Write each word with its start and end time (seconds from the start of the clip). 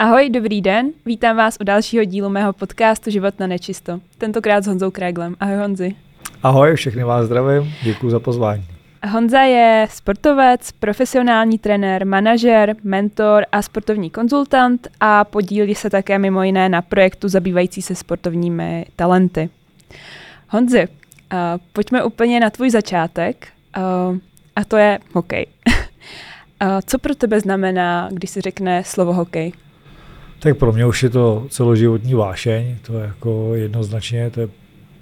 Ahoj, 0.00 0.30
dobrý 0.30 0.60
den. 0.60 0.92
Vítám 1.06 1.36
vás 1.36 1.56
u 1.60 1.64
dalšího 1.64 2.04
dílu 2.04 2.28
mého 2.28 2.52
podcastu 2.52 3.10
Život 3.10 3.38
na 3.38 3.46
nečisto. 3.46 4.00
Tentokrát 4.18 4.64
s 4.64 4.66
Honzou 4.66 4.90
Kréglem. 4.90 5.36
Ahoj 5.40 5.56
Honzi. 5.56 5.94
Ahoj, 6.42 6.76
všechny 6.76 7.04
vás 7.04 7.26
zdravím. 7.26 7.72
Děkuji 7.82 8.10
za 8.10 8.20
pozvání. 8.20 8.64
Honza 9.08 9.40
je 9.40 9.86
sportovec, 9.90 10.72
profesionální 10.72 11.58
trenér, 11.58 12.06
manažer, 12.06 12.76
mentor 12.82 13.44
a 13.52 13.62
sportovní 13.62 14.10
konzultant 14.10 14.88
a 15.00 15.24
podílí 15.24 15.74
se 15.74 15.90
také 15.90 16.18
mimo 16.18 16.42
jiné 16.42 16.68
na 16.68 16.82
projektu 16.82 17.28
zabývající 17.28 17.82
se 17.82 17.94
sportovními 17.94 18.86
talenty. 18.96 19.50
Honzi, 20.48 20.88
uh, 20.88 21.38
pojďme 21.72 22.04
úplně 22.04 22.40
na 22.40 22.50
tvůj 22.50 22.70
začátek 22.70 23.48
uh, 23.76 24.16
a 24.56 24.64
to 24.64 24.76
je 24.76 24.98
hokej. 25.12 25.46
uh, 25.66 26.68
co 26.86 26.98
pro 26.98 27.14
tebe 27.14 27.40
znamená, 27.40 28.08
když 28.12 28.30
se 28.30 28.40
řekne 28.40 28.84
slovo 28.84 29.12
hokej? 29.12 29.52
Tak 30.42 30.56
pro 30.56 30.72
mě 30.72 30.86
už 30.86 31.02
je 31.02 31.10
to 31.10 31.46
celoživotní 31.48 32.14
vášeň, 32.14 32.76
to 32.86 32.98
je 32.98 33.04
jako 33.04 33.54
jednoznačně, 33.54 34.30
to 34.30 34.40
je, 34.40 34.48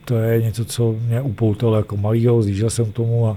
to 0.04 0.16
je 0.16 0.42
něco, 0.42 0.64
co 0.64 0.94
mě 1.06 1.20
upoutalo 1.20 1.76
jako 1.76 1.96
malýho, 1.96 2.42
zjížděl 2.42 2.70
jsem 2.70 2.86
k 2.86 2.94
tomu 2.94 3.28
a, 3.28 3.36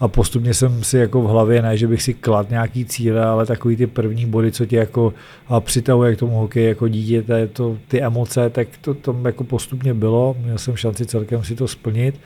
a 0.00 0.08
postupně 0.08 0.54
jsem 0.54 0.84
si 0.84 0.98
jako 0.98 1.22
v 1.22 1.26
hlavě, 1.26 1.62
ne, 1.62 1.76
že 1.76 1.86
bych 1.86 2.02
si 2.02 2.14
klad 2.14 2.50
nějaký 2.50 2.84
cíle, 2.84 3.24
ale 3.24 3.46
takový 3.46 3.76
ty 3.76 3.86
první 3.86 4.26
body, 4.26 4.52
co 4.52 4.66
tě 4.66 4.76
jako 4.76 5.14
přitahuje 5.60 6.16
k 6.16 6.18
tomu 6.18 6.36
hokeji 6.36 6.68
jako 6.68 6.88
dítě, 6.88 7.22
to, 7.22 7.32
je 7.32 7.48
ty 7.88 8.02
emoce, 8.02 8.50
tak 8.50 8.68
to 8.80 8.94
tam 8.94 9.24
jako 9.24 9.44
postupně 9.44 9.94
bylo, 9.94 10.36
měl 10.44 10.58
jsem 10.58 10.76
šanci 10.76 11.06
celkem 11.06 11.44
si 11.44 11.54
to 11.54 11.68
splnit. 11.68 12.20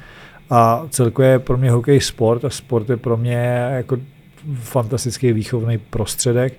A 0.50 0.86
celkově 0.90 1.38
pro 1.38 1.56
mě 1.56 1.70
hokej 1.70 2.00
sport 2.00 2.44
a 2.44 2.50
sport 2.50 2.90
je 2.90 2.96
pro 2.96 3.16
mě 3.16 3.68
jako 3.70 3.96
fantastický 4.54 5.32
výchovný 5.32 5.78
prostředek, 5.78 6.54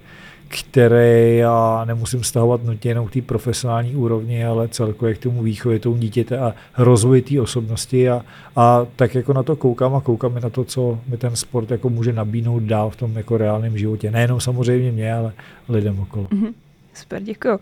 který 0.49 1.37
já 1.37 1.85
nemusím 1.85 2.23
stahovat 2.23 2.63
nutně 2.63 2.91
jenom 2.91 3.07
k 3.07 3.13
té 3.13 3.21
profesionální 3.21 3.95
úrovni, 3.95 4.45
ale 4.45 4.67
celkově 4.67 5.15
k 5.15 5.17
tomu 5.17 5.43
výchově 5.43 5.79
tomu 5.79 5.97
dítěte 5.97 6.39
a 6.39 6.53
rozvoji 6.77 7.21
té 7.21 7.41
osobnosti 7.41 8.09
a, 8.09 8.25
a 8.55 8.85
tak 8.95 9.15
jako 9.15 9.33
na 9.33 9.43
to 9.43 9.55
koukám 9.55 9.95
a 9.95 10.01
koukám 10.01 10.37
i 10.37 10.41
na 10.41 10.49
to, 10.49 10.65
co 10.65 10.99
mi 11.07 11.17
ten 11.17 11.35
sport 11.35 11.71
jako 11.71 11.89
může 11.89 12.13
nabídnout 12.13 12.63
dál 12.63 12.89
v 12.89 12.95
tom 12.95 13.17
jako 13.17 13.37
reálném 13.37 13.77
životě. 13.77 14.11
Nejenom 14.11 14.39
samozřejmě 14.39 14.91
mě, 14.91 15.13
ale 15.13 15.33
lidem 15.69 15.99
okolo. 15.99 16.25
Mm-hmm. 16.25 16.53
Super, 16.93 17.21
děkuji. 17.23 17.59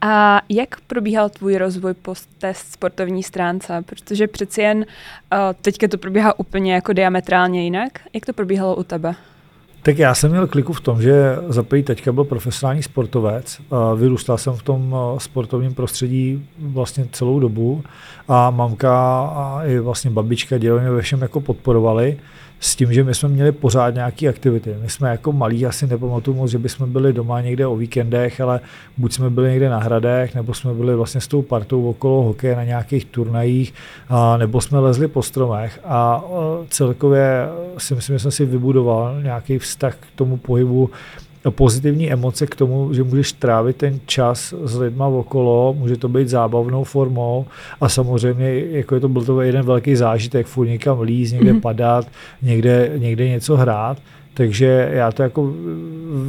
A 0.00 0.40
jak 0.48 0.80
probíhal 0.80 1.28
tvůj 1.28 1.56
rozvoj 1.56 1.94
po 1.94 2.14
té 2.38 2.54
sportovní 2.54 3.22
stránce? 3.22 3.82
Protože 3.86 4.26
přeci 4.26 4.60
jen 4.62 4.78
uh, 4.78 4.84
teďka 5.62 5.88
to 5.88 5.98
probíhá 5.98 6.38
úplně 6.38 6.74
jako 6.74 6.92
diametrálně 6.92 7.64
jinak. 7.64 7.98
Jak 8.14 8.26
to 8.26 8.32
probíhalo 8.32 8.76
u 8.76 8.82
tebe? 8.82 9.14
Tak 9.88 9.98
já 9.98 10.14
jsem 10.14 10.30
měl 10.30 10.46
kliku 10.46 10.72
v 10.72 10.80
tom, 10.80 11.02
že 11.02 11.36
za 11.48 11.62
první 11.62 11.82
teďka 11.82 12.12
byl 12.12 12.24
profesionální 12.24 12.82
sportovec. 12.82 13.60
Vyrůstal 13.96 14.38
jsem 14.38 14.52
v 14.52 14.62
tom 14.62 14.96
sportovním 15.18 15.74
prostředí 15.74 16.46
vlastně 16.58 17.06
celou 17.12 17.40
dobu 17.40 17.82
a 18.28 18.50
mamka 18.50 19.20
a 19.20 19.64
i 19.64 19.78
vlastně 19.78 20.10
babička 20.10 20.58
dělali 20.58 20.90
ve 20.90 21.02
všem 21.02 21.22
jako 21.22 21.40
podporovali 21.40 22.16
s 22.60 22.76
tím, 22.76 22.92
že 22.92 23.04
my 23.04 23.14
jsme 23.14 23.28
měli 23.28 23.52
pořád 23.52 23.94
nějaké 23.94 24.28
aktivity. 24.28 24.74
My 24.82 24.88
jsme 24.88 25.10
jako 25.10 25.32
malí 25.32 25.66
asi 25.66 25.86
nepamatuju 25.86 26.36
moc, 26.36 26.50
že 26.50 26.58
bychom 26.58 26.92
byli 26.92 27.12
doma 27.12 27.40
někde 27.40 27.66
o 27.66 27.76
víkendech, 27.76 28.40
ale 28.40 28.60
buď 28.96 29.12
jsme 29.12 29.30
byli 29.30 29.50
někde 29.50 29.68
na 29.68 29.78
hradech, 29.78 30.34
nebo 30.34 30.54
jsme 30.54 30.74
byli 30.74 30.94
vlastně 30.94 31.20
s 31.20 31.28
tou 31.28 31.42
partou 31.42 31.90
okolo 31.90 32.22
hokeje 32.22 32.56
na 32.56 32.64
nějakých 32.64 33.04
turnajích, 33.04 33.74
a, 34.08 34.36
nebo 34.36 34.60
jsme 34.60 34.78
lezli 34.78 35.08
po 35.08 35.22
stromech 35.22 35.80
a 35.84 36.24
celkově 36.68 37.48
si 37.78 37.94
myslím, 37.94 38.14
že 38.14 38.20
jsem 38.20 38.30
si 38.30 38.46
vybudoval 38.46 39.22
nějaký 39.22 39.58
vztah 39.58 39.94
k 39.94 40.06
tomu 40.14 40.36
pohybu 40.36 40.90
pozitivní 41.50 42.12
emoce 42.12 42.46
k 42.46 42.54
tomu, 42.54 42.94
že 42.94 43.02
můžeš 43.02 43.32
trávit 43.32 43.76
ten 43.76 44.00
čas 44.06 44.54
s 44.64 44.78
lidma 44.78 45.06
okolo, 45.06 45.74
může 45.78 45.96
to 45.96 46.08
být 46.08 46.28
zábavnou 46.28 46.84
formou 46.84 47.46
a 47.80 47.88
samozřejmě 47.88 48.64
jako 48.70 48.94
je 48.94 49.00
to 49.00 49.08
byl 49.08 49.24
to 49.24 49.40
jeden 49.40 49.62
velký 49.62 49.96
zážitek, 49.96 50.46
furt 50.46 50.66
někam 50.66 51.00
líst, 51.00 51.32
někde 51.32 51.52
mm-hmm. 51.52 51.60
padat, 51.60 52.06
někde, 52.42 52.92
někde 52.96 53.28
něco 53.28 53.56
hrát. 53.56 53.98
Takže 54.34 54.88
já 54.92 55.12
to 55.12 55.22
jako 55.22 55.52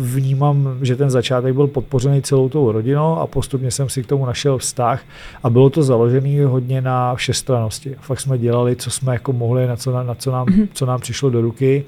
vnímám, 0.01 0.77
že 0.81 0.95
ten 0.95 1.09
začátek 1.09 1.53
byl 1.53 1.67
podpořený 1.67 2.21
celou 2.21 2.49
tou 2.49 2.71
rodinou 2.71 3.15
a 3.15 3.27
postupně 3.27 3.71
jsem 3.71 3.89
si 3.89 4.03
k 4.03 4.07
tomu 4.07 4.25
našel 4.25 4.57
vztah 4.57 5.01
a 5.43 5.49
bylo 5.49 5.69
to 5.69 5.83
založené 5.83 6.45
hodně 6.45 6.81
na 6.81 7.15
všestranosti. 7.15 7.95
Fakt 8.01 8.19
jsme 8.19 8.37
dělali, 8.37 8.75
co 8.75 8.91
jsme 8.91 9.13
jako 9.13 9.33
mohli, 9.33 9.67
na 9.67 9.75
co, 9.75 10.03
na 10.03 10.15
co, 10.15 10.31
nám, 10.31 10.47
mm-hmm. 10.47 10.67
co 10.73 10.85
nám 10.85 10.99
přišlo 10.99 11.29
do 11.29 11.41
ruky 11.41 11.85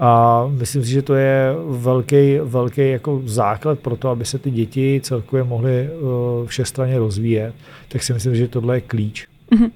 a 0.00 0.42
myslím 0.50 0.84
si, 0.84 0.90
že 0.90 1.02
to 1.02 1.14
je 1.14 1.54
velký, 1.68 2.38
velký 2.42 2.90
jako 2.90 3.22
základ 3.24 3.78
pro 3.78 3.96
to, 3.96 4.08
aby 4.08 4.24
se 4.24 4.38
ty 4.38 4.50
děti 4.50 5.00
celkově 5.04 5.44
mohly 5.44 5.88
uh, 5.90 6.46
všestranně 6.46 6.98
rozvíjet. 6.98 7.54
Tak 7.88 8.02
si 8.02 8.12
myslím, 8.12 8.34
že 8.34 8.48
tohle 8.48 8.76
je 8.76 8.80
klíč. 8.80 9.28
Uh-huh. 9.52 9.70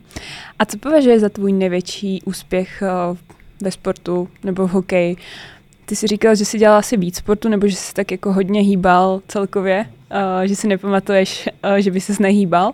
A 0.59 0.65
co 0.65 0.79
považuje 0.79 1.21
za 1.21 1.29
tvůj 1.29 1.53
největší 1.53 2.23
úspěch 2.23 2.83
uh, 2.83 3.17
ve 3.63 3.71
sportu 3.71 4.29
nebo 4.45 4.67
v 4.67 4.71
hokeji? 4.71 5.17
Ty 5.87 5.97
jsi 5.97 6.07
říkal, 6.07 6.35
že 6.35 6.45
jsi 6.45 6.59
dělal 6.59 6.79
asi 6.79 6.97
víc 6.97 7.17
sportu, 7.17 7.49
nebo 7.49 7.69
že 7.69 7.77
jsi 7.77 7.95
tak 7.95 8.11
jako 8.11 8.33
hodně 8.33 8.61
hýbal 8.61 9.21
celkově, 9.29 9.87
uh, 10.11 10.43
že 10.43 10.57
si 10.57 10.69
nepamatuješ, 10.69 11.49
že 11.79 11.91
by 11.91 12.01
ses 12.01 12.19
nehýbal. 12.19 12.73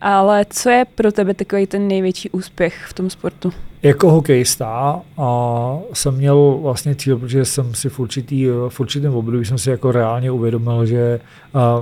Ale 0.00 0.46
co 0.50 0.70
je 0.70 0.84
pro 0.94 1.12
tebe 1.12 1.34
takový 1.34 1.66
ten 1.66 1.88
největší 1.88 2.30
úspěch 2.30 2.84
v 2.88 2.92
tom 2.92 3.10
sportu? 3.10 3.52
Jako 3.84 4.10
hokejista 4.10 5.00
a 5.18 5.78
jsem 5.92 6.14
měl 6.14 6.58
vlastně 6.62 6.94
cíl, 6.94 7.18
protože 7.18 7.44
jsem 7.44 7.74
si 7.74 7.88
v, 7.88 8.00
určitý, 8.00 8.46
v 8.68 8.80
určitém 8.80 9.14
období 9.14 9.44
jsem 9.44 9.58
si 9.58 9.70
jako 9.70 9.92
reálně 9.92 10.30
uvědomil, 10.30 10.86
že 10.86 11.20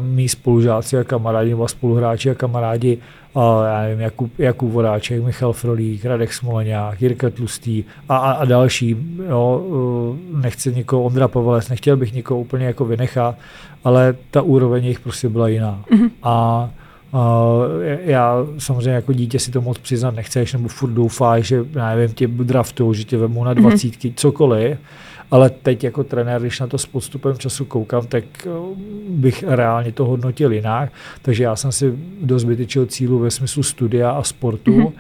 mý 0.01 0.29
spolužáci 0.29 0.99
a 0.99 1.05
kamarádi, 1.05 1.51
nebo 1.51 1.69
spoluhráči 1.69 2.31
a 2.31 2.35
kamarádi, 2.35 2.99
a 3.35 3.67
já 3.67 3.83
nevím, 3.83 4.01
Jakub, 4.01 4.39
Jakub 4.39 4.71
Vodáček, 4.73 5.25
Michal 5.25 5.53
Frolík, 5.53 6.05
Radek 6.05 6.33
Smoleňák, 6.33 7.03
Jirka 7.03 7.31
Tlustý 7.31 7.85
a, 8.09 8.17
a, 8.17 8.33
a 8.33 8.45
další. 8.45 8.97
Jo, 9.29 9.65
nechci 10.35 10.75
někoho, 10.75 11.03
Ondra 11.03 11.29
Pavelec, 11.29 11.69
nechtěl 11.69 11.97
bych 11.97 12.13
někoho 12.13 12.41
úplně 12.41 12.67
jako 12.67 12.85
vynechat, 12.85 13.37
ale 13.85 14.15
ta 14.31 14.43
úroveň 14.43 14.85
jich 14.85 15.01
prostě 15.01 15.29
byla 15.29 15.49
jiná. 15.49 15.85
Mm-hmm. 15.91 16.11
A 16.23 16.71
já 18.05 18.47
samozřejmě 18.59 18.91
jako 18.91 19.13
dítě 19.13 19.39
si 19.39 19.51
to 19.51 19.61
moc 19.61 19.79
přiznat 19.79 20.15
nechceš, 20.15 20.53
nebo 20.53 20.69
furt 20.69 20.91
doufáš, 20.91 21.47
že 21.47 21.65
já 21.73 21.95
nevím, 21.95 22.15
tě 22.15 22.27
draftou, 22.27 22.93
že 22.93 23.05
tě 23.05 23.17
vemu 23.17 23.45
na 23.45 23.53
mhm. 23.53 23.63
dvacítky, 23.63 24.09
mm-hmm. 24.09 24.15
cokoliv, 24.17 24.79
ale 25.31 25.51
teď 25.51 25.85
jako 25.85 26.05
trenér, 26.05 26.41
když 26.41 26.61
na 26.61 26.67
to 26.67 26.79
s 26.79 26.87
podstupem 26.87 27.39
času 27.39 27.65
koukám, 27.65 28.07
tak 28.07 28.25
bych 29.09 29.45
reálně 29.47 29.93
to 29.93 30.05
hodnotil 30.05 30.53
jinak, 30.53 30.93
takže 31.23 31.45
já 31.45 31.57
jsem 31.57 31.73
si 31.73 31.95
dost 32.23 32.45
vytyčil 32.45 32.87
cílu 32.87 33.19
ve 33.19 33.31
smyslu 33.31 33.63
studia 33.63 34.11
a 34.11 34.23
sportu, 34.23 34.79
mm-hmm 34.79 34.93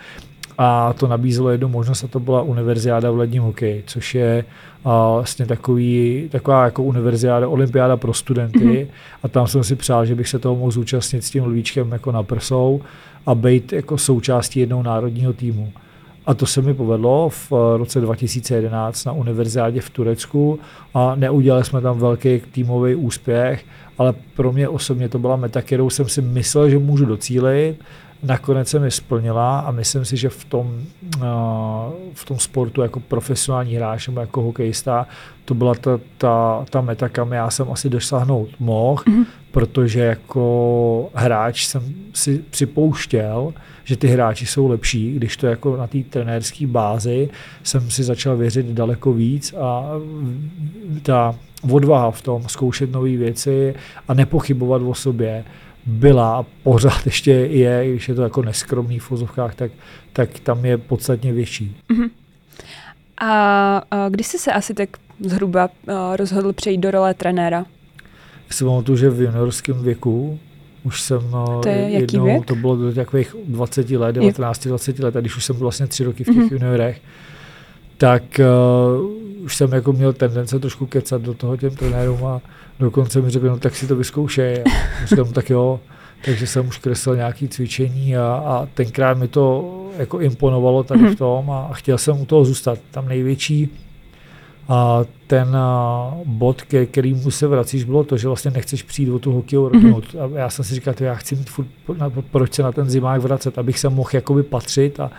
a 0.65 0.93
to 0.93 1.07
nabízelo 1.07 1.51
jednu 1.51 1.69
možnost 1.69 2.05
a 2.05 2.09
to 2.09 2.21
byla 2.21 2.43
univerziáda 2.43 3.11
v 3.11 3.17
ledním 3.17 3.43
hokeji, 3.43 3.83
což 3.87 4.15
je 4.15 4.45
a 4.85 5.13
vlastně 5.13 5.47
takový, 5.47 6.29
taková 6.33 6.65
jako 6.65 6.83
univerziáda, 6.83 7.49
olympiáda 7.49 7.97
pro 7.97 8.15
studenty 8.15 8.59
mm-hmm. 8.59 8.87
a 9.23 9.29
tam 9.29 9.47
jsem 9.47 9.65
si 9.65 9.77
přál, 9.77 10.07
že 10.07 10.15
bych 10.15 10.29
se 10.29 10.39
toho 10.39 10.57
mohl 10.57 10.71
zúčastnit 10.71 11.25
s 11.25 11.31
tím 11.31 11.45
lvíčkem 11.45 11.93
jako 11.93 12.13
na 12.13 12.23
prsou 12.23 12.81
a 13.27 13.35
být 13.35 13.73
jako 13.73 13.99
součástí 13.99 14.61
jednou 14.61 14.83
národního 14.83 15.33
týmu. 15.33 15.73
A 16.27 16.35
to 16.35 16.47
se 16.47 16.63
mi 16.63 16.75
povedlo 16.75 17.29
v 17.29 17.53
roce 17.77 18.01
2011 18.01 19.05
na 19.05 19.13
univerziádě 19.13 19.81
v 19.81 19.91
Turecku 19.91 20.59
a 20.95 21.15
neudělali 21.15 21.65
jsme 21.65 21.81
tam 21.81 21.99
velký 21.99 22.41
týmový 22.53 22.95
úspěch, 22.95 23.65
ale 23.99 24.15
pro 24.37 24.53
mě 24.53 24.69
osobně 24.69 25.09
to 25.09 25.19
byla 25.19 25.37
meta, 25.37 25.63
kterou 25.63 25.91
jsem 25.91 26.09
si 26.09 26.23
myslel, 26.23 26.71
že 26.71 26.79
můžu 26.79 27.05
docílit 27.05 27.77
nakonec 28.23 28.69
se 28.69 28.79
mi 28.79 28.91
splnila 28.91 29.61
a 29.61 29.71
myslím 29.71 30.05
si, 30.05 30.17
že 30.17 30.29
v 30.29 30.45
tom, 30.45 30.83
v 32.13 32.25
tom 32.25 32.39
sportu 32.39 32.83
jako 32.83 33.01
profesionální 33.01 33.75
hráč 33.75 34.09
nebo 34.09 34.21
jako 34.21 34.43
hokejista 34.43 35.07
to 35.45 35.55
byla 35.55 35.75
ta, 35.75 36.01
ta, 36.19 36.65
ta 36.71 36.81
meta, 36.81 37.09
kam 37.09 37.33
já 37.33 37.51
jsem 37.51 37.73
asi 37.73 37.89
dosáhnout 37.89 38.49
mohl, 38.59 39.03
mm-hmm. 39.03 39.25
protože 39.51 40.01
jako 40.01 41.11
hráč 41.15 41.67
jsem 41.67 41.95
si 42.15 42.45
připouštěl, 42.51 43.55
že 43.85 43.97
ty 43.97 44.07
hráči 44.07 44.47
jsou 44.47 44.69
lepší, 44.69 45.15
když 45.15 45.37
to 45.37 45.47
jako 45.47 45.77
na 45.77 45.87
té 45.87 45.99
trenérské 46.11 46.67
bázi 46.67 47.29
jsem 47.63 47.91
si 47.91 48.03
začal 48.03 48.37
věřit 48.37 48.67
daleko 48.67 49.13
víc 49.13 49.55
a 49.61 49.91
ta 51.03 51.35
odvaha 51.71 52.11
v 52.11 52.23
tom 52.23 52.43
zkoušet 52.49 52.93
nové 52.93 53.17
věci 53.17 53.75
a 54.09 54.15
nepochybovat 54.15 54.83
o 54.83 54.95
sobě 54.95 55.45
byla 55.87 56.37
a 56.37 56.45
pořád 56.63 57.07
ještě 57.07 57.31
je, 57.31 57.91
když 57.91 58.09
je 58.09 58.15
to 58.15 58.23
jako 58.23 58.43
neskromný 58.43 58.99
v 58.99 59.05
fozovkách, 59.05 59.55
tak, 59.55 59.73
tak 60.13 60.39
tam 60.39 60.65
je 60.65 60.79
podstatně 60.79 61.33
větší. 61.33 61.77
Uh-huh. 61.91 62.11
A, 63.19 63.77
a 63.91 64.09
kdy 64.09 64.25
jsi 64.25 64.39
se 64.39 64.53
asi 64.53 64.75
tak 64.75 64.89
zhruba 65.21 65.69
rozhodl 66.17 66.53
přejít 66.53 66.79
do 66.79 66.91
role 66.91 67.15
trenéra? 67.15 67.59
Já 68.49 68.57
si 68.57 68.65
pamatuju, 68.65 68.99
že 68.99 69.11
v 69.11 69.21
juniorském 69.21 69.83
věku 69.83 70.39
už 70.85 71.01
jsem 71.01 71.21
to, 71.63 71.69
je 71.69 71.75
jednou, 71.75 72.25
věk? 72.25 72.47
to 72.47 72.55
bylo 72.55 72.77
do 72.77 72.93
takových 72.95 73.37
20 73.49 73.91
let, 73.91 74.17
19-20 74.17 75.05
let, 75.05 75.17
a 75.17 75.21
když 75.21 75.37
už 75.37 75.45
jsem 75.45 75.57
byl 75.57 75.63
vlastně 75.63 75.87
tři 75.87 76.05
roky 76.05 76.25
v 76.25 76.27
těch 76.27 76.37
uh-huh. 76.37 76.53
juniorech, 76.53 77.01
tak 77.97 78.23
uh, 78.41 79.22
už 79.45 79.57
jsem 79.57 79.73
jako 79.73 79.93
měl 79.93 80.13
tendence 80.13 80.59
trošku 80.59 80.87
kecat 80.87 81.23
do 81.23 81.35
toho 81.35 81.57
těm 81.57 81.71
trenérům 81.71 82.25
a 82.25 82.41
dokonce 82.81 83.21
mi 83.21 83.31
řekl, 83.31 83.47
no 83.47 83.59
tak 83.59 83.77
si 83.77 83.87
to 83.87 83.97
vyzkoušej. 83.97 84.63
A 85.03 85.07
říkám, 85.07 85.27
no, 85.27 85.33
tak 85.33 85.51
jo, 85.51 85.81
takže 86.25 86.47
jsem 86.47 86.69
už 86.69 86.79
kreslil 86.79 87.17
nějaké 87.17 87.49
cvičení 87.49 88.17
a, 88.17 88.25
a 88.47 88.67
tenkrát 88.75 89.19
mi 89.19 89.29
to 89.29 89.79
jako 89.99 90.21
imponovalo 90.21 90.83
tady 90.83 91.09
v 91.09 91.17
tom 91.17 91.51
a, 91.51 91.67
a 91.71 91.73
chtěl 91.73 91.99
jsem 91.99 92.21
u 92.21 92.27
toho 92.27 92.45
zůstat. 92.45 92.79
Tam 92.91 93.09
největší 93.09 93.69
a 94.69 95.01
ten 95.27 95.57
a, 95.57 96.15
bod, 96.25 96.63
ke 96.63 96.87
kterýmu 96.87 97.31
se 97.31 97.47
vracíš, 97.47 97.85
bylo 97.85 98.05
to, 98.05 98.17
že 98.17 98.29
vlastně 98.29 98.51
nechceš 98.51 98.83
přijít 98.83 99.11
o 99.11 99.19
tu 99.19 99.33
hokejovou 99.33 99.69
rodinu. 99.69 100.01
Mm-hmm. 100.01 100.35
A 100.35 100.39
já 100.39 100.51
jsem 100.51 100.65
si 100.65 100.75
říkal, 100.75 100.95
já 101.01 101.15
chci 101.15 101.37
mít 101.37 101.51
furt, 101.51 101.67
na, 101.99 102.11
proč 102.31 102.55
se 102.55 102.63
na 102.63 102.73
ten 102.73 102.91
zimák 102.91 103.21
vracet, 103.21 103.59
abych 103.59 103.79
se 103.79 103.89
mohl 103.89 104.11
jakoby 104.13 104.43
patřit 104.43 105.01
a, 105.01 105.11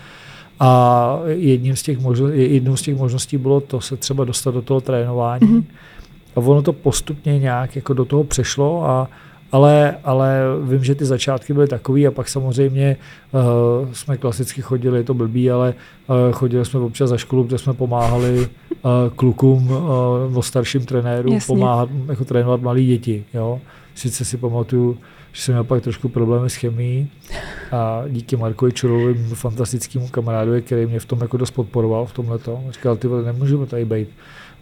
a 0.59 1.19
jedním 1.25 1.75
z 1.75 1.83
těch 1.83 1.99
možno, 1.99 2.27
jednou 2.27 2.75
z 2.75 2.81
těch 2.81 2.97
možností 2.97 3.37
bylo 3.37 3.61
to 3.61 3.81
se 3.81 3.97
třeba 3.97 4.25
dostat 4.25 4.53
do 4.53 4.61
toho 4.61 4.81
trénování. 4.81 5.47
Mm-hmm. 5.47 5.63
A 6.35 6.39
ono 6.39 6.61
to 6.61 6.73
postupně 6.73 7.39
nějak 7.39 7.75
jako 7.75 7.93
do 7.93 8.05
toho 8.05 8.23
přešlo 8.23 8.85
a 8.85 9.09
ale, 9.53 9.95
ale 10.03 10.39
vím, 10.63 10.83
že 10.83 10.95
ty 10.95 11.05
začátky 11.05 11.53
byly 11.53 11.67
takový 11.67 12.07
a 12.07 12.11
pak 12.11 12.29
samozřejmě 12.29 12.97
uh, 13.31 13.91
jsme 13.93 14.17
klasicky 14.17 14.61
chodili, 14.61 14.99
je 14.99 15.03
to 15.03 15.13
blbý, 15.13 15.51
ale 15.51 15.73
uh, 16.07 16.15
chodili 16.31 16.65
jsme 16.65 16.79
občas 16.79 17.09
za 17.09 17.17
školu, 17.17 17.43
kde 17.43 17.57
jsme 17.57 17.73
pomáhali 17.73 18.39
uh, 18.39 18.47
klukům, 19.15 19.71
uh, 20.33 20.41
starším 20.41 20.85
trenérům, 20.85 21.33
Jasně. 21.33 21.55
pomáhat, 21.55 21.89
jako 22.07 22.25
trénovat 22.25 22.61
malí 22.61 22.85
děti. 22.85 23.25
Jo? 23.33 23.61
Sice 23.95 24.25
si 24.25 24.37
pamatuju, 24.37 24.97
že 25.33 25.41
jsem 25.41 25.55
měl 25.55 25.63
pak 25.63 25.83
trošku 25.83 26.09
problémy 26.09 26.49
s 26.49 26.55
chemií 26.55 27.11
a 27.71 28.03
díky 28.09 28.35
Markovi 28.35 28.71
Čurovi, 28.71 29.13
fantastickému 29.13 30.07
kamarádovi, 30.07 30.61
který 30.61 30.85
mě 30.85 30.99
v 30.99 31.05
tom 31.05 31.21
jako 31.21 31.37
dost 31.37 31.51
podporoval 31.51 32.05
v 32.05 32.13
tomhle 32.13 32.39
tom, 32.39 32.71
říkal, 32.71 32.95
ty 32.95 33.07
vole, 33.07 33.23
nemůžeme 33.23 33.65
tady 33.65 33.85
být 33.85 34.09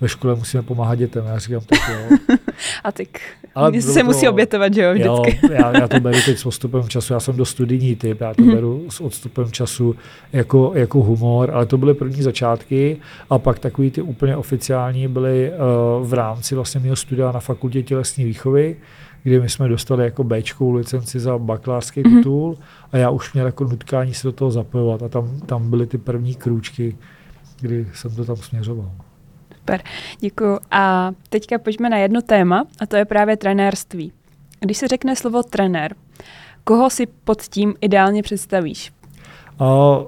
ve 0.02 0.10
škole 0.10 0.36
musíme 0.36 0.64
pomáhat 0.64 0.96
dětem. 0.96 1.26
Já 1.26 1.40
říkám, 1.40 1.62
tak 1.62 1.80
jo. 1.90 2.18
A 2.84 2.92
tak 2.92 3.08
Ale 3.56 3.82
se 3.82 4.00
to, 4.00 4.06
musí 4.06 4.28
obětovat, 4.28 4.74
že 4.74 4.82
jo, 4.82 4.94
vždycky. 4.94 5.40
Jo, 5.44 5.54
já, 5.60 5.78
já 5.78 5.88
to 5.88 6.00
beru 6.00 6.18
teď 6.26 6.38
s 6.38 6.46
odstupem 6.46 6.84
času, 6.90 7.14
já 7.14 7.20
jsem 7.20 7.38
do 7.38 7.46
studijní 7.46 7.96
typ, 7.96 8.22
já 8.22 8.34
to 8.34 8.42
mm. 8.42 8.52
beru 8.52 8.86
s 8.90 9.02
odstupem 9.02 9.52
času 9.52 9.96
jako, 10.34 10.72
jako 10.76 11.00
humor, 11.00 11.52
ale 11.54 11.66
to 11.66 11.78
byly 11.78 11.94
první 11.94 12.22
začátky 12.22 12.98
a 13.30 13.40
pak 13.40 13.60
takový 13.60 13.92
ty 13.92 14.02
úplně 14.02 14.36
oficiální 14.36 15.08
byly 15.08 15.52
uh, 15.52 16.08
v 16.08 16.14
rámci 16.14 16.56
vlastně 16.56 16.80
mého 16.80 16.96
studia 16.96 17.32
na 17.32 17.40
fakultě 17.40 17.84
tělesní 17.84 18.26
výchovy, 18.26 18.76
kdy 19.24 19.40
my 19.40 19.50
jsme 19.50 19.68
dostali 19.68 20.04
jako 20.04 20.24
B 20.24 20.42
licenci 20.74 21.20
za 21.20 21.38
bakalářský 21.38 22.04
mm-hmm. 22.04 22.18
titul 22.18 22.58
a 22.92 22.98
já 22.98 23.10
už 23.10 23.34
měl 23.34 23.46
jako 23.46 23.64
nutkání 23.64 24.14
se 24.14 24.28
do 24.28 24.32
toho 24.32 24.52
zapojovat 24.52 25.04
a 25.04 25.10
tam, 25.10 25.40
tam 25.40 25.70
byly 25.70 25.88
ty 25.88 25.98
první 25.98 26.36
krůčky, 26.36 26.98
kdy 27.62 27.88
jsem 27.94 28.16
to 28.16 28.26
tam 28.26 28.36
směřoval. 28.36 28.92
Super, 29.58 29.82
děkuji. 30.20 30.60
A 30.72 31.12
teďka 31.30 31.58
pojďme 31.60 31.90
na 31.90 31.98
jedno 31.98 32.22
téma, 32.22 32.66
a 32.80 32.86
to 32.86 32.96
je 32.96 33.06
právě 33.06 33.38
trenérství. 33.38 34.12
Když 34.60 34.78
se 34.78 34.88
řekne 34.88 35.16
slovo 35.16 35.44
trenér, 35.44 35.96
koho 36.64 36.90
si 36.90 37.06
pod 37.06 37.42
tím 37.42 37.74
ideálně 37.82 38.24
představíš? 38.24 38.94
O, 39.58 40.08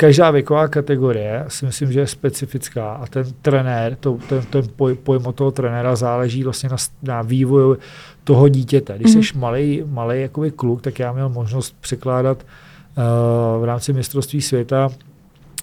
každá 0.00 0.30
věková 0.30 0.68
kategorie 0.68 1.44
si 1.48 1.66
myslím, 1.66 1.92
že 1.92 2.00
je 2.00 2.06
specifická 2.06 2.92
a 2.92 3.06
ten 3.06 3.24
trenér, 3.42 3.96
to, 4.00 4.18
ten, 4.28 4.42
ten 4.42 4.62
poj, 4.76 4.94
pojem 4.94 5.26
od 5.26 5.34
toho 5.36 5.50
trenéra 5.50 5.96
záleží 5.96 6.44
vlastně 6.44 6.68
na, 6.68 6.76
na 7.02 7.22
vývoji 7.22 7.78
toho 8.24 8.48
dítěte. 8.48 8.98
Když 8.98 9.16
mm-hmm. 9.16 9.32
jsi 9.32 9.38
malý, 9.38 9.82
malý 9.86 10.20
jakoby 10.20 10.50
kluk, 10.50 10.82
tak 10.82 10.98
já 10.98 11.12
měl 11.12 11.28
možnost 11.28 11.76
překládat 11.80 12.38
uh, 12.42 13.62
v 13.62 13.64
rámci 13.64 13.92
mistrovství 13.92 14.42
světa 14.42 14.88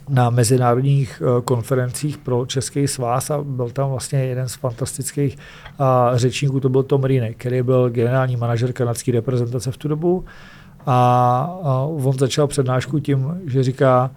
na 0.09 0.29
mezinárodních 0.29 1.21
eh, 1.21 1.41
konferencích 1.41 2.17
pro 2.17 2.45
Český 2.45 2.87
svaz 2.87 3.29
a 3.31 3.43
byl 3.43 3.69
tam 3.69 3.89
vlastně 3.89 4.19
jeden 4.19 4.47
z 4.47 4.55
fantastických 4.55 5.37
řečníků, 6.13 6.59
to 6.59 6.69
byl 6.69 6.83
Tom 6.83 7.03
Rýnek, 7.03 7.37
který 7.37 7.61
byl 7.61 7.89
generální 7.89 8.35
manažer 8.35 8.73
kanadské 8.73 9.11
reprezentace 9.11 9.71
v 9.71 9.77
tu 9.77 9.87
dobu 9.87 10.25
a, 10.85 11.87
on 12.03 12.17
začal 12.17 12.47
přednášku 12.47 12.99
tím, 12.99 13.41
že 13.45 13.63
říká 13.63 14.11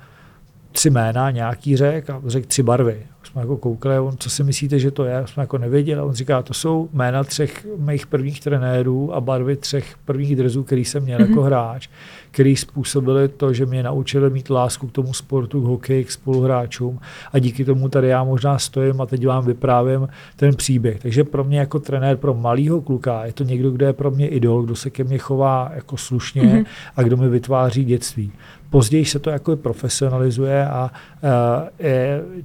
tři 0.73 0.91
jména, 0.91 1.31
nějaký 1.31 1.77
řek 1.77 2.11
a 2.11 2.23
řekl 2.27 2.47
tři 2.47 2.63
barvy 2.63 3.07
jsme 3.31 3.41
jako 3.41 3.57
koukali, 3.57 3.99
on, 3.99 4.17
co 4.19 4.31
si 4.31 4.45
myslíte, 4.45 4.79
že 4.79 4.91
to 4.91 5.05
je, 5.05 5.23
jsme 5.27 5.43
jako 5.43 5.59
nevěděli. 5.59 6.01
On 6.01 6.13
říká, 6.13 6.43
to 6.43 6.55
jsou 6.55 6.89
jména 6.93 7.25
třech 7.25 7.67
mých 7.77 8.07
prvních 8.07 8.41
trenérů 8.41 9.15
a 9.15 9.21
barvy 9.21 9.57
třech 9.57 9.97
prvních 10.05 10.37
drezů, 10.37 10.63
který 10.65 10.85
jsem 10.85 11.03
měl 11.03 11.19
mm-hmm. 11.19 11.29
jako 11.31 11.43
hráč, 11.43 11.89
který 12.31 12.57
způsobili 12.57 13.29
to, 13.29 13.53
že 13.53 13.67
mě 13.67 13.83
naučili 13.83 14.31
mít 14.31 14.51
lásku 14.51 14.87
k 14.87 14.93
tomu 14.93 15.15
sportu, 15.15 15.61
k 15.61 15.65
hokeji, 15.65 16.05
k 16.05 16.11
spoluhráčům 16.11 17.01
a 17.33 17.39
díky 17.39 17.65
tomu 17.65 17.89
tady 17.89 18.09
já 18.09 18.25
možná 18.25 18.59
stojím 18.59 19.01
a 19.01 19.07
teď 19.07 19.27
vám 19.27 19.45
vyprávím 19.45 20.09
ten 20.37 20.57
příběh. 20.57 21.03
Takže 21.03 21.25
pro 21.25 21.45
mě 21.45 21.59
jako 21.59 21.79
trenér 21.79 22.17
pro 22.17 22.35
malého 22.35 22.81
kluka 22.81 23.25
je 23.25 23.33
to 23.33 23.45
někdo, 23.45 23.71
kdo 23.71 23.87
je 23.87 23.93
pro 23.93 24.11
mě 24.11 24.29
idol, 24.29 24.63
kdo 24.63 24.77
se 24.77 24.91
ke 24.91 25.05
mně 25.05 25.19
chová 25.19 25.73
jako 25.75 25.97
slušně 25.97 26.43
mm-hmm. 26.43 26.65
a 26.97 27.03
kdo 27.03 27.17
mi 27.17 27.29
vytváří 27.29 27.85
dětství. 27.85 28.33
Později 28.71 29.05
se 29.05 29.19
to 29.19 29.31
jako 29.31 29.57
profesionalizuje 29.57 30.67
a 30.67 30.91
uh, 31.23 31.31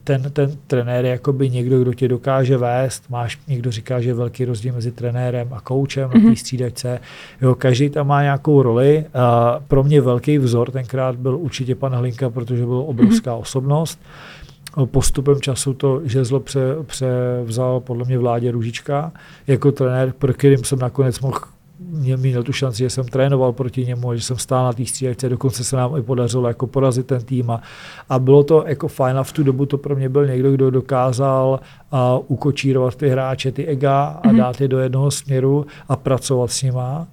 ten, 0.04 0.32
ten 0.32 0.52
trenér 0.68 1.06
je 1.06 1.12
jakoby 1.12 1.50
někdo, 1.50 1.82
kdo 1.82 1.94
tě 1.94 2.08
dokáže 2.08 2.58
vést. 2.58 3.10
Máš, 3.10 3.40
někdo 3.48 3.72
říká, 3.72 4.02
že 4.02 4.10
je 4.10 4.14
velký 4.14 4.46
rozdíl 4.46 4.74
mezi 4.74 4.92
trenérem 4.92 5.48
a 5.52 5.62
koučem 5.62 6.10
mm-hmm. 6.10 6.24
na 6.24 6.30
té 6.30 6.36
střídačce. 6.36 7.00
Jo, 7.42 7.56
každý 7.56 7.90
tam 7.90 8.08
má 8.08 8.22
nějakou 8.22 8.62
roli. 8.62 9.06
Uh, 9.06 9.64
pro 9.76 9.84
mě 9.84 10.02
velký 10.02 10.38
vzor 10.38 10.72
tenkrát 10.72 11.16
byl 11.16 11.38
určitě 11.38 11.76
pan 11.76 11.96
Hlinka, 11.96 12.30
protože 12.30 12.66
byl 12.66 12.84
obrovská 12.88 13.32
mm-hmm. 13.32 13.40
osobnost. 13.40 14.00
Postupem 14.86 15.42
času 15.42 15.74
to 15.74 16.02
žezlo 16.04 16.40
pře, 16.40 16.76
převzal 16.86 17.80
podle 17.80 18.06
mě 18.06 18.18
vládě 18.18 18.52
Růžička 18.52 19.12
jako 19.48 19.72
trenér, 19.72 20.14
pro 20.20 20.34
kterým 20.34 20.64
jsem 20.64 20.80
nakonec 20.80 21.20
mohl 21.20 21.40
mě 21.80 22.18
měl 22.18 22.44
tu 22.44 22.54
šanci, 22.54 22.78
že 22.78 22.90
jsem 22.90 23.06
trénoval 23.06 23.54
proti 23.54 23.86
němu, 23.86 24.16
že 24.16 24.22
jsem 24.22 24.38
stál 24.38 24.66
na 24.66 24.74
té 24.74 24.86
střídačce, 24.86 25.30
dokonce 25.30 25.64
se 25.64 25.76
nám 25.76 25.98
i 25.98 26.02
podařilo 26.02 26.48
jako 26.48 26.68
porazit 26.68 27.08
ten 27.08 27.22
tým 27.22 27.52
a, 27.52 27.62
a 28.10 28.20
bylo 28.20 28.44
to 28.44 28.64
jako 28.68 28.88
fajn 28.88 29.18
a 29.18 29.24
v 29.24 29.32
tu 29.32 29.44
dobu 29.44 29.66
to 29.66 29.78
pro 29.78 29.96
mě 29.96 30.10
byl 30.10 30.26
někdo, 30.26 30.52
kdo 30.52 30.72
dokázal 30.72 31.60
a, 31.92 32.20
ukočírovat 32.28 32.96
ty 32.96 33.10
hráče, 33.10 33.52
ty 33.52 33.66
ega 33.66 34.04
a 34.06 34.28
mm-hmm. 34.28 34.38
dát 34.38 34.62
je 34.62 34.68
do 34.68 34.80
jednoho 34.80 35.12
směru 35.12 35.66
a 35.90 35.96
pracovat 35.96 36.52
s 36.52 36.64
nima. 36.64 37.08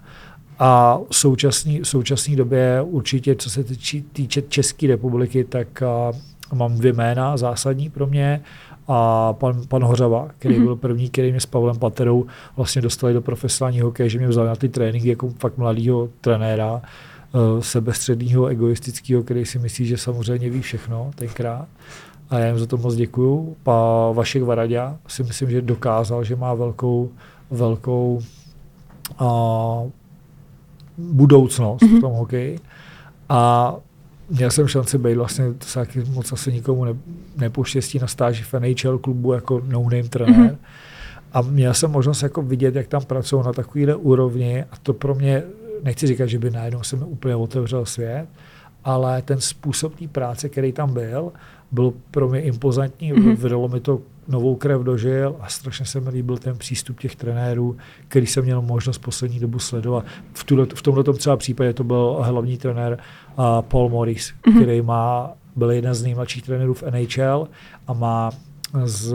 A 0.64 0.98
v 1.10 1.16
současné, 1.16 1.78
současné 1.82 2.36
době 2.36 2.82
určitě, 2.82 3.34
co 3.34 3.50
se 3.50 3.64
týče 4.12 4.42
České 4.42 4.86
republiky, 4.86 5.44
tak 5.44 5.82
a, 5.82 6.12
mám 6.54 6.74
dvě 6.74 6.92
jména 6.92 7.36
zásadní 7.36 7.90
pro 7.90 8.06
mě 8.06 8.42
a 8.88 9.32
pan, 9.32 9.62
pan 9.68 9.84
Hořava, 9.84 10.28
který 10.38 10.54
mm-hmm. 10.54 10.64
byl 10.64 10.76
první, 10.76 11.10
který 11.10 11.30
mě 11.30 11.40
s 11.40 11.46
Pavlem 11.46 11.78
Paterou 11.78 12.26
vlastně 12.56 12.82
dostali 12.82 13.14
do 13.14 13.20
profesionálního 13.20 13.86
hokeje, 13.86 14.08
že 14.08 14.18
mě 14.18 14.28
vzal 14.28 14.46
na 14.46 14.56
ty 14.56 14.68
tréninky 14.68 15.08
jako 15.08 15.30
fakt 15.38 15.58
mladého 15.58 16.08
trenéra, 16.20 16.72
uh, 16.74 17.60
sebestředního, 17.60 18.46
egoistického, 18.46 19.22
který 19.22 19.46
si 19.46 19.58
myslí, 19.58 19.86
že 19.86 19.96
samozřejmě 19.96 20.50
ví 20.50 20.62
všechno 20.62 21.10
tenkrát. 21.14 21.68
A 22.30 22.38
já 22.38 22.46
jim 22.46 22.58
za 22.58 22.66
to 22.66 22.76
moc 22.76 22.94
děkuju. 22.94 23.56
Pa 23.62 24.10
Vašek 24.12 24.42
Varadě 24.42 24.80
si 25.08 25.22
myslím, 25.22 25.50
že 25.50 25.62
dokázal, 25.62 26.24
že 26.24 26.36
má 26.36 26.54
velkou, 26.54 27.10
velkou 27.50 28.22
uh, 29.20 29.90
budoucnost 31.12 31.82
mm-hmm. 31.82 31.88
v 31.88 31.92
mhm. 31.92 32.00
tom 32.00 32.12
hokeji. 32.12 32.58
A 33.28 33.74
měl 34.30 34.50
jsem 34.50 34.68
šanci 34.68 34.98
být 34.98 35.14
vlastně, 35.14 35.52
to 35.52 35.66
se 35.66 35.78
taky 35.78 36.04
moc 36.04 36.32
asi 36.32 36.52
nikomu 36.52 36.84
ne, 36.84 36.94
nepoštěstí 37.36 37.98
na 37.98 38.06
stáži 38.06 38.42
v 38.42 38.54
NHL 38.54 38.98
klubu 38.98 39.32
jako 39.32 39.62
no-name 39.68 40.08
trenér. 40.08 40.52
Mm-hmm. 40.52 40.56
A 41.32 41.42
měl 41.42 41.74
jsem 41.74 41.90
možnost 41.90 42.22
jako 42.22 42.42
vidět, 42.42 42.74
jak 42.74 42.86
tam 42.86 43.04
pracují 43.04 43.44
na 43.46 43.52
takovéhle 43.52 43.94
úrovni 43.94 44.64
a 44.64 44.76
to 44.82 44.92
pro 44.92 45.14
mě, 45.14 45.42
nechci 45.82 46.06
říkat, 46.06 46.26
že 46.26 46.38
by 46.38 46.50
najednou 46.50 46.82
se 46.82 46.96
mi 46.96 47.04
úplně 47.04 47.36
otevřel 47.36 47.86
svět, 47.86 48.26
ale 48.84 49.22
ten 49.22 49.40
způsob 49.40 49.94
té 49.94 50.08
práce, 50.08 50.48
který 50.48 50.72
tam 50.72 50.92
byl, 50.92 51.32
byl 51.72 51.92
pro 52.10 52.28
mě 52.28 52.40
impozantní, 52.40 53.12
mm-hmm. 53.12 53.36
vydalo 53.36 53.68
mi 53.68 53.80
to 53.80 54.00
novou 54.28 54.56
krev 54.56 54.80
dožil 54.80 55.36
a 55.40 55.48
strašně 55.48 55.86
se 55.86 56.00
mi 56.00 56.10
líbil 56.10 56.38
ten 56.38 56.58
přístup 56.58 57.00
těch 57.00 57.16
trenérů, 57.16 57.76
který 58.08 58.26
jsem 58.26 58.44
měl 58.44 58.62
možnost 58.62 58.98
poslední 58.98 59.40
dobu 59.40 59.58
sledovat. 59.58 60.04
V, 60.32 60.44
tuto, 60.44 60.76
v 60.76 60.82
tomto 60.82 61.12
třeba 61.12 61.36
případě 61.36 61.72
to 61.72 61.84
byl 61.84 62.18
hlavní 62.20 62.56
trenér 62.56 62.98
uh, 63.38 63.44
Paul 63.60 63.88
Morris, 63.88 64.32
mm-hmm. 64.32 64.62
který 64.62 64.82
má, 64.82 65.32
byl 65.56 65.70
jeden 65.70 65.94
z 65.94 66.02
nejmladších 66.02 66.42
trenérů 66.42 66.74
v 66.74 66.82
NHL 66.82 67.48
a 67.86 67.92
má 67.92 68.30
z 68.84 69.14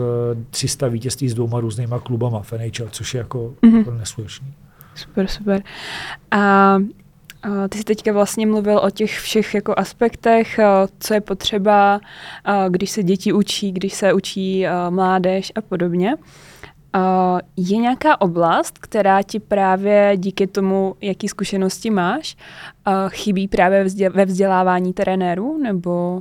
300 0.50 0.88
vítězství 0.88 1.28
s 1.28 1.34
dvouma 1.34 1.60
různýma 1.60 1.98
klubama 1.98 2.42
v 2.42 2.52
NHL, 2.52 2.88
což 2.90 3.14
je 3.14 3.18
jako 3.18 3.54
mm-hmm. 3.62 3.98
neslušný. 3.98 4.54
Super, 4.94 5.26
super. 5.26 5.62
A 6.30 6.78
ty 7.68 7.78
jsi 7.78 7.84
teďka 7.84 8.12
vlastně 8.12 8.46
mluvil 8.46 8.78
o 8.78 8.90
těch 8.90 9.18
všech 9.18 9.54
jako 9.54 9.74
aspektech, 9.76 10.60
co 10.98 11.14
je 11.14 11.20
potřeba, 11.20 12.00
když 12.68 12.90
se 12.90 13.02
děti 13.02 13.32
učí, 13.32 13.72
když 13.72 13.94
se 13.94 14.12
učí 14.12 14.66
mládež 14.90 15.52
a 15.54 15.60
podobně. 15.60 16.14
Je 17.56 17.76
nějaká 17.76 18.20
oblast, 18.20 18.78
která 18.78 19.22
ti 19.22 19.40
právě 19.40 20.12
díky 20.16 20.46
tomu, 20.46 20.94
jaký 21.00 21.28
zkušenosti 21.28 21.90
máš, 21.90 22.36
chybí 23.08 23.48
právě 23.48 23.86
ve 24.10 24.24
vzdělávání 24.24 24.92
trenérů, 24.92 25.58
nebo... 25.62 26.20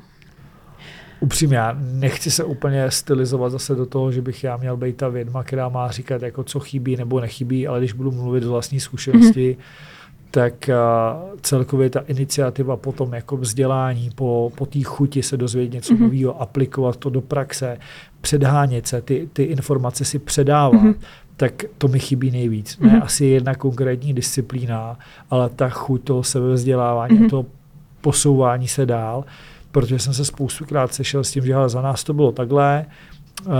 upřímně, 1.20 1.58
já 1.58 1.78
nechci 1.80 2.32
se 2.32 2.44
úplně 2.44 2.92
stylizovat 2.92 3.52
zase 3.52 3.76
do 3.76 3.86
toho, 3.86 4.12
že 4.12 4.22
bych 4.22 4.44
já 4.44 4.58
měl 4.58 4.78
být 4.78 4.98
ta 4.98 5.10
vědma, 5.10 5.44
která 5.44 5.70
má 5.70 5.92
říkat, 5.92 6.22
jako 6.22 6.44
co 6.44 6.60
chybí 6.60 6.96
nebo 6.96 7.20
nechybí, 7.20 7.68
ale 7.68 7.80
když 7.80 7.94
budu 7.94 8.12
mluvit 8.12 8.44
z 8.44 8.48
vlastní 8.48 8.80
zkušenosti, 8.80 9.58
mm-hmm. 9.60 9.97
Tak 10.32 10.70
uh, 10.70 11.40
celkově 11.42 11.90
ta 11.90 12.00
iniciativa 12.00 12.78
potom 12.78 13.14
jako 13.14 13.38
vzdělání, 13.38 14.10
po, 14.16 14.52
po 14.56 14.66
té 14.66 14.84
chuti 14.84 15.24
se 15.24 15.38
dozvědět 15.38 15.74
něco 15.74 15.94
mm-hmm. 15.94 16.00
nového, 16.00 16.42
aplikovat 16.42 16.98
to 16.98 17.10
do 17.10 17.22
praxe, 17.22 17.78
předhánět 18.22 18.88
se, 18.88 19.02
ty, 19.02 19.30
ty 19.34 19.44
informace 19.44 20.06
si 20.06 20.20
předávat, 20.20 20.82
mm-hmm 20.82 20.96
tak 21.38 21.64
to 21.78 21.88
mi 21.88 22.00
chybí 22.00 22.32
nejvíc. 22.32 22.78
Ne 22.80 22.90
mm-hmm. 22.90 23.04
asi 23.04 23.26
jedna 23.26 23.56
konkrétní 23.56 24.14
disciplína, 24.14 25.00
ale 25.30 25.50
ta 25.50 25.70
chuť 25.70 26.04
toho 26.04 26.24
sebevzdělávání, 26.24 27.20
mm-hmm. 27.20 27.30
toho 27.30 27.46
posouvání 28.02 28.68
se 28.68 28.86
dál, 28.86 29.24
protože 29.72 30.00
jsem 30.00 30.14
se 30.14 30.26
spoustukrát 30.26 30.94
sešel 30.94 31.24
s 31.24 31.32
tím, 31.32 31.46
že 31.46 31.54
za 31.68 31.82
nás 31.82 32.04
to 32.04 32.14
bylo 32.14 32.32
takhle, 32.32 32.86
uh, 33.46 33.54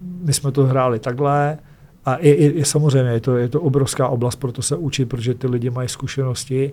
my 0.00 0.32
jsme 0.32 0.52
to 0.52 0.64
hráli 0.64 0.98
takhle, 0.98 1.58
a 2.04 2.18
je, 2.20 2.42
je, 2.42 2.54
je 2.54 2.64
samozřejmě, 2.64 3.10
je 3.10 3.20
to, 3.20 3.36
je 3.36 3.48
to 3.48 3.60
obrovská 3.60 4.08
oblast 4.08 4.36
pro 4.36 4.52
to 4.52 4.62
se 4.62 4.76
učit, 4.76 5.04
protože 5.04 5.34
ty 5.34 5.46
lidi 5.46 5.70
mají 5.70 5.88
zkušenosti 5.88 6.72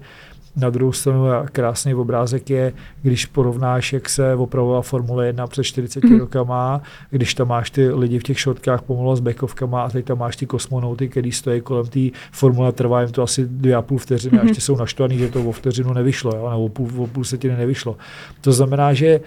na 0.56 0.70
druhou 0.70 0.92
stranu 0.92 1.26
krásný 1.52 1.96
obrázek 1.96 2.50
je, 2.50 2.74
když 3.02 3.26
porovnáš, 3.26 3.94
jak 3.94 4.10
se 4.10 4.36
opravovala 4.36 4.82
Formule 4.82 5.28
1 5.28 5.48
před 5.48 5.64
40 5.64 6.04
mm. 6.04 6.20
rokama, 6.20 6.82
když 7.10 7.34
tam 7.34 7.48
máš 7.48 7.70
ty 7.70 7.90
lidi 7.90 8.20
v 8.20 8.24
těch 8.24 8.40
šotkách 8.40 8.82
pomalu 8.82 9.16
s 9.16 9.20
bekovkama 9.20 9.84
a 9.84 9.90
teď 9.90 10.06
tam 10.06 10.18
máš 10.18 10.36
ty 10.36 10.46
kosmonauty, 10.46 11.10
který 11.10 11.32
stojí 11.32 11.62
kolem 11.62 11.88
té 11.88 12.00
formule, 12.32 12.72
trvá 12.72 13.02
jim 13.02 13.12
to 13.12 13.24
asi 13.24 13.46
dvě 13.46 13.76
a 13.76 13.82
půl 13.82 13.98
vteřiny 13.98 14.38
mm. 14.38 14.40
a 14.40 14.48
ještě 14.48 14.62
jsou 14.62 14.76
naštvaný, 14.76 15.18
že 15.18 15.30
to 15.30 15.44
o 15.44 15.52
vteřinu 15.52 15.94
nevyšlo, 15.94 16.32
jo, 16.36 16.50
nebo 16.50 16.66
o 16.66 16.70
půl, 16.70 16.90
o 16.98 17.08
půl 17.08 17.24
setiny 17.24 17.58
nevyšlo. 17.58 17.98
To 18.42 18.52
znamená, 18.52 18.94
že 18.94 19.20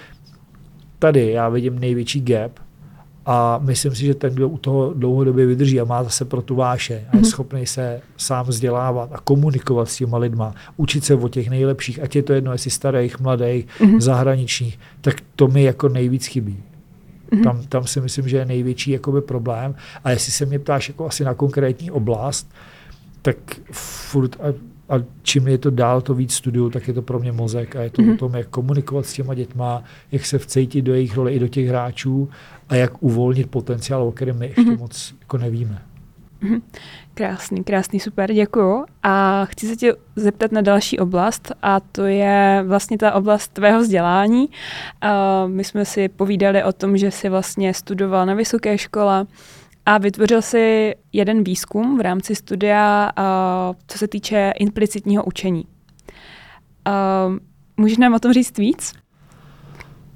tady 0.98 1.30
já 1.30 1.48
vidím 1.48 1.78
největší 1.78 2.20
gap 2.20 2.52
a 3.26 3.58
myslím 3.62 3.94
si, 3.94 4.06
že 4.06 4.14
ten, 4.14 4.34
kdo 4.34 4.48
u 4.48 4.58
toho 4.58 4.94
dlouhodobě 4.94 5.46
vydrží 5.46 5.80
a 5.80 5.84
má 5.84 6.04
zase 6.04 6.24
pro 6.24 6.42
tu 6.42 6.54
váše 6.54 6.94
a 6.94 7.16
je 7.16 7.20
mhm. 7.20 7.24
schopný 7.24 7.66
se 7.66 8.00
sám 8.16 8.46
vzdělávat 8.46 9.10
a 9.12 9.18
komunikovat 9.18 9.88
s 9.88 9.96
těma 9.96 10.18
lidma, 10.18 10.54
učit 10.76 11.04
se 11.04 11.14
o 11.14 11.28
těch 11.28 11.50
nejlepších, 11.50 12.02
ať 12.02 12.16
je 12.16 12.22
to 12.22 12.32
jedno, 12.32 12.52
jestli 12.52 12.70
starých, 12.70 13.20
mladých, 13.20 13.66
mm-hmm. 13.80 14.00
zahraničních, 14.00 14.78
tak 15.00 15.14
to 15.36 15.48
mi 15.48 15.62
jako 15.62 15.88
nejvíc 15.88 16.26
chybí. 16.26 16.62
Mm-hmm. 17.32 17.42
Tam, 17.42 17.62
tam 17.68 17.86
si 17.86 18.00
myslím, 18.00 18.28
že 18.28 18.36
je 18.36 18.44
největší 18.44 18.90
jakoby 18.90 19.20
problém. 19.20 19.74
A 20.04 20.10
jestli 20.10 20.32
se 20.32 20.46
mě 20.46 20.58
ptáš 20.58 20.88
jako 20.88 21.06
asi 21.06 21.24
na 21.24 21.34
konkrétní 21.34 21.90
oblast, 21.90 22.50
tak 23.22 23.36
furt, 23.72 24.36
a, 24.40 24.48
a 24.94 25.02
čím 25.22 25.48
je 25.48 25.58
to 25.58 25.70
dál, 25.70 26.00
to 26.00 26.14
víc 26.14 26.34
studiu, 26.34 26.70
tak 26.70 26.88
je 26.88 26.94
to 26.94 27.02
pro 27.02 27.18
mě 27.18 27.32
mozek 27.32 27.76
a 27.76 27.82
je 27.82 27.90
to 27.90 28.02
mm-hmm. 28.02 28.14
o 28.14 28.16
tom, 28.16 28.34
jak 28.34 28.48
komunikovat 28.48 29.06
s 29.06 29.12
těma 29.12 29.34
dětma, 29.34 29.84
jak 30.12 30.26
se 30.26 30.38
vcejtit 30.38 30.84
do 30.84 30.94
jejich 30.94 31.16
role 31.16 31.32
i 31.32 31.38
do 31.38 31.48
těch 31.48 31.68
hráčů 31.68 32.28
a 32.72 32.76
jak 32.76 33.02
uvolnit 33.02 33.50
potenciál, 33.50 34.02
o 34.02 34.12
kterém 34.12 34.38
my 34.38 34.46
ještě 34.46 34.60
mm-hmm. 34.60 34.78
moc 34.78 35.14
jako 35.20 35.38
nevíme. 35.38 35.82
Mm-hmm. 36.42 36.62
Krásný, 37.14 37.64
krásný, 37.64 38.00
super, 38.00 38.32
děkuju. 38.32 38.84
A 39.02 39.44
chci 39.44 39.66
se 39.66 39.76
tě 39.76 39.94
zeptat 40.16 40.52
na 40.52 40.60
další 40.60 40.98
oblast 40.98 41.52
a 41.62 41.80
to 41.80 42.04
je 42.04 42.64
vlastně 42.66 42.98
ta 42.98 43.12
oblast 43.12 43.48
tvého 43.48 43.80
vzdělání. 43.80 44.48
Uh, 44.48 45.50
my 45.50 45.64
jsme 45.64 45.84
si 45.84 46.08
povídali 46.08 46.64
o 46.64 46.72
tom, 46.72 46.96
že 46.96 47.10
jsi 47.10 47.28
vlastně 47.28 47.74
studoval 47.74 48.26
na 48.26 48.34
vysoké 48.34 48.78
škole 48.78 49.26
a 49.86 49.98
vytvořil 49.98 50.42
si 50.42 50.94
jeden 51.12 51.44
výzkum 51.44 51.98
v 51.98 52.00
rámci 52.00 52.34
studia, 52.34 53.12
uh, 53.18 53.76
co 53.86 53.98
se 53.98 54.08
týče 54.08 54.52
implicitního 54.58 55.24
učení. 55.24 55.64
Uh, 56.88 57.36
můžeš 57.76 57.98
nám 57.98 58.14
o 58.14 58.18
tom 58.18 58.32
říct 58.32 58.58
víc? 58.58 59.01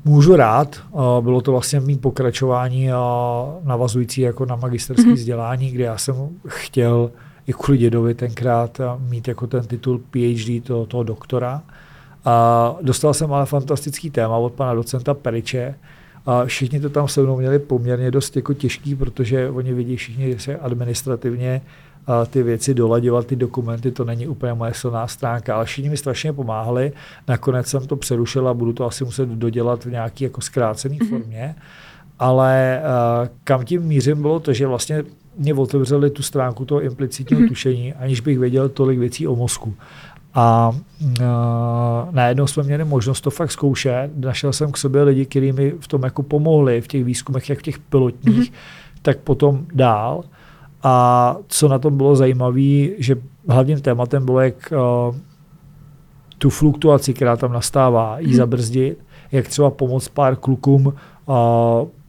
Můžu 0.07 0.37
rád. 0.37 0.83
Bylo 1.21 1.41
to 1.41 1.53
vlastně 1.53 1.81
mý 1.81 1.99
pokračování 1.99 2.89
navazující 3.65 4.21
jako 4.21 4.47
na 4.47 4.57
magisterské 4.57 5.11
mm-hmm. 5.11 5.15
vzdělání, 5.15 5.71
kde 5.71 5.85
já 5.85 5.99
jsem 5.99 6.29
chtěl 6.49 7.11
i 7.47 7.53
kvůli 7.53 7.79
dědovi 7.79 8.15
tenkrát 8.15 8.81
mít 8.99 9.29
jako 9.29 9.47
ten 9.47 9.67
titul 9.67 10.01
PhD 10.11 10.65
toho, 10.65 10.87
toho 10.87 11.03
doktora. 11.03 11.63
A 12.25 12.77
dostal 12.83 13.15
jsem 13.15 13.33
ale 13.33 13.47
fantastický 13.47 14.11
téma 14.11 14.37
od 14.37 14.53
pana 14.53 14.75
docenta 14.75 15.15
Periče. 15.15 15.75
A 16.27 16.45
všichni 16.45 16.81
to 16.81 16.91
tam 16.91 17.09
se 17.09 17.23
mnou 17.23 17.37
měli 17.37 17.59
poměrně 17.59 18.11
dost 18.11 18.37
jako 18.37 18.55
těžký, 18.55 18.95
protože 18.95 19.51
oni 19.51 19.75
vidí 19.75 19.97
všichni, 19.97 20.33
že 20.33 20.39
se 20.39 20.57
administrativně 20.57 21.61
ty 22.31 22.43
věci 22.43 22.75
dolaďovat, 22.75 23.27
ty 23.27 23.37
dokumenty, 23.37 23.91
to 23.91 24.05
není 24.05 24.27
úplně 24.27 24.55
moje 24.55 24.75
silná 24.75 25.07
stránka, 25.07 25.57
ale 25.57 25.65
všichni 25.65 25.91
mi 25.91 25.97
strašně 25.97 26.33
pomáhali. 26.33 26.93
Nakonec 27.29 27.67
jsem 27.67 27.87
to 27.87 27.97
přerušil 27.97 28.49
a 28.49 28.55
budu 28.55 28.73
to 28.73 28.87
asi 28.87 29.05
muset 29.05 29.29
dodělat 29.29 29.85
v 29.85 29.91
nějaké 29.91 30.25
jako 30.25 30.41
zkrácené 30.41 30.97
mhm. 31.01 31.09
formě. 31.09 31.55
Ale 32.19 32.83
uh, 32.83 33.29
kam 33.45 33.65
tím 33.65 33.83
mířím 33.83 34.23
bylo 34.23 34.41
to, 34.41 34.53
že 34.53 34.67
vlastně 34.67 35.05
mě 35.39 35.55
otevřeli 35.55 36.11
tu 36.11 36.23
stránku 36.23 36.65
toho 36.65 36.81
implicitního 36.81 37.41
mhm. 37.41 37.49
tušení, 37.49 37.95
aniž 37.95 38.21
bych 38.21 38.39
věděl 38.39 38.69
tolik 38.69 38.99
věcí 38.99 39.27
o 39.27 39.37
mozku. 39.37 39.75
A 40.35 40.73
uh, 41.01 41.17
najednou 42.11 42.47
jsme 42.47 42.63
měli 42.63 42.85
možnost 42.85 43.21
to 43.21 43.31
fakt 43.31 43.51
zkoušet. 43.51 44.11
Našel 44.17 44.53
jsem 44.53 44.73
k 44.73 44.77
sobě 44.77 45.03
lidi, 45.03 45.27
kteří 45.27 45.53
mi 45.53 45.75
v 45.81 45.89
tom 45.89 46.03
jako 46.03 46.23
pomohli, 46.23 46.81
v 46.81 46.89
těch 46.89 47.05
výzkumech, 47.05 47.51
jak 47.51 47.59
v 47.59 47.63
těch 47.63 47.79
pilotních, 47.79 48.51
mm-hmm. 48.51 49.03
tak 49.03 49.19
potom 49.19 49.67
dál. 49.75 50.25
A 50.89 51.37
co 51.49 51.69
na 51.69 51.79
tom 51.79 51.97
bylo 51.97 52.17
zajímavé, 52.17 52.89
že 52.99 53.17
hlavním 53.49 53.81
tématem 53.81 54.25
bylo, 54.25 54.41
jak 54.41 54.73
uh, 54.73 55.17
tu 56.39 56.51
fluktuaci, 56.51 57.15
která 57.15 57.37
tam 57.37 57.53
nastává, 57.53 58.19
jí 58.19 58.27
mhm. 58.27 58.37
zabrzdit, 58.37 58.99
jak 59.33 59.49
třeba 59.49 59.71
pomoct 59.71 60.09
pár 60.09 60.37
klukům 60.37 60.87
uh, 60.87 61.35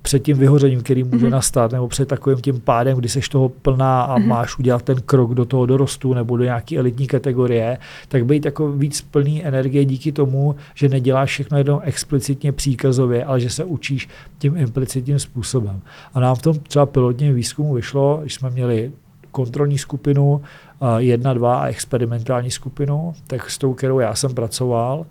před 0.08 0.20
tím 0.20 0.38
vyhořením, 0.38 0.82
který 0.82 1.04
může 1.04 1.28
mm-hmm. 1.28 1.30
nastat, 1.30 1.72
nebo 1.72 1.88
před 1.88 2.08
takovým 2.08 2.42
tím 2.42 2.60
pádem, 2.60 2.98
kdy 2.98 3.10
seš 3.10 3.30
toho 3.30 3.50
plná 3.50 4.02
a 4.02 4.20
mm-hmm. 4.20 4.28
máš 4.28 4.60
udělat 4.60 4.82
ten 4.82 4.98
krok 5.06 5.34
do 5.34 5.46
toho 5.46 5.66
dorostu 5.66 6.14
nebo 6.14 6.38
do 6.38 6.44
nějaké 6.44 6.78
elitní 6.78 7.08
kategorie, 7.08 7.78
tak 8.08 8.26
být 8.26 8.46
jako 8.46 8.72
víc 8.72 9.02
plný 9.02 9.46
energie 9.46 9.86
díky 9.86 10.12
tomu, 10.12 10.56
že 10.76 10.90
neděláš 10.90 11.30
všechno 11.30 11.58
jenom 11.58 11.80
explicitně 11.84 12.52
příkazově, 12.52 13.26
ale 13.26 13.40
že 13.40 13.50
se 13.50 13.64
učíš 13.64 14.10
tím 14.38 14.58
implicitním 14.58 15.20
způsobem. 15.20 15.82
A 16.14 16.20
nám 16.20 16.36
v 16.36 16.42
tom 16.42 16.60
třeba 16.60 16.86
pilotním 16.86 17.36
výzkumu 17.36 17.74
vyšlo, 17.74 18.20
když 18.22 18.34
jsme 18.34 18.50
měli 18.50 18.92
kontrolní 19.32 19.78
skupinu, 19.78 20.42
jedna, 20.98 21.34
dva 21.34 21.60
a 21.60 21.68
experimentální 21.68 22.52
skupinu, 22.52 23.14
tak 23.28 23.50
s 23.50 23.58
tou, 23.58 23.74
kterou 23.74 24.00
já 24.00 24.16
jsem 24.16 24.34
pracoval, 24.34 25.06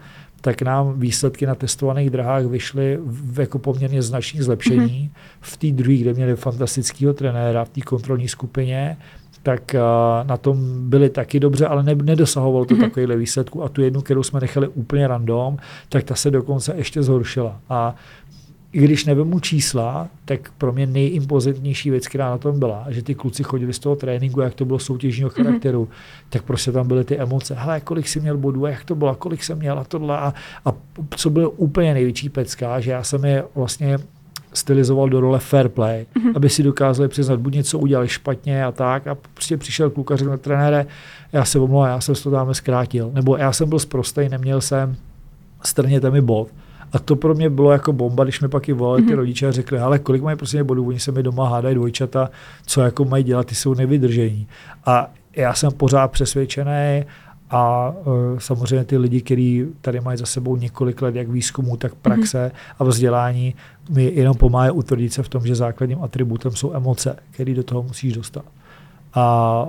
tak 0.46 0.62
nám 0.62 1.00
výsledky 1.00 1.46
na 1.46 1.54
testovaných 1.54 2.10
drahách 2.10 2.44
vyšly 2.44 2.98
v 3.02 3.40
jako 3.40 3.58
poměrně 3.58 4.02
značných 4.02 4.44
zlepšení. 4.44 5.10
Mm-hmm. 5.12 5.40
V 5.40 5.56
té 5.56 5.66
druhé, 5.66 5.96
kde 5.96 6.14
měli 6.14 6.36
fantastického 6.36 7.14
trenéra 7.14 7.64
v 7.64 7.68
té 7.68 7.80
kontrolní 7.80 8.28
skupině, 8.28 8.96
tak 9.42 9.74
uh, 9.74 10.26
na 10.26 10.36
tom 10.36 10.88
byli 10.90 11.10
taky 11.10 11.40
dobře, 11.40 11.66
ale 11.66 11.82
ne, 11.82 11.94
nedosahovalo 11.94 12.64
to 12.64 12.74
mm-hmm. 12.74 12.80
takovýhle 12.80 13.16
výsledku. 13.16 13.62
A 13.62 13.68
tu 13.68 13.82
jednu, 13.82 14.00
kterou 14.00 14.22
jsme 14.22 14.40
nechali 14.40 14.68
úplně 14.68 15.08
random, 15.08 15.56
tak 15.88 16.04
ta 16.04 16.14
se 16.14 16.30
dokonce 16.30 16.74
ještě 16.76 17.02
zhoršila. 17.02 17.60
A 17.68 17.94
i 18.76 18.80
když 18.80 19.04
nevím 19.04 19.40
čísla, 19.40 20.08
tak 20.24 20.50
pro 20.58 20.72
mě 20.72 20.86
nejimpozitnější 20.86 21.90
věc, 21.90 22.08
která 22.08 22.30
na 22.30 22.38
tom 22.38 22.58
byla, 22.58 22.86
že 22.88 23.02
ty 23.02 23.14
kluci 23.14 23.42
chodili 23.42 23.72
z 23.72 23.78
toho 23.78 23.96
tréninku, 23.96 24.40
jak 24.40 24.54
to 24.54 24.64
bylo 24.64 24.78
soutěžního 24.78 25.30
mhm. 25.36 25.44
charakteru, 25.44 25.84
mm-hmm. 25.84 26.26
tak 26.28 26.42
prostě 26.42 26.72
tam 26.72 26.88
byly 26.88 27.04
ty 27.04 27.18
emoce. 27.18 27.54
Hele, 27.54 27.80
kolik 27.80 28.08
jsi 28.08 28.20
měl 28.20 28.36
bodů 28.36 28.64
a 28.64 28.70
jak 28.70 28.84
to 28.84 28.94
bylo, 28.94 29.14
kolik 29.14 29.44
jsem 29.44 29.58
měl 29.58 29.78
a 29.78 29.84
tohle. 29.84 30.18
A, 30.18 30.34
a 30.64 30.72
co 31.16 31.30
bylo 31.30 31.50
úplně 31.50 31.94
největší 31.94 32.28
pecka, 32.28 32.80
že 32.80 32.90
já 32.90 33.02
jsem 33.02 33.24
je 33.24 33.44
vlastně 33.54 33.98
stylizoval 34.52 35.08
do 35.08 35.20
role 35.20 35.38
fair 35.38 35.68
play, 35.68 36.06
mm-hmm. 36.14 36.32
aby 36.34 36.48
si 36.48 36.62
dokázali 36.62 37.08
přiznat, 37.08 37.40
buď 37.40 37.54
něco 37.54 37.78
udělali 37.78 38.08
špatně 38.08 38.64
a 38.64 38.72
tak. 38.72 39.06
A 39.06 39.14
prostě 39.34 39.56
přišel 39.56 39.90
kluk 39.90 40.12
a 40.12 40.16
řekl, 40.16 40.36
trenére, 40.36 40.86
já 41.32 41.44
se 41.44 41.58
omlouvám, 41.58 41.88
já 41.88 42.00
jsem 42.00 42.14
to 42.14 42.30
tam 42.30 42.54
zkrátil. 42.54 43.10
Nebo 43.14 43.36
já 43.36 43.52
jsem 43.52 43.68
byl 43.68 43.78
zprostej, 43.78 44.28
neměl 44.28 44.60
jsem, 44.60 44.96
strněte 45.62 46.10
mi 46.10 46.20
bod. 46.20 46.48
A 46.96 46.98
to 46.98 47.16
pro 47.16 47.34
mě 47.34 47.50
bylo 47.50 47.72
jako 47.72 47.92
bomba, 47.92 48.24
když 48.24 48.40
mi 48.40 48.48
pak 48.48 48.68
i 48.68 48.72
volali 48.72 49.02
ty 49.02 49.08
mhm. 49.08 49.16
rodiče 49.16 49.48
a 49.48 49.52
řekli, 49.52 49.78
ale 49.78 49.98
kolik 49.98 50.22
mají 50.22 50.36
prostě 50.36 50.64
bodů, 50.64 50.88
oni 50.88 51.00
se 51.00 51.12
mi 51.12 51.22
doma 51.22 51.48
hádají 51.48 51.74
dvojčata, 51.74 52.30
co 52.66 52.80
jako 52.80 53.04
mají 53.04 53.24
dělat, 53.24 53.46
ty 53.46 53.54
jsou 53.54 53.74
nevydržení. 53.74 54.48
A 54.86 55.10
já 55.36 55.54
jsem 55.54 55.72
pořád 55.72 56.08
přesvědčený, 56.08 57.04
a 57.50 57.90
uh, 57.90 58.38
samozřejmě 58.38 58.84
ty 58.84 58.98
lidi, 58.98 59.20
kteří 59.20 59.66
tady 59.80 60.00
mají 60.00 60.18
za 60.18 60.26
sebou 60.26 60.56
několik 60.56 61.02
let 61.02 61.14
jak 61.14 61.28
výzkumu, 61.28 61.76
tak 61.76 61.94
praxe 61.94 62.50
mm-hmm. 62.54 62.74
a 62.78 62.84
vzdělání, 62.84 63.54
mi 63.90 64.12
jenom 64.14 64.36
pomáhají 64.36 64.70
utvrdit 64.70 65.12
se 65.12 65.22
v 65.22 65.28
tom, 65.28 65.46
že 65.46 65.54
základním 65.54 66.02
atributem 66.02 66.52
jsou 66.52 66.74
emoce, 66.74 67.16
které 67.30 67.54
do 67.54 67.62
toho 67.62 67.82
musíš 67.82 68.12
dostat. 68.12 68.44
A 69.14 69.66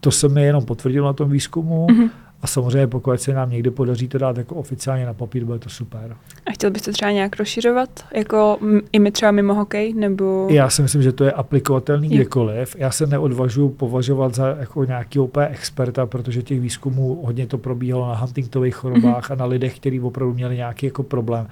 to 0.00 0.10
se 0.10 0.28
mi 0.28 0.42
jenom 0.42 0.64
potvrdilo 0.64 1.06
na 1.06 1.12
tom 1.12 1.30
výzkumu. 1.30 1.86
Mm-hmm. 1.86 2.10
A 2.42 2.46
samozřejmě 2.46 2.86
pokud 2.86 3.20
se 3.20 3.32
nám 3.32 3.50
někdy 3.50 3.70
podaří 3.70 4.08
to 4.08 4.18
dát 4.18 4.36
jako 4.36 4.54
oficiálně 4.54 5.06
na 5.06 5.14
papír, 5.14 5.44
bude 5.44 5.58
to 5.58 5.68
super. 5.68 6.16
A 6.46 6.50
chtěl 6.52 6.70
bys 6.70 6.82
to 6.82 6.92
třeba 6.92 7.10
nějak 7.10 7.36
rozšiřovat? 7.36 8.04
Jako 8.14 8.58
i 8.92 8.98
my 8.98 9.10
třeba 9.10 9.30
mimo 9.30 9.54
hokej? 9.54 9.94
Nebo... 9.94 10.46
Já 10.50 10.70
si 10.70 10.82
myslím, 10.82 11.02
že 11.02 11.12
to 11.12 11.24
je 11.24 11.32
aplikovatelný 11.32 12.08
kdekoliv. 12.08 12.76
Já 12.78 12.90
se 12.90 13.06
neodvažuji 13.06 13.68
považovat 13.68 14.34
za 14.34 14.48
jako 14.48 14.84
nějaký 14.84 15.18
úplně 15.18 15.46
experta, 15.46 16.06
protože 16.06 16.42
těch 16.42 16.60
výzkumů 16.60 17.22
hodně 17.24 17.46
to 17.46 17.58
probíhalo 17.58 18.08
na 18.08 18.14
Huntingtových 18.14 18.74
chorobách 18.74 19.30
mm-hmm. 19.30 19.32
a 19.32 19.36
na 19.36 19.44
lidech, 19.44 19.76
kteří 19.76 20.00
opravdu 20.00 20.34
měli 20.34 20.56
nějaký 20.56 20.86
jako 20.86 21.02
problém 21.02 21.46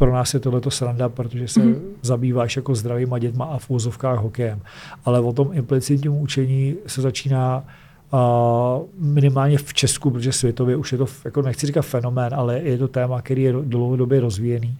pro 0.00 0.12
nás 0.12 0.34
je 0.34 0.40
tohleto 0.40 0.70
sranda, 0.70 1.08
protože 1.08 1.48
se 1.48 1.60
mm-hmm. 1.60 1.80
zabýváš 2.02 2.56
jako 2.56 2.74
zdravýma 2.74 3.18
dětma 3.18 3.44
a 3.44 3.58
v 3.58 3.70
úzovkách 3.70 4.18
hokejem. 4.18 4.60
Ale 5.04 5.20
o 5.20 5.32
tom 5.32 5.50
implicitním 5.52 6.12
učení 6.12 6.74
se 6.86 7.02
začíná 7.02 7.64
Uh, 8.12 8.82
minimálně 8.98 9.58
v 9.58 9.74
Česku, 9.74 10.10
protože 10.10 10.32
světově 10.32 10.76
už 10.76 10.92
je 10.92 10.98
to, 10.98 11.06
jako 11.24 11.42
nechci 11.42 11.66
říkat 11.66 11.82
fenomén, 11.82 12.34
ale 12.34 12.58
je 12.58 12.78
to 12.78 12.88
téma, 12.88 13.22
který 13.22 13.42
je 13.42 13.52
dlouhodobě 13.52 14.20
rozvíjený. 14.20 14.76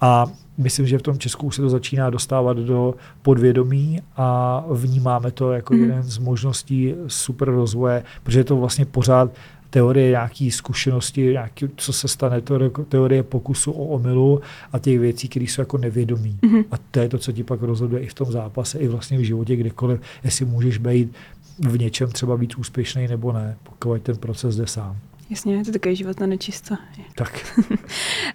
A 0.00 0.26
myslím, 0.58 0.86
že 0.86 0.98
v 0.98 1.02
tom 1.02 1.18
Česku 1.18 1.46
už 1.46 1.56
se 1.56 1.62
to 1.62 1.68
začíná 1.68 2.10
dostávat 2.10 2.56
do 2.56 2.94
podvědomí 3.22 4.00
a 4.16 4.64
vnímáme 4.70 5.30
to 5.30 5.52
jako 5.52 5.74
mm. 5.74 5.80
jeden 5.80 6.02
z 6.02 6.18
možností 6.18 6.94
super 7.06 7.50
rozvoje, 7.50 8.02
protože 8.22 8.40
je 8.40 8.44
to 8.44 8.56
vlastně 8.56 8.84
pořád 8.84 9.30
teorie 9.70 10.10
nějaký 10.10 10.50
zkušenosti, 10.50 11.22
nějaký, 11.22 11.68
co 11.76 11.92
se 11.92 12.08
stane, 12.08 12.42
teorie 12.88 13.22
pokusu 13.22 13.72
o 13.72 13.84
omylu 13.84 14.40
a 14.72 14.78
těch 14.78 14.98
věcí, 14.98 15.28
které 15.28 15.44
jsou 15.44 15.62
jako 15.62 15.78
nevědomí. 15.78 16.38
Mm-hmm. 16.42 16.64
A 16.70 16.74
to 16.90 17.00
je 17.00 17.08
to, 17.08 17.18
co 17.18 17.32
ti 17.32 17.42
pak 17.44 17.62
rozhoduje 17.62 18.02
i 18.02 18.06
v 18.06 18.14
tom 18.14 18.32
zápase, 18.32 18.78
i 18.78 18.88
vlastně 18.88 19.18
v 19.18 19.22
životě, 19.22 19.56
kdekoliv, 19.56 20.00
jestli 20.24 20.44
můžeš 20.44 20.78
být 20.78 21.12
v 21.58 21.78
něčem 21.78 22.10
třeba 22.10 22.36
víc 22.36 22.56
úspěšný 22.56 23.08
nebo 23.08 23.32
ne, 23.32 23.56
pokud 23.62 24.02
ten 24.02 24.16
proces 24.16 24.56
jde 24.56 24.66
sám. 24.66 24.96
Jasně, 25.30 25.56
je 25.56 25.64
to 25.64 25.72
takový 25.72 25.96
život 25.96 26.20
na 26.20 26.26
nečisto. 26.26 26.74
Tak. 27.14 27.54
uh, 27.58 27.74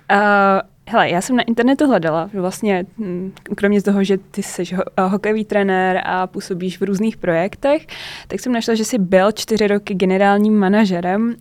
hele, 0.88 1.10
já 1.10 1.22
jsem 1.22 1.36
na 1.36 1.44
internetu 1.44 1.88
hledala, 1.88 2.30
že 2.34 2.42
vlastně 2.42 2.86
hm, 2.98 3.32
kromě 3.56 3.82
toho, 3.82 4.04
že 4.04 4.18
ty 4.18 4.44
jsi 4.44 4.64
ho- 4.76 5.10
hokejový 5.10 5.46
trenér 5.46 6.02
a 6.06 6.28
působíš 6.28 6.82
v 6.82 6.84
různých 6.84 7.18
projektech, 7.18 7.88
tak 8.28 8.40
jsem 8.40 8.52
našla, 8.52 8.76
že 8.76 8.86
jsi 8.86 8.98
byl 8.98 9.32
čtyři 9.32 9.68
roky 9.68 9.94
generálním 9.94 10.60
manažerem 10.60 11.28
uh, 11.28 11.36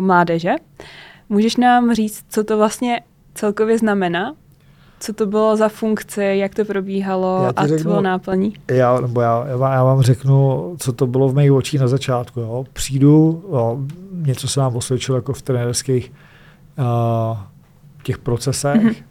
mládeže. 0.00 0.54
Můžeš 1.28 1.56
nám 1.56 1.94
říct, 1.94 2.24
co 2.28 2.44
to 2.44 2.56
vlastně 2.56 3.00
celkově 3.34 3.78
znamená? 3.78 4.34
Co 5.00 5.12
to 5.12 5.26
bylo 5.26 5.56
za 5.56 5.68
funkce, 5.68 6.24
jak 6.24 6.54
to 6.54 6.64
probíhalo 6.64 7.52
a 7.56 7.66
řeknu, 7.66 7.78
co 7.78 7.88
bylo 7.88 8.00
náplní? 8.00 8.54
Já, 8.70 9.00
nebo 9.00 9.20
já, 9.20 9.46
já 9.48 9.84
vám 9.84 10.02
řeknu, 10.02 10.74
co 10.78 10.92
to 10.92 11.06
bylo 11.06 11.28
v 11.28 11.34
mých 11.34 11.52
očích 11.52 11.80
na 11.80 11.88
začátku. 11.88 12.40
Jo. 12.40 12.64
Přijdu, 12.72 13.44
jo, 13.52 13.78
něco 14.12 14.48
se 14.48 14.60
nám 14.60 14.76
osvědčilo 14.76 15.18
jako 15.18 15.32
v 15.32 15.42
trenérských 15.42 16.12
uh, 16.78 17.38
těch 18.02 18.18
procesech, 18.18 18.82
mm-hmm. 18.82 19.02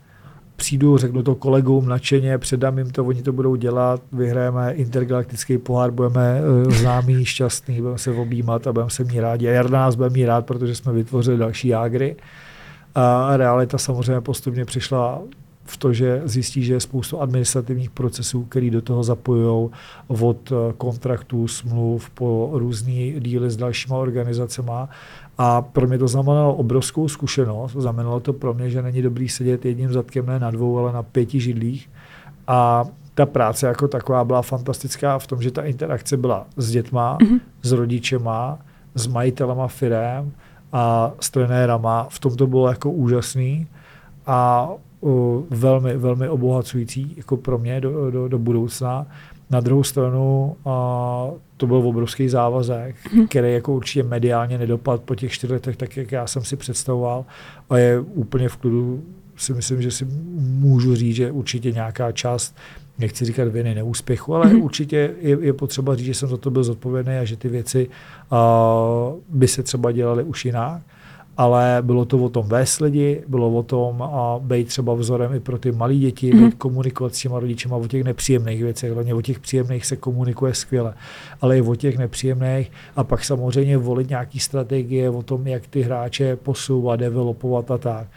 přijdu, 0.55 0.97
řeknu 0.97 1.23
to 1.23 1.35
kolegům 1.35 1.87
nadšeně, 1.87 2.37
předám 2.37 2.77
jim 2.77 2.91
to, 2.91 3.05
oni 3.05 3.21
to 3.21 3.31
budou 3.31 3.55
dělat, 3.55 4.01
vyhrajeme 4.11 4.73
intergalaktický 4.73 5.57
pohár, 5.57 5.91
budeme 5.91 6.41
uh, 6.65 6.71
známí, 6.71 7.25
šťastní, 7.25 7.81
budeme 7.81 7.97
se 7.97 8.11
objímat 8.11 8.67
a 8.67 8.73
budeme 8.73 8.89
se 8.89 9.03
mít 9.03 9.19
rádi. 9.19 9.47
A 9.47 9.51
Jarda 9.51 9.79
nás 9.79 9.95
bude 9.95 10.09
mít 10.09 10.25
rád, 10.25 10.45
protože 10.45 10.75
jsme 10.75 10.93
vytvořili 10.93 11.37
další 11.37 11.67
jágry. 11.67 12.15
A 12.95 13.37
realita 13.37 13.77
samozřejmě 13.77 14.21
postupně 14.21 14.65
přišla 14.65 15.21
v 15.67 15.77
to, 15.77 15.93
že 15.93 16.21
zjistí, 16.25 16.63
že 16.63 16.73
je 16.73 16.79
spoustu 16.79 17.21
administrativních 17.21 17.89
procesů, 17.89 18.43
které 18.43 18.69
do 18.69 18.81
toho 18.81 19.03
zapojují 19.03 19.69
od 20.07 20.51
eh, 20.51 20.73
kontraktů, 20.77 21.47
smluv 21.47 22.09
po 22.09 22.49
různé 22.53 23.19
díly 23.19 23.49
s 23.49 23.57
dalšíma 23.57 23.97
organizacemi. 23.97 24.71
A 25.37 25.61
pro 25.61 25.87
mě 25.87 25.97
to 25.97 26.07
znamenalo 26.07 26.55
obrovskou 26.55 27.07
zkušenost. 27.07 27.71
Znamenalo 27.71 28.19
to 28.19 28.33
pro 28.33 28.53
mě, 28.53 28.69
že 28.69 28.81
není 28.81 29.01
dobrý 29.01 29.29
sedět 29.29 29.65
jedním 29.65 29.93
zadkem 29.93 30.25
ne 30.25 30.39
na 30.39 30.51
dvou, 30.51 30.77
ale 30.77 30.93
na 30.93 31.03
pěti 31.03 31.39
židlích. 31.39 31.89
A 32.47 32.85
ta 33.13 33.25
práce 33.25 33.67
jako 33.67 33.87
taková 33.87 34.25
byla 34.25 34.41
fantastická 34.41 35.19
v 35.19 35.27
tom, 35.27 35.41
že 35.41 35.51
ta 35.51 35.61
interakce 35.61 36.17
byla 36.17 36.45
s 36.57 36.71
dětma, 36.71 37.17
mm-hmm. 37.17 37.39
s 37.61 37.71
rodičema, 37.71 38.59
s 38.95 39.07
majitelama 39.07 39.67
firem 39.67 40.31
a 40.71 41.11
s 41.19 41.29
trenérama. 41.29 42.07
V 42.09 42.19
tom 42.19 42.35
to 42.35 42.47
bylo 42.47 42.67
jako 42.67 42.91
úžasný. 42.91 43.67
A 44.25 44.69
velmi, 45.49 45.97
velmi 45.97 46.29
obohacující 46.29 47.13
jako 47.17 47.37
pro 47.37 47.57
mě 47.57 47.81
do, 47.81 48.11
do, 48.11 48.27
do 48.27 48.39
budoucna. 48.39 49.07
Na 49.49 49.59
druhou 49.59 49.83
stranu 49.83 50.55
a 50.65 51.27
to 51.57 51.67
byl 51.67 51.75
obrovský 51.75 52.29
závazek, 52.29 52.95
mhm. 53.13 53.27
který 53.27 53.53
jako 53.53 53.73
určitě 53.73 54.03
mediálně 54.03 54.57
nedopad 54.57 55.01
po 55.01 55.15
těch 55.15 55.31
čtyřech 55.31 55.53
letech, 55.53 55.77
tak 55.77 55.97
jak 55.97 56.11
já 56.11 56.27
jsem 56.27 56.43
si 56.43 56.55
představoval 56.55 57.25
a 57.69 57.77
je 57.77 57.99
úplně 57.99 58.49
v 58.49 58.57
klidu 58.57 59.03
si 59.37 59.53
myslím, 59.53 59.81
že 59.81 59.91
si 59.91 60.07
můžu 60.35 60.95
říct, 60.95 61.15
že 61.15 61.31
určitě 61.31 61.71
nějaká 61.71 62.11
část, 62.11 62.55
nechci 62.99 63.25
říkat 63.25 63.47
viny 63.47 63.75
neúspěchu, 63.75 64.35
ale 64.35 64.45
mm-hmm. 64.45 64.63
určitě 64.63 65.11
je, 65.19 65.37
je 65.41 65.53
potřeba 65.53 65.95
říct, 65.95 66.05
že 66.05 66.13
jsem 66.13 66.29
za 66.29 66.37
to 66.37 66.51
byl 66.51 66.63
zodpovědný 66.63 67.17
a 67.17 67.25
že 67.25 67.37
ty 67.37 67.49
věci 67.49 67.89
uh, 68.31 69.19
by 69.29 69.47
se 69.47 69.63
třeba 69.63 69.91
dělaly 69.91 70.23
už 70.23 70.45
jinak 70.45 70.81
ale 71.37 71.77
bylo 71.81 72.05
to 72.05 72.17
o 72.17 72.29
tom 72.29 72.47
vést 72.47 72.79
lidi, 72.79 73.23
bylo 73.27 73.49
o 73.49 73.63
tom 73.63 74.01
a 74.01 74.39
být 74.39 74.67
třeba 74.67 74.93
vzorem 74.93 75.33
i 75.33 75.39
pro 75.39 75.57
ty 75.57 75.71
malé 75.71 75.95
děti, 75.95 76.31
mm-hmm. 76.31 76.45
být 76.45 76.55
komunikovat 76.55 77.15
s 77.15 77.19
těma 77.19 77.39
rodičema 77.39 77.75
o 77.75 77.87
těch 77.87 78.03
nepříjemných 78.03 78.63
věcech, 78.63 78.91
hlavně 78.91 79.13
o 79.13 79.21
těch 79.21 79.39
příjemných 79.39 79.85
se 79.85 79.95
komunikuje 79.95 80.53
skvěle, 80.53 80.93
ale 81.41 81.57
i 81.57 81.61
o 81.61 81.75
těch 81.75 81.97
nepříjemných 81.97 82.71
a 82.95 83.03
pak 83.03 83.23
samozřejmě 83.23 83.77
volit 83.77 84.09
nějaký 84.09 84.39
strategie 84.39 85.09
o 85.09 85.23
tom, 85.23 85.47
jak 85.47 85.67
ty 85.67 85.81
hráče 85.81 86.35
posouvat, 86.35 86.99
developovat 86.99 87.71
a 87.71 87.77
tak. 87.77 88.07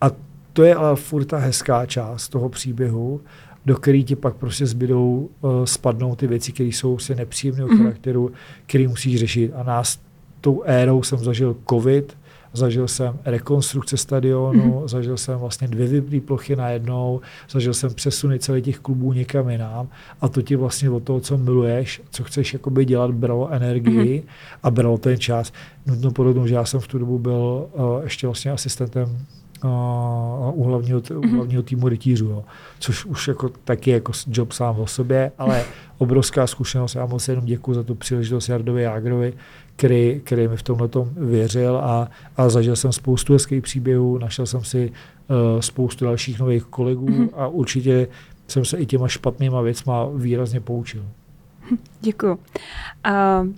A 0.00 0.10
to 0.52 0.62
je 0.62 0.74
ale 0.74 0.96
furt 0.96 1.24
ta 1.24 1.38
hezká 1.38 1.86
část 1.86 2.28
toho 2.28 2.48
příběhu, 2.48 3.20
do 3.66 3.76
který 3.76 4.04
ti 4.04 4.16
pak 4.16 4.36
prostě 4.36 4.66
zbydou 4.66 5.28
uh, 5.40 5.64
spadnou 5.64 6.16
ty 6.16 6.26
věci, 6.26 6.52
které 6.52 6.68
jsou 6.68 6.98
se 6.98 7.14
nepříjemného 7.14 7.68
mm-hmm. 7.68 7.78
charakteru, 7.78 8.32
který 8.66 8.88
musíš 8.88 9.20
řešit. 9.20 9.52
A 9.54 9.62
nás 9.62 9.98
tou 10.40 10.62
érou 10.64 11.02
jsem 11.02 11.18
zažil 11.18 11.56
covid, 11.70 12.16
Zažil 12.52 12.88
jsem 12.88 13.18
rekonstrukce 13.24 13.96
stadionu, 13.96 14.80
mm-hmm. 14.80 14.88
zažil 14.88 15.16
jsem 15.16 15.38
vlastně 15.38 15.68
dvě 15.68 15.86
vyplý 15.86 16.20
plochy 16.20 16.56
najednou, 16.56 17.20
zažil 17.50 17.74
jsem 17.74 17.94
přesuny 17.94 18.38
celých 18.38 18.64
těch 18.64 18.78
klubů 18.78 19.12
někam 19.12 19.50
jinam 19.50 19.88
a 20.20 20.28
to 20.28 20.42
ti 20.42 20.56
vlastně 20.56 20.90
od 20.90 21.02
toho, 21.02 21.20
co 21.20 21.38
miluješ, 21.38 22.02
co 22.10 22.24
chceš 22.24 22.52
jakoby 22.52 22.84
dělat, 22.84 23.10
bralo 23.10 23.48
energii 23.50 24.20
mm-hmm. 24.20 24.58
a 24.62 24.70
bralo 24.70 24.98
ten 24.98 25.18
čas. 25.18 25.52
Nutno 25.86 26.10
podotknout, 26.10 26.48
že 26.48 26.54
já 26.54 26.64
jsem 26.64 26.80
v 26.80 26.88
tu 26.88 26.98
dobu 26.98 27.18
byl 27.18 27.66
uh, 27.72 28.02
ještě 28.02 28.26
vlastně 28.26 28.50
asistentem 28.50 29.18
uh, 29.64 30.60
u 30.60 30.64
hlavního, 30.64 31.02
u 31.10 31.26
mhm. 31.26 31.36
hlavního 31.36 31.62
týmu 31.62 31.88
rytířů, 31.88 32.28
jo. 32.28 32.44
což 32.78 33.04
už 33.04 33.28
jako 33.28 33.48
taky 33.48 33.90
jako 33.90 34.12
job 34.26 34.52
sám 34.52 34.80
o 34.80 34.86
sobě, 34.86 35.32
ale 35.38 35.64
obrovská 35.98 36.46
zkušenost. 36.46 36.94
Já 36.94 37.06
moc 37.06 37.28
jenom 37.28 37.44
děkuji 37.44 37.74
za 37.74 37.82
tu 37.82 37.94
příležitost 37.94 38.48
Jardovi 38.48 38.82
Jágrovi, 38.82 39.32
který, 39.80 40.20
který 40.24 40.48
mi 40.48 40.56
v 40.56 40.62
tomhle 40.62 40.88
věřil 41.16 41.76
a, 41.76 42.08
a 42.36 42.48
zažil 42.48 42.76
jsem 42.76 42.92
spoustu 42.92 43.32
hezkých 43.32 43.62
příběhů, 43.62 44.18
našel 44.18 44.46
jsem 44.46 44.64
si 44.64 44.92
uh, 45.28 45.60
spoustu 45.60 46.04
dalších 46.04 46.40
nových 46.40 46.64
kolegů 46.64 47.06
mm-hmm. 47.06 47.28
a 47.36 47.46
určitě 47.46 48.08
jsem 48.48 48.64
se 48.64 48.78
i 48.78 48.86
těma 48.86 49.08
špatnýma 49.08 49.60
věcma 49.60 50.06
výrazně 50.14 50.60
poučil. 50.60 51.04
Děkuji. 52.00 52.30
Uh, 52.32 53.48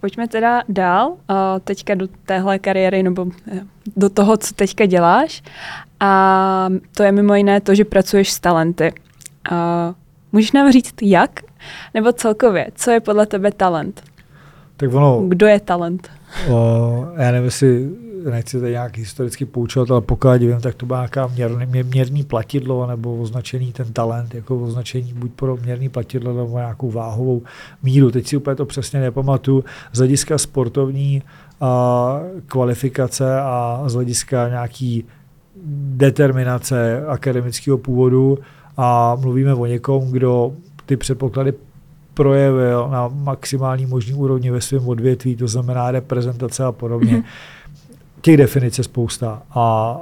pojďme 0.00 0.28
teda 0.28 0.62
dál, 0.68 1.08
uh, 1.10 1.16
teďka 1.64 1.94
do 1.94 2.08
téhle 2.26 2.58
kariéry 2.58 3.02
nebo 3.02 3.26
eh, 3.52 3.60
do 3.96 4.08
toho, 4.08 4.36
co 4.36 4.54
teďka 4.54 4.86
děláš. 4.86 5.42
A 6.00 6.68
to 6.96 7.02
je 7.02 7.12
mimo 7.12 7.34
jiné 7.34 7.60
to, 7.60 7.74
že 7.74 7.84
pracuješ 7.84 8.32
s 8.32 8.40
talenty. 8.40 8.92
Uh, 9.52 9.56
můžeš 10.32 10.52
nám 10.52 10.72
říct, 10.72 10.94
jak? 11.02 11.40
Nebo 11.94 12.12
celkově, 12.12 12.68
co 12.74 12.90
je 12.90 13.00
podle 13.00 13.26
tebe 13.26 13.52
talent? 13.52 14.07
Tak 14.78 14.94
ono, 14.94 15.24
Kdo 15.28 15.46
je 15.46 15.60
talent? 15.60 16.10
O, 16.50 17.06
já 17.16 17.30
nevím, 17.30 17.44
jestli 17.44 17.90
nechci 18.30 18.60
tady 18.60 18.72
nějak 18.72 18.98
historicky 18.98 19.44
poučovat, 19.44 19.90
ale 19.90 20.00
pokud 20.00 20.36
vím, 20.38 20.60
tak 20.60 20.74
to 20.74 20.86
byla 20.86 20.98
nějaká 20.98 21.26
měrný, 21.26 21.82
měrný 21.82 22.24
platidlo 22.24 22.86
nebo 22.86 23.16
označený 23.16 23.72
ten 23.72 23.92
talent, 23.92 24.34
jako 24.34 24.58
označení 24.58 25.12
buď 25.12 25.32
pro 25.32 25.56
měrný 25.56 25.88
platidlo 25.88 26.34
nebo 26.34 26.58
nějakou 26.58 26.90
váhovou 26.90 27.42
míru. 27.82 28.10
Teď 28.10 28.26
si 28.26 28.36
úplně 28.36 28.56
to 28.56 28.66
přesně 28.66 29.00
nepamatuju. 29.00 29.64
Z 29.92 29.98
hlediska 29.98 30.38
sportovní 30.38 31.22
a, 31.60 32.20
kvalifikace 32.46 33.40
a 33.40 33.82
z 33.86 33.94
hlediska 33.94 34.48
nějaký 34.48 35.04
determinace 35.96 37.06
akademického 37.06 37.78
původu 37.78 38.38
a 38.76 39.16
mluvíme 39.20 39.54
o 39.54 39.66
někom, 39.66 40.10
kdo 40.10 40.52
ty 40.86 40.96
předpoklady 40.96 41.52
projevil 42.18 42.88
na 42.90 43.08
maximální 43.08 43.86
možný 43.86 44.14
úrovni 44.14 44.50
ve 44.50 44.60
svém 44.60 44.88
odvětví, 44.88 45.36
to 45.36 45.48
znamená 45.48 45.90
reprezentace 45.90 46.64
a 46.64 46.72
podobně. 46.72 47.12
Mm-hmm. 47.12 47.24
Těch 48.20 48.36
definic 48.36 48.78
je 48.78 48.84
spousta 48.84 49.42
a 49.50 49.96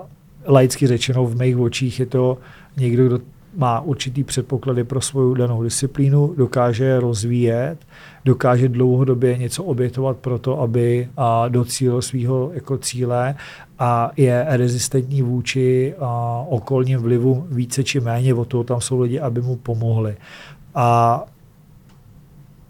laicky 0.46 0.86
řečeno 0.86 1.26
v 1.26 1.36
mých 1.36 1.58
očích 1.58 2.00
je 2.00 2.06
to 2.06 2.38
někdo, 2.76 3.06
kdo 3.06 3.18
má 3.56 3.80
určitý 3.80 4.24
předpoklady 4.24 4.84
pro 4.84 5.00
svou 5.00 5.34
danou 5.34 5.62
disciplínu, 5.62 6.34
dokáže 6.36 7.00
rozvíjet, 7.00 7.76
dokáže 8.24 8.68
dlouhodobě 8.68 9.38
něco 9.38 9.64
obětovat 9.64 10.16
pro 10.16 10.38
to, 10.38 10.60
aby 10.60 11.08
a, 11.16 11.48
docílil 11.48 12.02
svého 12.02 12.50
jako 12.54 12.78
cíle 12.78 13.34
a 13.78 14.10
je 14.16 14.46
rezistentní 14.48 15.22
vůči 15.22 15.94
a, 16.00 16.44
okolním 16.48 16.98
vlivu 16.98 17.46
více 17.50 17.84
či 17.84 18.00
méně, 18.00 18.34
o 18.34 18.44
toho 18.44 18.64
tam 18.64 18.80
jsou 18.80 19.00
lidi, 19.00 19.20
aby 19.20 19.42
mu 19.42 19.56
pomohli. 19.56 20.16
A 20.74 21.22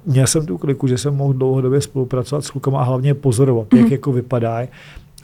měl 0.06 0.26
jsem 0.26 0.46
tu 0.46 0.58
kliku, 0.58 0.86
že 0.86 0.98
jsem 0.98 1.14
mohl 1.14 1.32
dlouhodobě 1.32 1.80
spolupracovat 1.80 2.44
s 2.44 2.50
klukama 2.50 2.80
a 2.80 2.84
hlavně 2.84 3.14
pozorovat, 3.14 3.68
mm-hmm. 3.68 3.76
jak 3.76 3.84
mhm. 3.84 3.92
jako 3.92 4.12
vypadají 4.12 4.68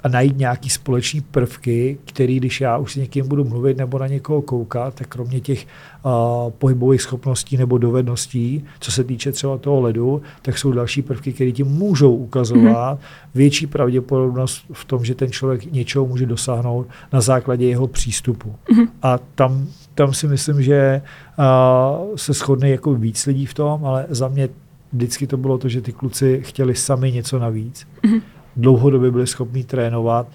a 0.03 0.09
najít 0.09 0.39
nějaký 0.39 0.71
společný 0.71 1.21
prvky, 1.21 1.99
který, 2.05 2.37
když 2.37 2.61
já 2.61 2.77
už 2.77 2.93
s 2.93 2.97
někým 2.97 3.29
budu 3.29 3.45
mluvit 3.45 3.77
nebo 3.77 3.99
na 3.99 4.07
někoho 4.07 4.43
koukat, 4.43 4.95
tak 4.95 5.09
kromě 5.09 5.41
těch 5.41 5.67
uh, 6.05 6.13
pohybových 6.51 7.03
schopností 7.03 7.57
nebo 7.57 7.79
dovedností, 7.79 8.65
co 8.81 8.93
se 8.93 9.05
týče 9.05 9.33
třeba 9.33 9.59
toho 9.59 9.81
ledu, 9.81 10.23
tak 10.43 10.59
jsou 10.59 10.73
další 10.73 11.03
prvky, 11.03 11.33
které 11.33 11.53
ti 11.53 11.65
můžou 11.65 12.15
ukazovat 12.15 12.99
mm-hmm. 12.99 13.31
větší 13.35 13.67
pravděpodobnost 13.67 14.65
v 14.73 14.85
tom, 14.85 15.05
že 15.05 15.15
ten 15.15 15.31
člověk 15.31 15.73
něčeho 15.73 16.07
může 16.07 16.27
dosáhnout 16.27 16.87
na 17.13 17.21
základě 17.21 17.67
jeho 17.67 17.87
přístupu. 17.87 18.55
Mm-hmm. 18.69 18.89
A 19.03 19.19
tam, 19.35 19.67
tam 19.95 20.15
si 20.15 20.27
myslím, 20.29 20.63
že 20.63 21.03
uh, 21.39 22.17
se 22.17 22.33
shodne 22.33 22.71
jako 22.71 22.95
víc 22.95 23.27
lidí 23.27 23.47
v 23.47 23.55
tom, 23.55 23.85
ale 23.85 24.07
za 24.09 24.29
mě 24.29 24.49
vždycky 24.93 25.27
to 25.27 25.37
bylo 25.37 25.59
to, 25.59 25.69
že 25.69 25.81
ty 25.81 25.93
kluci 25.93 26.41
chtěli 26.45 26.75
sami 26.75 27.13
něco 27.13 27.39
navíc. 27.39 27.87
Mm-hmm 28.03 28.23
dlouhodobě 28.57 29.11
byli 29.11 29.27
schopni 29.27 29.65
trénovat 29.65 30.27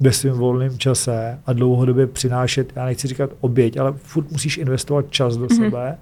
ve 0.00 0.12
svém 0.12 0.34
volném 0.34 0.78
čase 0.78 1.38
a 1.46 1.52
dlouhodobě 1.52 2.06
přinášet, 2.06 2.72
já 2.76 2.84
nechci 2.84 3.08
říkat 3.08 3.30
oběť, 3.40 3.76
ale 3.76 3.92
furt 3.96 4.30
musíš 4.30 4.58
investovat 4.58 5.04
čas 5.10 5.36
do 5.36 5.46
mm-hmm. 5.46 5.64
sebe 5.64 5.98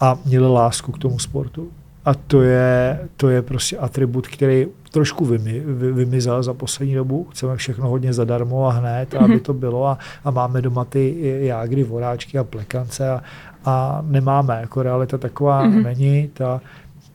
a 0.00 0.18
měli 0.24 0.46
lásku 0.46 0.92
k 0.92 0.98
tomu 0.98 1.18
sportu. 1.18 1.68
A 2.04 2.14
to 2.14 2.42
je, 2.42 3.00
to 3.16 3.28
je 3.28 3.42
prostě 3.42 3.78
atribut, 3.78 4.28
který 4.28 4.66
trošku 4.90 5.24
vymi, 5.24 5.62
vy, 5.66 5.92
vymizel 5.92 6.42
za 6.42 6.54
poslední 6.54 6.94
dobu. 6.94 7.26
Chceme 7.30 7.56
všechno 7.56 7.88
hodně 7.88 8.12
zadarmo 8.12 8.66
a 8.66 8.70
hned, 8.70 9.12
mm-hmm. 9.12 9.24
aby 9.24 9.40
to 9.40 9.54
bylo. 9.54 9.86
A, 9.86 9.98
a 10.24 10.30
máme 10.30 10.62
doma 10.62 10.84
ty 10.84 11.16
jágry, 11.40 11.84
voráčky 11.84 12.38
a 12.38 12.44
plekance 12.44 13.10
a, 13.10 13.22
a 13.64 14.02
nemáme. 14.06 14.58
Jako 14.60 14.82
realita 14.82 15.18
taková 15.18 15.66
mm-hmm. 15.66 15.82
není. 15.82 16.30
Ta, 16.34 16.60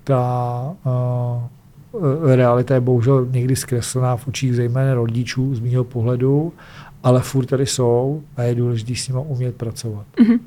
ta 0.04 0.76
uh, 0.86 1.44
Eh, 1.96 2.36
realita 2.36 2.74
je 2.74 2.82
bohužel 2.82 3.26
někdy 3.26 3.56
zkreslená 3.56 4.18
v 4.18 4.28
očích 4.28 4.56
zejména 4.56 4.94
rodičů 4.94 5.56
z 5.56 5.60
mého 5.60 5.84
pohledu, 5.84 6.54
ale 7.04 7.22
furt 7.22 7.46
tady 7.46 7.66
jsou 7.66 8.24
a 8.38 8.44
je 8.44 8.56
důležité 8.56 8.96
s 8.96 9.08
nimi 9.08 9.20
umět 9.28 9.56
pracovat. 9.56 10.06
Uh-huh. 10.18 10.40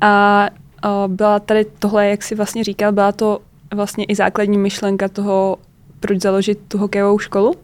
A 0.00 0.46
a 0.82 1.08
byla 1.08 1.38
tady 1.38 1.66
tohle, 1.78 2.08
jak 2.08 2.22
si 2.22 2.34
vlastně 2.34 2.64
říkal, 2.64 2.92
byla 2.92 3.12
to 3.12 3.40
vlastně 3.74 4.04
i 4.04 4.14
základní 4.14 4.58
myšlenka 4.58 5.08
toho, 5.08 5.58
proč 6.00 6.20
založit 6.20 6.58
tu 6.68 6.78
hokejovou 6.78 7.18
školu? 7.18 7.54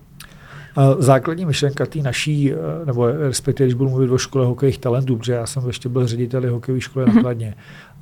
Základní 0.98 1.46
myšlenka 1.46 1.86
té 1.86 1.98
naší, 1.98 2.52
eh, 2.52 2.56
nebo 2.86 3.06
respektive, 3.06 3.66
když 3.66 3.74
budu 3.74 3.90
mluvit 3.90 4.10
o 4.10 4.18
škole 4.18 4.46
hokejových 4.46 4.78
talentů, 4.78 5.16
protože 5.16 5.32
já 5.32 5.46
jsem 5.46 5.66
ještě 5.66 5.88
byl 5.88 6.06
ředitel 6.06 6.52
hokejové 6.52 6.80
školy 6.80 7.06
uh-huh. 7.06 7.14
nakladně, 7.14 7.54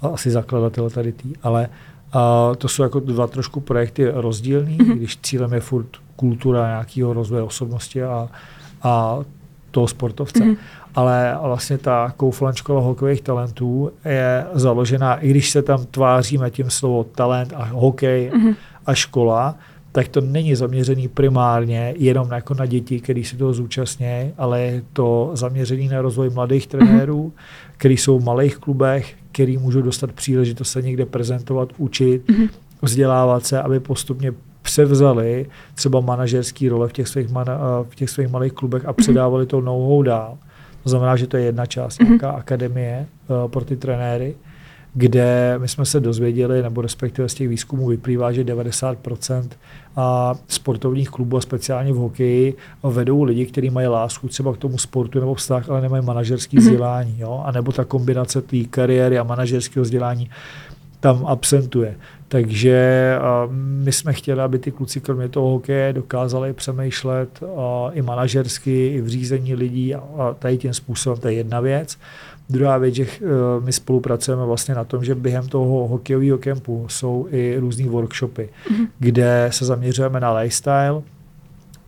a 0.02 0.08
asi 0.08 0.30
zakladatel 0.30 0.90
tady 0.90 1.12
tý, 1.12 1.32
ale 1.42 1.68
a 2.14 2.52
to 2.58 2.68
jsou 2.68 2.82
jako 2.82 3.00
dva 3.00 3.26
trošku 3.26 3.60
projekty 3.60 4.10
rozdílný, 4.10 4.78
mm-hmm. 4.78 4.96
když 4.96 5.18
cílem 5.22 5.52
je 5.52 5.60
furt 5.60 5.86
kultura 6.16 6.66
nějakého 6.66 7.12
rozvoje 7.12 7.42
osobnosti 7.42 8.02
a, 8.02 8.28
a 8.82 9.18
toho 9.70 9.88
sportovce. 9.88 10.44
Mm-hmm. 10.44 10.56
Ale 10.94 11.38
vlastně 11.42 11.78
ta 11.78 12.12
Koufland 12.16 12.56
škola 12.56 12.80
hokejových 12.80 13.20
talentů 13.20 13.92
je 14.04 14.46
založená, 14.52 15.14
i 15.14 15.30
když 15.30 15.50
se 15.50 15.62
tam 15.62 15.86
tváříme 15.86 16.50
tím 16.50 16.70
slovo 16.70 17.04
talent 17.04 17.52
a 17.56 17.64
hokej 17.64 18.30
mm-hmm. 18.34 18.54
a 18.86 18.94
škola, 18.94 19.54
tak 19.94 20.08
to 20.08 20.20
není 20.20 20.54
zaměřený 20.54 21.08
primárně 21.08 21.94
jenom 21.96 22.30
jako 22.32 22.54
na 22.54 22.66
děti, 22.66 23.00
kteří 23.00 23.24
se 23.24 23.36
toho 23.36 23.52
zúčastní, 23.54 24.32
ale 24.38 24.60
je 24.60 24.82
to 24.92 25.30
zaměřený 25.34 25.88
na 25.88 26.02
rozvoj 26.02 26.30
mladých 26.30 26.66
trenérů, 26.66 27.32
mm-hmm. 27.36 27.74
kteří 27.76 27.96
jsou 27.96 28.18
v 28.18 28.24
malých 28.24 28.56
klubech, 28.56 29.14
který 29.32 29.58
můžou 29.58 29.82
dostat 29.82 30.12
příležitost 30.12 30.70
se 30.70 30.82
někde 30.82 31.06
prezentovat, 31.06 31.68
učit, 31.78 32.28
mm-hmm. 32.28 32.48
vzdělávat 32.82 33.46
se, 33.46 33.62
aby 33.62 33.80
postupně 33.80 34.32
převzali 34.62 35.46
třeba 35.74 36.00
manažerský 36.00 36.68
role 36.68 36.88
v 36.88 36.92
těch 36.92 37.08
svých, 37.08 37.30
mana, 37.30 37.58
v 37.88 37.94
těch 37.94 38.10
svých 38.10 38.28
malých 38.28 38.52
klubech 38.52 38.86
a 38.86 38.90
mhm. 38.90 38.96
předávali 38.96 39.46
to 39.46 39.60
know-how 39.60 40.02
dál. 40.02 40.38
To 40.82 40.88
znamená, 40.88 41.16
že 41.16 41.26
to 41.26 41.36
je 41.36 41.44
jedna 41.44 41.66
část, 41.66 42.00
mm-hmm. 42.00 42.08
nějaká 42.08 42.30
akademie 42.30 43.06
uh, 43.28 43.50
pro 43.50 43.64
ty 43.64 43.76
trenéry, 43.76 44.34
kde 44.94 45.54
my 45.58 45.68
jsme 45.68 45.84
se 45.84 46.00
dozvěděli, 46.00 46.62
nebo 46.62 46.82
respektive 46.82 47.28
z 47.28 47.34
těch 47.34 47.48
výzkumů 47.48 47.86
vyplývá, 47.86 48.32
že 48.32 48.44
90% 48.44 49.48
a 49.96 50.34
sportovních 50.48 51.10
klubů, 51.10 51.36
a 51.36 51.40
speciálně 51.40 51.92
v 51.92 51.96
hokeji, 51.96 52.54
vedou 52.82 53.22
lidi, 53.22 53.46
kteří 53.46 53.70
mají 53.70 53.86
lásku 53.86 54.28
třeba 54.28 54.52
k 54.52 54.56
tomu 54.56 54.78
sportu 54.78 55.20
nebo 55.20 55.34
vztah, 55.34 55.68
ale 55.68 55.80
nemají 55.80 56.04
manažerské 56.04 56.56
mhm. 56.56 56.66
vzdělání. 56.66 57.14
Jo? 57.18 57.42
A 57.46 57.52
nebo 57.52 57.72
ta 57.72 57.84
kombinace 57.84 58.42
té 58.42 58.64
kariéry 58.70 59.18
a 59.18 59.22
manažerského 59.22 59.84
vzdělání 59.84 60.30
tam 61.00 61.26
absentuje. 61.26 61.96
Takže 62.28 63.14
my 63.84 63.92
jsme 63.92 64.12
chtěli, 64.12 64.40
aby 64.40 64.58
ty 64.58 64.70
kluci 64.70 65.00
kromě 65.00 65.28
toho 65.28 65.50
hokeje 65.50 65.92
dokázali 65.92 66.52
přemýšlet 66.52 67.40
i 67.92 68.02
manažersky, 68.02 68.86
i 68.86 69.00
v 69.00 69.08
řízení 69.08 69.54
lidí 69.54 69.94
a 69.94 70.36
tady 70.38 70.58
tím 70.58 70.74
způsobem, 70.74 71.18
to 71.18 71.28
je 71.28 71.34
jedna 71.34 71.60
věc. 71.60 71.98
Druhá 72.50 72.78
věc, 72.78 72.94
že 72.94 73.02
eh, 73.04 73.20
my 73.64 73.72
spolupracujeme 73.72 74.44
vlastně 74.44 74.74
na 74.74 74.84
tom, 74.84 75.04
že 75.04 75.14
během 75.14 75.48
toho 75.48 75.88
hokejového 75.88 76.38
kempu 76.38 76.86
jsou 76.88 77.26
i 77.30 77.56
různý 77.58 77.88
workshopy, 77.88 78.48
mm-hmm. 78.68 78.88
kde 78.98 79.48
se 79.52 79.64
zaměřujeme 79.64 80.20
na 80.20 80.32
lifestyle, 80.32 81.02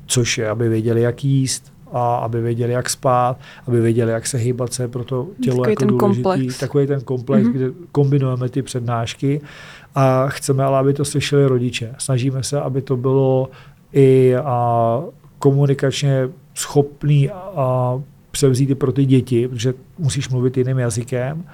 což 0.07 0.39
je, 0.39 0.49
aby 0.49 0.69
věděli, 0.69 1.01
jak 1.01 1.25
jíst, 1.25 1.73
a 1.93 2.17
aby 2.17 2.41
věděli, 2.41 2.73
jak 2.73 2.91
spát, 2.91 3.39
aby 3.67 3.81
věděli, 3.81 4.13
jak 4.13 4.27
se 4.27 4.39
hýbat, 4.39 4.73
co 4.73 4.83
je 4.83 4.89
pro 4.89 5.05
to 5.05 5.29
tělo 5.43 5.57
takový 5.57 5.73
jako 5.73 5.81
ten 5.81 5.89
důležitý. 5.89 6.23
Komplex. 6.23 6.59
Takový 6.59 6.87
ten 6.87 7.01
komplex, 7.01 7.47
mm-hmm. 7.47 7.53
kde 7.53 7.71
kombinujeme 7.93 8.49
ty 8.49 8.63
přednášky 8.63 9.41
a 9.95 10.29
chceme 10.29 10.65
ale, 10.65 10.79
aby 10.79 10.95
to 10.95 11.05
slyšeli 11.05 11.47
rodiče. 11.47 11.95
Snažíme 11.99 12.43
se, 12.43 12.61
aby 12.61 12.83
to 12.83 12.97
bylo 12.97 13.49
i 13.93 14.37
a, 14.37 15.03
komunikačně 15.39 16.29
schopný 16.55 17.31
a 17.31 18.01
převzít 18.37 18.71
i 18.71 18.75
pro 18.75 18.93
ty 18.93 19.05
děti, 19.05 19.49
protože 19.49 19.75
musíš 19.99 20.29
mluvit 20.29 20.57
jiným 20.57 20.79
jazykem 20.79 21.45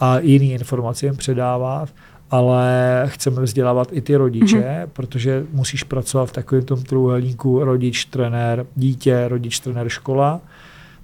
a 0.00 0.18
jiný 0.18 0.52
informace 0.52 1.06
jim 1.06 1.16
předávat, 1.16 1.88
ale 2.30 3.02
chceme 3.06 3.42
vzdělávat 3.42 3.88
i 3.92 4.00
ty 4.00 4.16
rodiče, 4.16 4.56
mm-hmm. 4.56 4.88
protože 4.92 5.46
musíš 5.52 5.82
pracovat 5.82 6.26
v 6.26 6.32
takovém 6.32 6.64
tom 6.64 6.82
trůhelníku 6.82 7.64
rodič, 7.64 8.04
trenér, 8.04 8.66
dítě, 8.74 9.28
rodič, 9.28 9.60
trenér, 9.60 9.88
škola, 9.88 10.40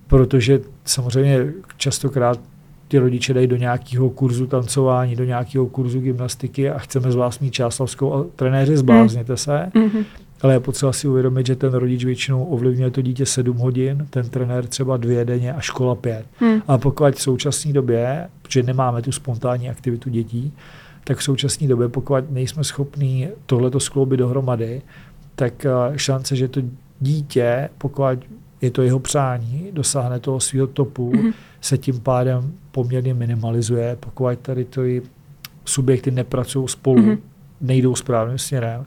protože 0.07 0.61
samozřejmě 0.85 1.53
častokrát 1.77 2.41
ty 2.89 2.99
rodiče 2.99 3.35
dají 3.35 3.47
do 3.47 3.57
nějakého 3.57 4.11
kurzu 4.11 4.47
tancování, 4.47 5.17
do 5.17 5.25
nějakého 5.25 5.67
kurzu 5.67 6.01
gymnastiky 6.01 6.71
a 6.71 6.79
chceme 6.79 7.13
z 7.13 7.15
vás 7.15 7.39
mít 7.39 7.51
čáslavskou 7.51 8.15
a 8.15 8.25
trenéři 8.37 8.77
zblázněte 8.77 9.37
se. 9.37 9.71
Mm-hmm 9.75 10.05
ale 10.43 10.55
je 10.55 10.61
potřeba 10.61 10.93
si 10.93 11.09
uvědomit, 11.09 11.47
že 11.47 11.57
ten 11.57 11.75
rodič 11.75 12.05
většinou 12.05 12.45
ovlivňuje 12.45 12.91
to 12.91 13.03
dítě 13.03 13.27
7 13.27 13.57
hodin, 13.57 14.07
ten 14.11 14.29
trenér 14.29 14.67
třeba 14.67 14.97
dvě 14.97 15.25
denně 15.25 15.53
a 15.53 15.61
škola 15.61 15.95
pět. 15.95 16.27
Hmm. 16.39 16.63
A 16.69 16.79
pokud 16.79 17.15
v 17.15 17.23
současné 17.23 17.73
době, 17.73 18.29
protože 18.43 18.63
nemáme 18.63 19.03
tu 19.03 19.13
spontánní 19.13 19.71
aktivitu 19.71 20.11
dětí, 20.11 20.53
tak 21.05 21.19
v 21.19 21.23
současné 21.23 21.69
době, 21.69 21.89
pokud 21.89 22.31
nejsme 22.31 22.65
schopní 22.65 23.29
tohleto 23.47 23.81
skloubit 23.81 24.19
dohromady, 24.19 24.83
tak 25.35 25.67
eh, 25.67 25.99
šance, 25.99 26.37
že 26.37 26.49
to 26.49 26.61
dítě, 27.01 27.69
pokud 27.79 28.19
je 28.61 28.71
to 28.71 28.83
jeho 28.83 28.99
přání, 28.99 29.69
dosáhne 29.73 30.21
toho 30.21 30.41
svého 30.41 30.67
topu, 30.67 31.13
mm-hmm. 31.13 31.33
se 31.61 31.79
tím 31.79 32.01
pádem 32.01 32.53
poměrně 32.71 33.15
minimalizuje, 33.15 33.97
pokud 34.01 34.39
tady 34.43 34.65
ty 34.65 35.03
subjekty 35.65 36.11
nepracují 36.11 36.69
spolu, 36.69 37.03
mm-hmm. 37.03 37.19
nejdou 37.61 37.95
správným 37.95 38.39
směrem, 38.39 38.87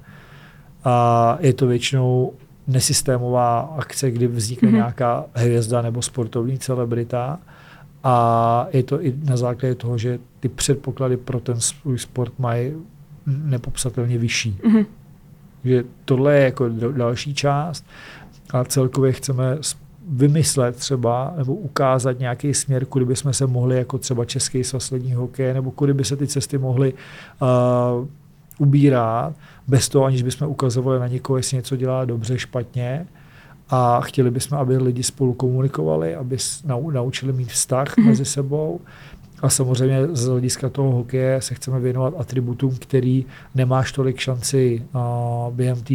a 0.86 1.38
je 1.40 1.54
to 1.54 1.68
většinou 1.68 2.34
nesystémová 2.68 3.60
akce, 3.60 4.12
kdy 4.12 4.28
vznikne 4.28 4.70
mm-hmm. 4.70 4.76
nějaká 4.76 5.26
hvězda 5.34 5.82
nebo 5.82 6.02
sportovní 6.02 6.58
celebrita 6.60 7.40
a 8.04 8.68
je 8.74 8.84
to 8.84 9.02
i 9.02 9.16
na 9.24 9.38
základě 9.38 9.76
toho, 9.76 9.98
že 9.98 10.20
ty 10.40 10.50
předpoklady 10.50 11.18
pro 11.18 11.40
ten 11.40 11.60
svůj 11.60 12.00
sport 12.00 12.34
mají 12.40 12.74
nepopsatelně 13.26 14.18
vyšší. 14.18 14.60
Mm-hmm. 14.64 14.86
Že 15.64 15.84
tohle 16.06 16.36
je 16.36 16.44
jako 16.44 16.70
další 16.70 17.34
část 17.34 17.86
a 18.50 18.64
celkově 18.64 19.12
chceme 19.12 19.58
vymyslet 20.10 20.76
třeba 20.76 21.34
nebo 21.38 21.56
ukázat 21.56 22.20
nějaký 22.20 22.54
směr, 22.54 22.86
kudy 22.86 23.06
bychom 23.06 23.34
se 23.34 23.48
mohli 23.48 23.78
jako 23.78 23.98
třeba 23.98 24.26
Český 24.26 24.64
svaz 24.64 24.94
hokeje 25.16 25.54
nebo 25.54 25.72
kudy 25.72 25.94
by 25.94 26.06
se 26.06 26.16
ty 26.16 26.28
cesty 26.28 26.58
mohly 26.58 26.94
uh, 26.94 28.08
ubírat, 28.60 29.34
bez 29.68 29.90
toho, 29.90 30.06
aniž 30.06 30.24
bychom 30.24 30.48
ukazovali 30.48 31.00
na 31.00 31.08
někoho, 31.08 31.38
jestli 31.38 31.58
něco 31.58 31.76
dělá 31.76 32.06
dobře, 32.06 32.40
špatně. 32.40 33.08
A 33.70 34.02
chtěli 34.02 34.32
bychom, 34.32 34.58
aby 34.58 34.78
lidi 34.78 35.04
spolu 35.04 35.34
komunikovali, 35.34 36.16
aby 36.16 36.38
naučili 36.92 37.34
mít 37.34 37.52
vztah 37.52 37.98
mm-hmm. 37.98 38.06
mezi 38.06 38.26
sebou. 38.26 38.80
A 39.42 39.50
samozřejmě 39.50 40.08
z 40.12 40.26
hlediska 40.26 40.70
toho 40.70 40.92
hokeje 40.92 41.42
se 41.42 41.56
chceme 41.56 41.80
věnovat 41.80 42.14
atributům, 42.18 42.76
který 42.80 43.26
nemáš 43.56 43.92
tolik 43.92 44.18
šanci 44.18 44.84
uh, 44.94 45.54
během 45.54 45.82
té 45.82 45.94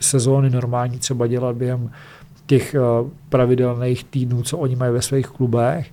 sezóny 0.00 0.50
normální 0.50 0.98
třeba 0.98 1.26
dělat 1.26 1.56
během 1.56 1.90
těch 2.46 2.76
uh, 3.02 3.08
pravidelných 3.28 4.04
týdnů, 4.04 4.42
co 4.42 4.58
oni 4.58 4.76
mají 4.76 4.92
ve 4.92 5.02
svých 5.02 5.26
klubech. 5.26 5.90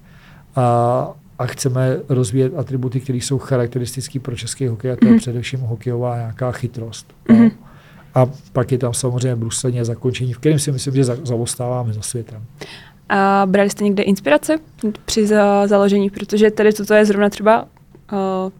A 0.56 1.14
a 1.40 1.46
chceme 1.46 2.00
rozvíjet 2.10 2.54
atributy, 2.58 3.00
které 3.00 3.18
jsou 3.18 3.38
charakteristické 3.38 4.20
pro 4.20 4.36
český 4.36 4.68
hokej, 4.68 4.92
a 4.92 4.96
to 4.96 5.06
je 5.06 5.12
mm-hmm. 5.12 5.18
především 5.18 5.60
hokejová 5.60 6.18
nějaká 6.18 6.52
chytrost. 6.52 7.14
Mm-hmm. 7.30 7.52
A 8.16 8.30
pak 8.54 8.72
je 8.72 8.78
tam 8.78 8.94
samozřejmě 8.94 9.36
bruslení 9.36 9.80
a 9.80 9.84
zakončení, 9.84 10.34
v 10.34 10.38
kterém 10.38 10.60
si 10.60 10.72
myslím, 10.72 10.96
že 10.96 11.04
zaostáváme 11.04 11.94
za 11.94 12.02
světem. 12.02 12.44
A 13.10 13.44
brali 13.46 13.70
jste 13.70 13.84
někde 13.84 14.04
inspirace 14.04 14.58
při 15.06 15.28
založení, 15.66 16.10
protože 16.10 16.52
tady 16.52 16.74
toto 16.74 16.94
je 16.94 17.06
zrovna 17.06 17.30
třeba 17.30 17.62
uh, 17.64 17.68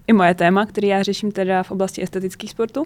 i 0.08 0.14
moje 0.14 0.34
téma, 0.34 0.66
který 0.66 0.88
já 0.88 1.04
řeším 1.04 1.32
teda 1.32 1.64
v 1.64 1.72
oblasti 1.72 2.04
estetických 2.04 2.52
sportů, 2.52 2.84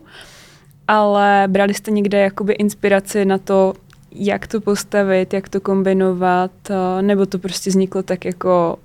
ale 0.87 1.43
brali 1.47 1.73
jste 1.73 1.91
někde 1.91 2.19
jakoby 2.19 2.53
inspiraci 2.53 3.25
na 3.25 3.37
to, 3.37 3.73
jak 4.11 4.47
to 4.47 4.61
postavit, 4.61 5.33
jak 5.33 5.49
to 5.49 5.61
kombinovat, 5.61 6.51
uh, 6.69 7.01
nebo 7.01 7.25
to 7.25 7.39
prostě 7.39 7.69
vzniklo 7.69 8.03
tak 8.03 8.25
jako 8.25 8.77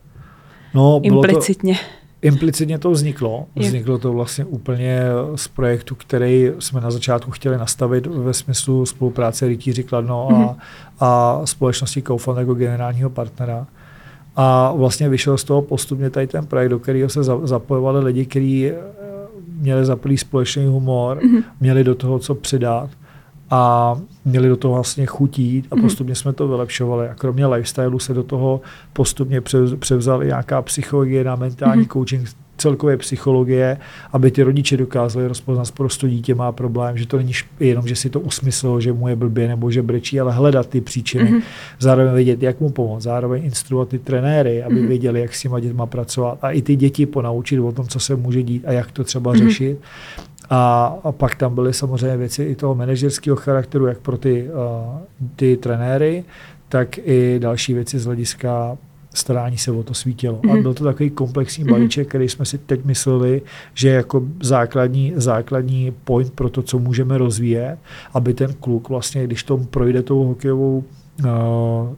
no, 0.76 1.00
implicitně? 1.02 1.74
To, 1.74 2.26
implicitně 2.26 2.78
to 2.78 2.90
vzniklo. 2.90 3.46
Vzniklo 3.56 3.98
to 3.98 4.12
vlastně 4.12 4.44
úplně 4.44 5.00
z 5.34 5.48
projektu, 5.48 5.94
který 5.94 6.50
jsme 6.58 6.80
na 6.80 6.90
začátku 6.90 7.30
chtěli 7.30 7.58
nastavit 7.58 8.06
ve 8.06 8.34
smyslu 8.34 8.86
spolupráce 8.86 9.48
Rytíři 9.48 9.82
Kladno 9.82 10.28
mm-hmm. 10.30 10.36
a, 10.36 10.48
mhm. 10.48 10.56
a 11.00 11.40
společnosti 11.44 12.02
Kaufland 12.02 12.38
jako 12.38 12.54
generálního 12.54 13.10
partnera. 13.10 13.66
A 14.36 14.72
vlastně 14.72 15.08
vyšel 15.08 15.38
z 15.38 15.44
toho 15.44 15.62
postupně 15.62 16.10
tady 16.10 16.26
ten 16.26 16.46
projekt, 16.46 16.68
do 16.68 16.78
kterého 16.78 17.08
se 17.08 17.24
zapojovali 17.24 18.04
lidi, 18.04 18.26
kteří 18.26 18.66
eh, 18.66 18.74
měli 19.48 19.84
zaplý 19.84 20.18
společný 20.18 20.66
humor, 20.66 21.18
mm-hmm. 21.18 21.42
měli 21.60 21.84
do 21.84 21.94
toho 21.94 22.18
co 22.18 22.34
přidat 22.34 22.90
a 23.50 23.94
měli 24.24 24.48
do 24.48 24.56
toho 24.56 24.74
vlastně 24.74 25.06
chutít 25.06 25.66
a 25.70 25.74
mhm. 25.74 25.85
postupně 25.85 26.14
jsme 26.14 26.32
to 26.32 26.48
vylepšovali. 26.48 27.09
A 27.09 27.14
kromě 27.14 27.46
lifestylu 27.46 27.98
se 27.98 28.14
do 28.14 28.22
toho 28.22 28.61
postupně 28.92 29.40
převzali 29.78 30.26
nějaká 30.26 30.62
psychologie 30.62 31.24
na 31.24 31.37
mentální 31.37 31.82
mm-hmm. 31.82 31.92
coaching, 31.92 32.28
celkově 32.59 32.96
psychologie, 32.96 33.78
aby 34.12 34.30
ty 34.30 34.42
rodiče 34.42 34.76
dokázali 34.76 35.28
rozpoznat, 35.28 35.70
prostě 35.70 36.09
dítě 36.09 36.35
má 36.35 36.52
problém, 36.52 36.98
že 36.98 37.06
to 37.06 37.16
není 37.16 37.32
jenom, 37.61 37.88
že 37.88 37.96
si 37.96 38.11
to 38.11 38.20
usmyslelo, 38.20 38.80
že 38.80 38.92
mu 38.92 39.09
je 39.09 39.16
blbě 39.16 39.48
nebo 39.48 39.70
že 39.70 39.82
brečí, 39.82 40.20
ale 40.20 40.32
hledat 40.32 40.68
ty 40.68 40.80
příčiny, 40.80 41.24
mm-hmm. 41.24 41.42
zároveň 41.78 42.14
vědět, 42.14 42.42
jak 42.42 42.61
mu 42.61 42.70
pomoct, 42.70 43.02
zároveň 43.02 43.44
instruovat 43.44 43.88
ty 43.88 43.98
trenéry, 43.98 44.62
aby 44.62 44.74
mm-hmm. 44.74 44.88
věděli, 44.88 45.20
jak 45.20 45.35
s 45.35 45.42
těma 45.42 45.61
dětma 45.61 45.87
pracovat 45.87 46.38
a 46.42 46.50
i 46.50 46.62
ty 46.62 46.76
děti 46.76 47.06
ponaučit 47.06 47.61
o 47.61 47.72
tom, 47.72 47.87
co 47.87 48.00
se 48.00 48.16
může 48.16 48.42
dít 48.42 48.64
a 48.66 48.72
jak 48.72 48.90
to 48.90 49.04
třeba 49.04 49.32
mm-hmm. 49.32 49.44
řešit. 49.44 49.78
A, 50.50 50.94
a 51.04 51.12
pak 51.12 51.35
tam 51.35 51.54
byly 51.54 51.72
samozřejmě 51.72 52.16
věci 52.16 52.42
i 52.42 52.54
toho 52.54 52.74
manažerského 52.74 53.37
charakteru, 53.37 53.87
jak 53.87 53.98
pro 53.98 54.18
ty, 54.18 54.48
uh, 54.48 54.98
ty 55.37 55.56
trenéry, 55.56 56.24
tak 56.68 56.98
i 56.98 57.38
další 57.38 57.74
věci 57.74 57.98
z 57.98 58.04
hlediska 58.04 58.78
starání 59.14 59.59
se 59.59 59.70
o 59.70 59.82
to 59.82 59.94
svítilo. 59.94 60.37
Mm-hmm. 60.37 60.50
A 60.50 60.54
mhm. 60.54 60.62
byl 60.62 60.74
to 60.74 60.85
takový 60.85 61.11
komplexní 61.11 61.64
mhm. 61.64 61.72
balíček, 61.72 62.09
který 62.09 62.28
jsme 62.28 62.44
si 62.44 62.59
teď 62.59 62.85
mysleli, 62.85 63.42
že 63.74 63.88
jako 63.88 64.22
základní, 64.42 65.12
základní 65.16 65.92
point 66.04 66.32
pro 66.32 66.50
to, 66.50 66.62
co 66.62 66.78
můžeme 66.78 67.18
rozvíjet, 67.18 67.78
aby 68.14 68.35
ten 68.35 68.54
kluk 68.61 68.88
vlastně, 68.88 69.24
když 69.24 69.42
tom 69.42 69.66
projde 69.66 70.02
tou 70.02 70.24
hokejovou 70.24 70.85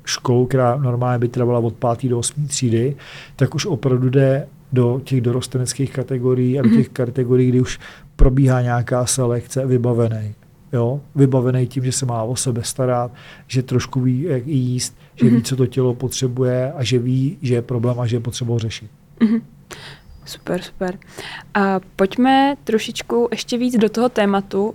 školu, 0.04 0.46
která 0.46 0.76
normálně 0.76 1.18
by 1.18 1.28
trvala 1.28 1.58
od 1.58 1.74
5. 1.74 2.11
do 2.11 2.18
8. 2.18 2.46
třídy, 2.46 2.96
tak 3.37 3.54
už 3.54 3.66
opravdu 3.66 4.11
jde 4.11 4.46
do 4.72 5.00
těch 5.04 5.20
dorosteneckých 5.20 5.92
kategorií 5.92 6.59
a 6.59 6.62
do 6.62 6.68
mhm. 6.68 6.78
těch 6.78 6.88
kategorií, 6.88 7.48
kdy 7.48 7.61
už 7.61 7.78
probíhá 8.16 8.62
nějaká 8.62 9.07
selekce, 9.07 9.66
vybavený. 9.66 10.35
Jo? 10.72 11.00
Vybavený 11.14 11.66
tím, 11.66 11.85
že 11.85 11.92
se 11.92 12.07
má 12.07 12.22
o 12.22 12.37
sebe 12.37 12.64
starat, 12.64 13.12
že 13.46 13.62
trošku 13.62 14.00
ví, 14.00 14.22
jak 14.22 14.46
jíst, 14.46 14.96
že 15.14 15.26
mm-hmm. 15.26 15.35
ví, 15.35 15.42
co 15.42 15.57
to 15.57 15.66
tělo 15.66 15.94
potřebuje 15.94 16.72
a 16.72 16.85
že 16.85 16.98
ví, 16.98 17.38
že 17.42 17.54
je 17.54 17.62
problém 17.62 18.00
a 18.00 18.07
že 18.07 18.16
je 18.16 18.20
potřeba 18.20 18.59
řešit. 18.59 18.90
Mm-hmm. 19.20 19.42
Super, 20.24 20.62
super. 20.62 20.98
A 21.54 21.81
pojďme 21.96 22.57
trošičku 22.64 23.28
ještě 23.31 23.59
víc 23.59 23.76
do 23.76 23.88
toho 23.88 24.09
tématu 24.09 24.64
uh, 24.64 24.72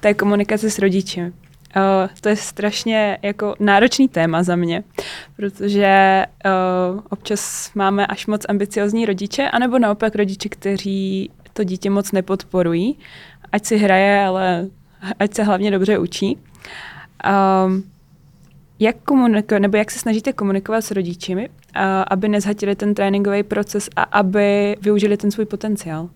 té 0.00 0.14
komunikace 0.14 0.70
s 0.70 0.78
rodiči. 0.78 1.32
Uh, 1.76 2.08
to 2.20 2.28
je 2.28 2.36
strašně 2.36 3.18
jako 3.22 3.54
náročný 3.60 4.08
téma 4.08 4.42
za 4.42 4.56
mě, 4.56 4.84
protože 5.36 6.24
uh, 6.44 7.00
občas 7.10 7.70
máme 7.74 8.06
až 8.06 8.26
moc 8.26 8.46
ambiciozní 8.48 9.06
rodiče, 9.06 9.50
anebo 9.50 9.78
naopak 9.78 10.14
rodiče, 10.14 10.48
kteří 10.48 11.30
to 11.52 11.64
dítě 11.64 11.90
moc 11.90 12.12
nepodporují, 12.12 12.98
ať 13.52 13.64
si 13.64 13.76
hraje, 13.76 14.24
ale 14.24 14.66
ať 15.18 15.34
se 15.34 15.42
hlavně 15.42 15.70
dobře 15.70 15.98
učí. 15.98 16.38
Um, 17.66 17.84
jak 18.78 18.96
komuniko- 18.96 19.60
nebo 19.60 19.76
jak 19.76 19.90
se 19.90 19.98
snažíte 19.98 20.32
komunikovat 20.32 20.80
s 20.80 20.90
rodiči, 20.90 21.34
uh, 21.34 21.42
aby 22.10 22.28
nezhatili 22.28 22.76
ten 22.76 22.94
tréninkový 22.94 23.42
proces 23.42 23.90
a 23.96 24.02
aby 24.02 24.76
využili 24.82 25.16
ten 25.16 25.30
svůj 25.30 25.46
potenciál? 25.46 26.08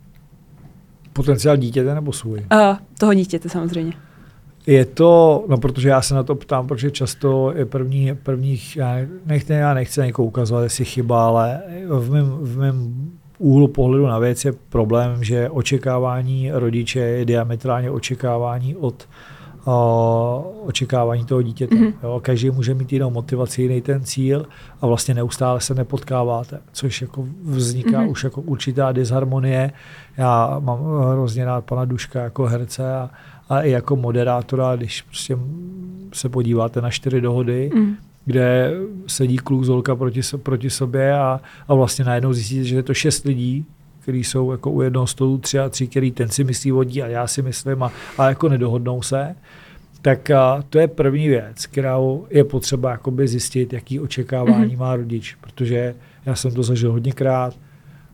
Potenciál 1.12 1.56
dítěte 1.56 1.94
nebo 1.94 2.12
svůj? 2.12 2.38
Uh, 2.38 2.76
toho 2.98 3.14
dítěte 3.14 3.48
samozřejmě. 3.48 3.92
Je 4.66 4.84
to, 4.84 5.44
no 5.48 5.56
protože 5.58 5.88
já 5.88 6.02
se 6.02 6.14
na 6.14 6.22
to 6.22 6.34
ptám, 6.34 6.66
protože 6.66 6.90
často 6.90 7.52
je 7.56 7.66
první, 7.66 8.14
prvních, 8.14 8.76
já 8.76 8.96
nechci, 9.26 9.52
já 9.52 9.74
nechci 9.74 10.00
někoho 10.00 10.26
ukazovat, 10.26 10.62
jestli 10.62 10.84
chyba, 10.84 11.26
ale 11.26 11.60
v 11.88 12.10
mém, 12.10 12.26
v 12.40 12.58
mém 12.58 13.10
úhlu 13.38 13.68
pohledu 13.68 14.06
na 14.06 14.18
věc 14.18 14.44
je 14.44 14.52
problém, 14.68 15.24
že 15.24 15.50
očekávání 15.50 16.50
rodiče 16.52 17.00
je 17.00 17.24
diametrálně 17.24 17.90
očekávání 17.90 18.76
od 18.76 19.08
uh, 19.64 20.68
očekávání 20.68 21.24
toho 21.24 21.42
dítěte. 21.42 21.74
Mm-hmm. 21.74 21.94
Jo, 22.02 22.20
každý 22.24 22.50
může 22.50 22.74
mít 22.74 22.92
jinou 22.92 23.10
motivaci, 23.10 23.62
jiný 23.62 23.80
ten 23.80 24.04
cíl 24.04 24.46
a 24.80 24.86
vlastně 24.86 25.14
neustále 25.14 25.60
se 25.60 25.74
nepotkáváte, 25.74 26.60
což 26.72 27.02
jako 27.02 27.26
vzniká 27.42 27.90
mm-hmm. 27.90 28.10
už 28.10 28.24
jako 28.24 28.40
určitá 28.40 28.92
disharmonie. 28.92 29.72
Já 30.16 30.56
mám 30.58 30.78
hrozně 31.12 31.44
rád 31.44 31.64
pana 31.64 31.84
Duška 31.84 32.22
jako 32.22 32.46
herce 32.46 32.94
a, 32.94 33.10
a 33.52 33.60
i 33.60 33.70
jako 33.70 33.96
moderátora, 33.96 34.76
když 34.76 35.02
prostě 35.02 35.38
se 36.12 36.28
podíváte 36.28 36.80
na 36.80 36.90
čtyři 36.90 37.20
dohody, 37.20 37.70
mm. 37.74 37.96
kde 38.24 38.72
sedí 39.06 39.36
kluk 39.36 39.64
zolka 39.64 39.96
proti, 39.96 40.20
proti 40.42 40.70
sobě 40.70 41.14
a, 41.14 41.40
a 41.68 41.74
vlastně 41.74 42.04
najednou 42.04 42.32
zjistíte, 42.32 42.64
že 42.64 42.76
je 42.76 42.82
to 42.82 42.94
šest 42.94 43.24
lidí, 43.24 43.64
kteří 44.00 44.24
jsou 44.24 44.52
jako 44.52 44.70
u 44.70 44.82
jednoho 44.82 45.06
stolu 45.06 45.38
tři 45.38 45.58
a 45.58 45.68
tři, 45.68 45.86
který 45.86 46.10
ten 46.10 46.28
si 46.28 46.44
myslí 46.44 46.70
vodí 46.70 47.02
a 47.02 47.06
já 47.06 47.26
si 47.26 47.42
myslím 47.42 47.82
a, 47.82 47.92
a 48.18 48.28
jako 48.28 48.48
nedohodnou 48.48 49.02
se, 49.02 49.34
tak 50.02 50.30
a 50.30 50.64
to 50.70 50.78
je 50.78 50.88
první 50.88 51.28
věc, 51.28 51.66
kterou 51.66 52.26
je 52.30 52.44
potřeba 52.44 52.90
jakoby 52.90 53.28
zjistit, 53.28 53.72
jaký 53.72 54.00
očekávání 54.00 54.76
mm-hmm. 54.76 54.80
má 54.80 54.96
rodič, 54.96 55.36
protože 55.40 55.94
já 56.26 56.34
jsem 56.34 56.54
to 56.54 56.62
zažil 56.62 56.92
hodněkrát, 56.92 57.54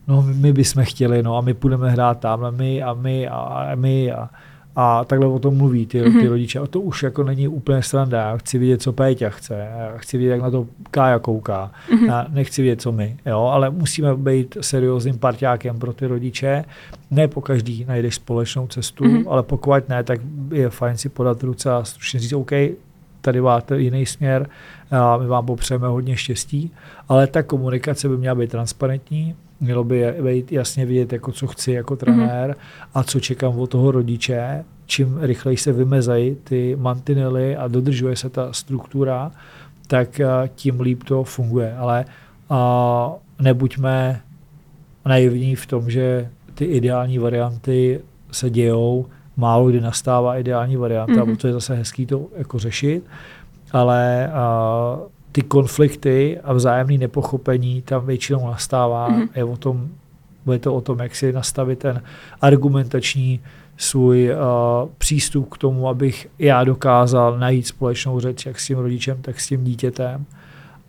no 0.07 0.25
my 0.35 0.53
bychom 0.53 0.83
chtěli, 0.83 1.23
no 1.23 1.37
a 1.37 1.41
my 1.41 1.53
půjdeme 1.53 1.91
hrát 1.91 2.19
tamhle 2.19 2.51
my 2.51 2.83
a 2.83 2.93
my 2.93 3.27
a, 3.27 3.35
a 3.35 3.75
my 3.75 4.11
a, 4.11 4.29
a 4.75 5.05
takhle 5.05 5.27
o 5.27 5.39
tom 5.39 5.57
mluví 5.57 5.85
ty, 5.85 6.01
mm-hmm. 6.01 6.19
ty 6.21 6.27
rodiče. 6.27 6.59
A 6.59 6.67
to 6.67 6.81
už 6.81 7.03
jako 7.03 7.23
není 7.23 7.47
úplně 7.47 7.83
sranda. 7.83 8.21
Já 8.21 8.37
chci 8.37 8.57
vidět, 8.57 8.81
co 8.81 8.93
Péťa 8.93 9.29
chce. 9.29 9.67
Já 9.79 9.97
chci 9.97 10.17
vidět, 10.17 10.29
jak 10.29 10.41
na 10.41 10.51
to 10.51 10.67
Kája 10.91 11.19
kouká. 11.19 11.71
Mm-hmm. 11.89 12.07
Já 12.07 12.25
nechci 12.29 12.61
vidět, 12.61 12.81
co 12.81 12.91
my. 12.91 13.17
Jo? 13.25 13.39
Ale 13.41 13.69
musíme 13.69 14.15
být 14.15 14.57
seriózním 14.61 15.17
parťákem 15.17 15.79
pro 15.79 15.93
ty 15.93 16.07
rodiče. 16.07 16.65
Ne 17.11 17.27
po 17.27 17.41
každý 17.41 17.85
najdeš 17.85 18.15
společnou 18.15 18.67
cestu, 18.67 19.03
mm-hmm. 19.03 19.23
ale 19.27 19.43
pokud 19.43 19.89
ne, 19.89 20.03
tak 20.03 20.19
je 20.51 20.69
fajn 20.69 20.97
si 20.97 21.09
podat 21.09 21.43
ruce 21.43 21.71
a 21.71 21.83
stručně 21.83 22.19
říct, 22.19 22.33
OK, 22.33 22.51
tady 23.21 23.41
máte 23.41 23.79
jiný 23.79 24.05
směr, 24.05 24.49
a 24.91 25.17
my 25.17 25.27
vám 25.27 25.45
popřejeme 25.45 25.87
hodně 25.87 26.17
štěstí, 26.17 26.71
ale 27.09 27.27
ta 27.27 27.43
komunikace 27.43 28.09
by 28.09 28.17
měla 28.17 28.35
být 28.35 28.51
transparentní, 28.51 29.35
Mělo 29.61 29.83
by 29.83 30.13
být 30.23 30.51
jasně 30.51 30.85
vidět, 30.85 31.13
jako 31.13 31.31
co 31.31 31.47
chci 31.47 31.71
jako 31.71 31.95
trenér 31.95 32.51
mm-hmm. 32.51 32.89
a 32.93 33.03
co 33.03 33.19
čekám 33.19 33.59
od 33.59 33.69
toho 33.69 33.91
rodiče. 33.91 34.65
Čím 34.85 35.17
rychleji 35.21 35.57
se 35.57 35.71
vymezají 35.71 36.35
ty 36.43 36.75
mantinely 36.79 37.55
a 37.55 37.67
dodržuje 37.67 38.15
se 38.15 38.29
ta 38.29 38.53
struktura, 38.53 39.31
tak 39.87 40.21
tím 40.55 40.79
líp 40.79 41.03
to 41.03 41.23
funguje. 41.23 41.75
Ale 41.77 42.05
a 42.49 43.11
nebuďme 43.41 44.21
naivní 45.05 45.55
v 45.55 45.65
tom, 45.65 45.89
že 45.89 46.29
ty 46.55 46.65
ideální 46.65 47.19
varianty 47.19 48.01
se 48.31 48.49
dějou, 48.49 49.05
málo 49.37 49.69
kdy 49.69 49.81
nastává 49.81 50.37
ideální 50.37 50.75
varianta, 50.75 51.13
mm-hmm. 51.13 51.35
protože 51.35 51.47
je 51.47 51.53
zase 51.53 51.75
hezký 51.75 52.05
to 52.05 52.27
jako 52.37 52.59
řešit, 52.59 53.03
ale 53.71 54.31
a, 54.31 54.97
ty 55.31 55.41
konflikty 55.41 56.39
a 56.43 56.53
vzájemné 56.53 56.97
nepochopení 56.97 57.81
tam 57.81 58.05
většinou 58.05 58.47
nastává. 58.47 59.09
Mm-hmm. 59.09 59.29
Je, 59.35 59.43
o 59.43 59.57
tom, 59.57 59.87
je 60.51 60.59
to 60.59 60.75
o 60.75 60.81
tom, 60.81 60.99
jak 60.99 61.15
si 61.15 61.33
nastavit 61.33 61.79
ten 61.79 62.01
argumentační 62.41 63.39
svůj 63.77 64.31
uh, 64.31 64.89
přístup 64.97 65.49
k 65.49 65.57
tomu, 65.57 65.87
abych 65.87 66.27
já 66.39 66.63
dokázal 66.63 67.39
najít 67.39 67.67
společnou 67.67 68.19
řeč 68.19 68.45
jak 68.45 68.59
s 68.59 68.67
tím 68.67 68.77
rodičem, 68.77 69.17
tak 69.21 69.39
s 69.39 69.47
tím 69.47 69.63
dítětem. 69.63 70.25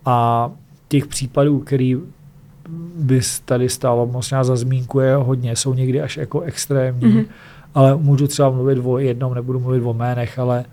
A 0.05 0.51
těch 0.88 1.07
případů, 1.07 1.61
který 1.61 1.97
by 2.97 3.21
tady 3.45 3.69
stálo 3.69 4.07
možná 4.07 4.45
za 4.45 4.57
zmínku, 4.57 5.01
je 5.01 5.14
hodně, 5.14 5.57
jsou 5.57 5.75
někdy 5.75 6.01
až 6.01 6.16
jako 6.16 6.40
extrémní, 6.40 7.12
mm-hmm. 7.12 7.27
ale 7.75 7.97
můžu 7.97 8.27
třeba 8.27 8.51
mluvit 8.51 8.79
o 8.85 8.99
jednom, 8.99 9.35
nebudu 9.35 9.61
mluvit 9.61 9.83
o 9.85 9.95
jménech, 9.95 10.38
ale 10.38 10.64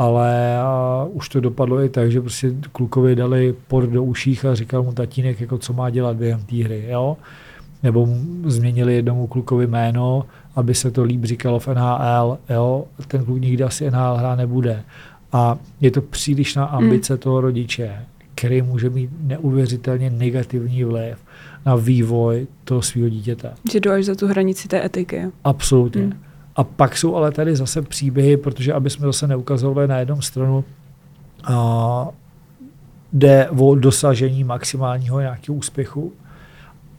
ale 0.00 0.58
a 0.58 1.06
už 1.12 1.28
to 1.28 1.40
dopadlo 1.40 1.82
i 1.82 1.88
tak, 1.88 2.12
že 2.12 2.20
prostě 2.20 2.52
klukovi 2.72 3.16
dali 3.16 3.54
por 3.68 3.86
do 3.86 4.02
uších 4.02 4.44
a 4.44 4.54
říkal 4.54 4.82
mu 4.82 4.92
tatínek, 4.92 5.40
jako 5.40 5.58
co 5.58 5.72
má 5.72 5.90
dělat 5.90 6.16
během 6.16 6.40
té 6.40 6.56
hry, 6.56 6.84
jo? 6.88 7.16
Nebo 7.82 8.08
změnili 8.44 8.94
jednomu 8.94 9.26
klukovi 9.26 9.66
jméno 9.66 10.24
aby 10.56 10.74
se 10.74 10.90
to 10.90 11.04
líp 11.04 11.24
říkalo 11.24 11.58
v 11.58 11.68
NHL, 11.68 12.38
jo, 12.50 12.84
ten 13.08 13.24
kluk 13.24 13.40
nikdy 13.40 13.64
asi 13.64 13.90
NHL 13.90 14.16
hrát 14.16 14.36
nebude. 14.36 14.82
A 15.32 15.58
je 15.80 15.90
to 15.90 16.02
přílišná 16.02 16.64
ambice 16.64 17.12
mm. 17.12 17.18
toho 17.18 17.40
rodiče, 17.40 18.06
který 18.34 18.62
může 18.62 18.90
mít 18.90 19.10
neuvěřitelně 19.20 20.10
negativní 20.10 20.84
vliv 20.84 21.18
na 21.66 21.76
vývoj 21.76 22.46
toho 22.64 22.82
svého 22.82 23.08
dítěte. 23.08 23.52
Že 23.72 23.80
jdu 23.80 23.90
až 23.90 24.04
za 24.04 24.14
tu 24.14 24.26
hranici 24.26 24.68
té 24.68 24.84
etiky. 24.84 25.26
Absolutně. 25.44 26.02
Mm. 26.02 26.12
A 26.60 26.64
pak 26.64 26.96
jsou 26.96 27.16
ale 27.16 27.32
tady 27.32 27.56
zase 27.56 27.82
příběhy, 27.82 28.36
protože 28.36 28.72
aby 28.72 28.90
jsme 28.90 29.06
zase 29.06 29.26
neukazovali 29.26 29.88
na 29.88 29.98
jednom 29.98 30.22
stranu, 30.22 30.64
a 31.44 32.08
jde 33.12 33.50
o 33.50 33.74
dosažení 33.74 34.44
maximálního 34.44 35.20
nějakého 35.20 35.56
úspěchu, 35.56 36.12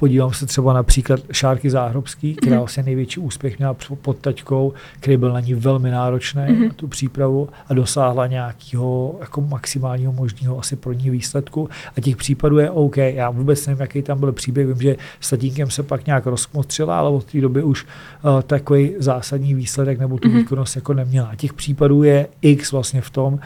Podívám 0.01 0.33
se 0.33 0.45
třeba 0.45 0.73
například 0.73 1.19
Šárky 1.31 1.69
Záhrobský, 1.69 2.35
která 2.35 2.55
mm-hmm. 2.55 2.59
vlastně 2.59 2.83
největší 2.83 3.19
úspěch 3.19 3.57
měla 3.57 3.75
pod 4.01 4.17
taťkou, 4.17 4.73
který 4.99 5.17
byl 5.17 5.33
na 5.33 5.39
ní 5.39 5.53
velmi 5.53 5.91
náročný, 5.91 6.41
mm-hmm. 6.41 6.67
na 6.67 6.73
tu 6.73 6.87
přípravu 6.87 7.49
a 7.69 7.73
dosáhla 7.73 8.27
nějakého 8.27 9.15
jako 9.19 9.41
maximálního 9.41 10.13
možného 10.13 10.59
asi 10.59 10.75
pro 10.75 10.93
ní 10.93 11.09
výsledku. 11.09 11.69
A 11.97 12.01
těch 12.01 12.15
případů 12.15 12.57
je 12.57 12.69
OK. 12.69 12.97
Já 12.97 13.29
vůbec 13.29 13.67
nevím, 13.67 13.81
jaký 13.81 14.01
tam 14.01 14.19
byl 14.19 14.31
příběh. 14.31 14.67
Vím, 14.67 14.81
že 14.81 14.95
s 15.19 15.29
tatínkem 15.29 15.69
se 15.69 15.83
pak 15.83 16.05
nějak 16.05 16.25
rozkmotřila, 16.25 16.99
ale 16.99 17.09
od 17.09 17.25
té 17.25 17.41
doby 17.41 17.63
už 17.63 17.85
uh, 17.85 18.41
takový 18.41 18.93
zásadní 18.97 19.53
výsledek 19.53 19.99
nebo 19.99 20.17
tu 20.17 20.29
mm-hmm. 20.29 20.37
výkonnost 20.37 20.75
jako 20.75 20.93
neměla. 20.93 21.27
A 21.27 21.35
těch 21.35 21.53
případů 21.53 22.03
je 22.03 22.27
X 22.41 22.71
vlastně 22.71 23.01
v 23.01 23.09
tom, 23.09 23.39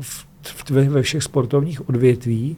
v, 0.00 0.26
v, 0.42 0.70
ve 0.70 1.02
všech 1.02 1.22
sportovních 1.22 1.88
odvětví 1.88 2.56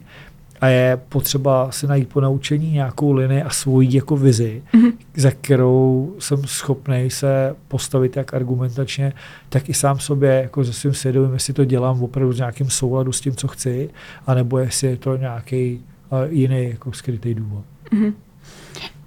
a 0.61 0.67
je 0.67 0.99
potřeba 1.09 1.71
si 1.71 1.87
najít 1.87 2.09
po 2.09 2.21
naučení 2.21 2.71
nějakou 2.71 3.11
linii 3.11 3.43
a 3.43 3.49
svoji 3.49 3.95
jako 3.95 4.17
vizi, 4.17 4.63
mm-hmm. 4.73 4.93
za 5.15 5.31
kterou 5.31 6.15
jsem 6.19 6.43
schopný 6.45 7.09
se 7.09 7.55
postavit 7.67 8.15
jak 8.15 8.33
argumentačně, 8.33 9.13
tak 9.49 9.69
i 9.69 9.73
sám 9.73 9.99
sobě 9.99 10.29
jako 10.29 10.63
ze 10.63 10.73
svým 10.73 10.93
svědomím, 10.93 11.33
jestli 11.33 11.53
to 11.53 11.65
dělám 11.65 12.03
opravdu 12.03 12.33
s 12.33 12.37
nějakým 12.37 12.69
souladu 12.69 13.11
s 13.11 13.21
tím, 13.21 13.35
co 13.35 13.47
chci, 13.47 13.89
anebo 14.27 14.57
jestli 14.57 14.87
je 14.87 14.97
to 14.97 15.17
nějaký 15.17 15.81
uh, 16.09 16.19
jiný 16.29 16.69
jako 16.69 16.93
skrytý 16.93 17.33
důvod. 17.33 17.63
Mm-hmm. 17.91 18.13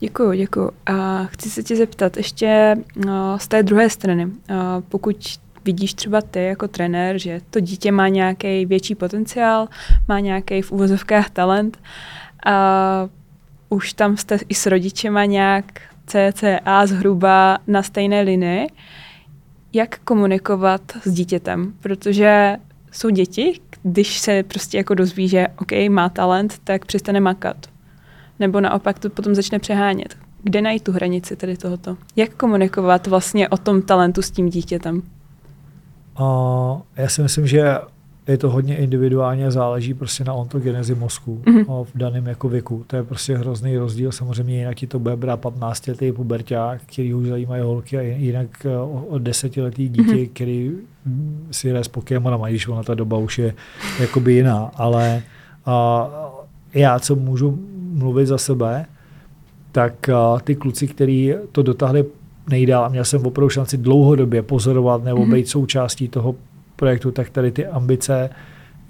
Děkuji, 0.01 0.39
děkuji. 0.39 0.71
A 0.87 1.25
chci 1.25 1.51
se 1.51 1.63
tě 1.63 1.77
zeptat 1.77 2.17
ještě 2.17 2.77
uh, 2.97 3.13
z 3.37 3.49
té 3.49 3.63
druhé 3.63 3.91
strany. 3.91 4.27
Uh, 4.27 4.33
pokud 4.89 5.39
vidíš 5.64 5.94
třeba 5.94 6.20
ty 6.20 6.44
jako 6.44 6.68
trenér, 6.68 7.18
že 7.18 7.40
to 7.51 7.61
dítě 7.61 7.92
má 7.92 8.09
nějaký 8.09 8.66
větší 8.66 8.94
potenciál, 8.94 9.68
má 10.09 10.20
nějaký 10.20 10.62
v 10.62 10.73
uvozovkách 10.73 11.31
talent 11.31 11.79
a 12.46 13.09
už 13.68 13.92
tam 13.92 14.16
jste 14.16 14.38
i 14.49 14.55
s 14.55 14.66
rodičema 14.66 15.25
nějak 15.25 15.64
CCA 16.07 16.87
zhruba 16.87 17.59
na 17.66 17.83
stejné 17.83 18.20
linii, 18.20 18.66
jak 19.73 19.99
komunikovat 19.99 20.83
s 21.03 21.12
dítětem, 21.12 21.75
protože 21.81 22.57
jsou 22.92 23.11
děti, 23.11 23.61
když 23.83 24.18
se 24.18 24.42
prostě 24.42 24.77
jako 24.77 24.94
dozví, 24.94 25.29
že 25.29 25.46
OK, 25.59 25.73
má 25.88 26.09
talent, 26.09 26.59
tak 26.64 26.85
přestane 26.85 27.20
makat. 27.20 27.57
Nebo 28.38 28.61
naopak 28.61 28.99
to 28.99 29.11
potom 29.11 29.35
začne 29.35 29.59
přehánět. 29.59 30.16
Kde 30.42 30.62
najít 30.62 30.85
tu 30.85 30.92
hranici 30.92 31.37
tedy 31.37 31.57
tohoto? 31.57 31.96
Jak 32.16 32.35
komunikovat 32.35 33.07
vlastně 33.07 33.49
o 33.49 33.57
tom 33.57 33.83
talentu 33.83 34.23
s 34.23 34.31
tím 34.31 34.49
dítětem? 34.49 35.03
A 36.16 36.83
já 36.96 37.09
si 37.09 37.23
myslím, 37.23 37.46
že 37.46 37.79
je 38.29 38.38
to 38.38 38.51
hodně 38.51 38.77
individuálně, 38.77 39.51
záleží 39.51 39.94
prostě 39.94 40.25
na 40.25 40.33
ontogenezi 40.33 40.94
mozku 40.94 41.42
mm-hmm. 41.44 41.85
v 41.85 41.90
daném 41.94 42.27
jako 42.27 42.49
věku. 42.49 42.85
To 42.87 42.96
je 42.96 43.03
prostě 43.03 43.37
hrozný 43.37 43.77
rozdíl. 43.77 44.12
Samozřejmě 44.12 44.59
jinak 44.59 44.77
ti 44.77 44.87
to 44.87 44.99
bude 44.99 45.16
brát 45.16 45.37
15 45.37 45.87
letý 45.87 46.12
puberták, 46.12 46.83
který 46.83 47.14
už 47.14 47.27
zajímají 47.27 47.62
holky 47.62 47.99
a 47.99 48.01
jinak 48.01 48.66
eh, 48.66 48.79
o 49.09 49.18
10 49.18 49.57
letý 49.57 49.88
dítě, 49.88 50.03
mm-hmm. 50.03 50.29
který 50.33 50.73
si 51.51 51.68
hraje 51.70 51.85
s 51.85 51.88
Pokémonem, 51.88 52.40
když 52.40 52.68
ona 52.68 52.83
ta 52.83 52.94
doba 52.94 53.18
už 53.18 53.38
je 53.38 53.55
jakoby 54.01 54.33
jiná. 54.33 54.70
Ale 54.75 55.23
a, 55.66 56.09
já, 56.75 56.99
co 56.99 57.16
můžu 57.16 57.59
mluvit 57.92 58.27
za 58.27 58.38
sebe, 58.38 58.87
tak 59.73 60.09
a, 60.09 60.38
ty 60.44 60.55
kluci, 60.55 60.88
kteří 60.88 61.35
to 61.53 61.62
dotáhli 61.62 62.05
nejdál 62.51 62.85
a 62.85 62.89
měl 62.89 63.05
jsem 63.05 63.27
opravdu 63.27 63.49
šanci 63.49 63.77
dlouhodobě 63.77 64.43
pozorovat 64.43 65.05
nebo 65.05 65.19
mm-hmm. 65.19 65.35
být 65.35 65.49
součástí 65.49 66.09
toho 66.09 66.35
projektu, 66.77 67.11
tak 67.11 67.31
tady 67.31 67.51
ty 67.51 67.67
ambice 67.67 68.31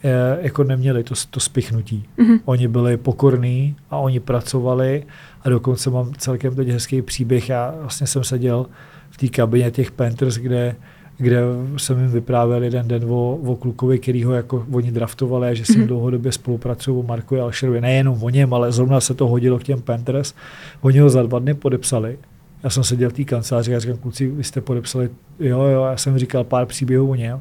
eh, 0.04 0.38
jako 0.40 0.64
neměli 0.64 1.04
to, 1.04 1.14
to 1.30 1.40
spichnutí. 1.40 2.04
Mm-hmm. 2.18 2.40
Oni 2.44 2.68
byli 2.68 2.96
pokorní 2.96 3.76
a 3.90 3.96
oni 3.96 4.20
pracovali 4.20 5.04
a 5.42 5.48
dokonce 5.48 5.90
mám 5.90 6.12
celkem 6.18 6.54
teď 6.54 6.68
hezký 6.68 7.02
příběh. 7.02 7.48
Já 7.48 7.74
vlastně 7.80 8.06
jsem 8.06 8.24
seděl 8.24 8.66
v 9.10 9.16
té 9.16 9.28
kabině 9.28 9.70
těch 9.70 9.90
Panthers, 9.90 10.36
kde 10.36 10.76
kde 11.20 11.42
jsem 11.76 11.98
jim 11.98 12.08
vyprávěl 12.08 12.62
jeden 12.62 12.88
den 12.88 13.04
o, 13.08 13.36
o 13.36 13.56
klukovi, 13.56 13.98
který 13.98 14.24
ho 14.24 14.32
jako 14.32 14.66
oni 14.72 14.90
draftovali 14.90 15.48
a 15.48 15.54
že 15.54 15.64
s 15.64 15.68
ním 15.68 15.84
mm-hmm. 15.84 15.86
dlouhodobě 15.86 16.32
spolupracují 16.32 16.98
o 16.98 17.02
Marku 17.02 17.40
Alšerovi. 17.40 17.80
Nejenom 17.80 18.22
o 18.22 18.30
něm, 18.30 18.54
ale 18.54 18.72
zrovna 18.72 19.00
se 19.00 19.14
to 19.14 19.28
hodilo 19.28 19.58
k 19.58 19.62
těm 19.62 19.82
Panthers. 19.82 20.34
Oni 20.80 20.98
ho 20.98 21.10
za 21.10 21.22
dva 21.22 21.38
dny 21.38 21.54
podepsali 21.54 22.18
já 22.62 22.70
jsem 22.70 22.84
seděl 22.84 23.10
v 23.10 23.12
té 23.12 23.24
kanceláři 23.24 23.76
a 23.76 23.78
říkám, 23.78 23.96
kluci, 23.96 24.26
vy 24.26 24.44
jste 24.44 24.60
podepsali, 24.60 25.10
jo, 25.38 25.62
jo, 25.62 25.84
já 25.84 25.96
jsem 25.96 26.18
říkal 26.18 26.44
pár 26.44 26.66
příběhů 26.66 27.10
o 27.10 27.14
něm. 27.14 27.40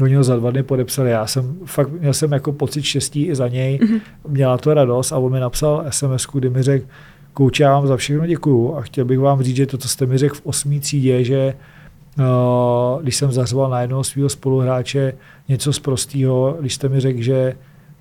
Oni 0.00 0.14
ho 0.14 0.24
za 0.24 0.36
dva 0.36 0.50
dny 0.50 0.62
podepsali. 0.62 1.10
Já 1.10 1.26
jsem 1.26 1.56
fakt 1.64 1.90
měl 2.00 2.14
jsem 2.14 2.32
jako 2.32 2.52
pocit 2.52 2.82
štěstí 2.82 3.26
i 3.26 3.34
za 3.34 3.48
něj. 3.48 3.78
Mm-hmm. 3.78 4.00
Měla 4.28 4.58
to 4.58 4.74
radost 4.74 5.12
a 5.12 5.18
on 5.18 5.32
mi 5.32 5.40
napsal 5.40 5.84
SMS, 5.90 6.26
kdy 6.32 6.50
mi 6.50 6.62
řekl, 6.62 6.86
kouči, 7.32 7.62
já 7.62 7.72
vám 7.72 7.86
za 7.86 7.96
všechno 7.96 8.26
děkuju 8.26 8.76
a 8.76 8.82
chtěl 8.82 9.04
bych 9.04 9.18
vám 9.18 9.42
říct, 9.42 9.56
že 9.56 9.66
to, 9.66 9.78
co 9.78 9.88
jste 9.88 10.06
mi 10.06 10.18
řekl 10.18 10.34
v 10.34 10.46
osmý 10.46 10.80
třídě, 10.80 11.24
že 11.24 11.54
uh, 12.18 13.02
když 13.02 13.16
jsem 13.16 13.32
zařval 13.32 13.70
na 13.70 13.80
jednoho 13.80 14.04
svého 14.04 14.28
spoluhráče 14.28 15.12
něco 15.48 15.72
z 15.72 15.78
prostého, 15.78 16.56
když 16.60 16.74
jste 16.74 16.88
mi 16.88 17.00
řekl, 17.00 17.22
že 17.22 17.54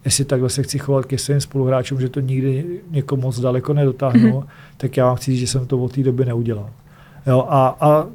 jestli 0.05 0.25
takhle 0.25 0.49
se 0.49 0.63
chci 0.63 0.79
chovat 0.79 1.05
ke 1.05 1.17
svým 1.17 1.41
spoluhráčům, 1.41 2.01
že 2.01 2.09
to 2.09 2.19
nikdy 2.19 2.65
někomu 2.91 3.21
moc 3.21 3.39
daleko 3.39 3.73
nedotáhnu, 3.73 4.39
mm-hmm. 4.39 4.47
tak 4.77 4.97
já 4.97 5.05
vám 5.05 5.15
chci 5.15 5.31
říct, 5.31 5.39
že 5.39 5.47
jsem 5.47 5.67
to 5.67 5.77
od 5.79 5.91
té 5.91 6.03
doby 6.03 6.25
neudělal. 6.25 6.69
Jo, 7.27 7.45
a, 7.49 7.77
a 7.79 8.05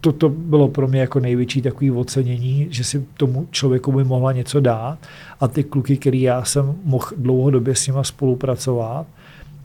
to, 0.00 0.12
to 0.12 0.28
bylo 0.28 0.68
pro 0.68 0.88
mě 0.88 1.00
jako 1.00 1.20
největší 1.20 1.62
takový 1.62 1.90
ocenění, 1.90 2.66
že 2.70 2.84
si 2.84 3.04
tomu 3.16 3.48
člověku 3.50 3.92
by 3.92 4.04
mohla 4.04 4.32
něco 4.32 4.60
dát 4.60 4.98
a 5.40 5.48
ty 5.48 5.64
kluky, 5.64 5.96
který 5.96 6.22
já 6.22 6.44
jsem 6.44 6.74
mohl 6.84 7.06
dlouhodobě 7.16 7.74
s 7.74 7.86
nima 7.86 8.04
spolupracovat, 8.04 9.06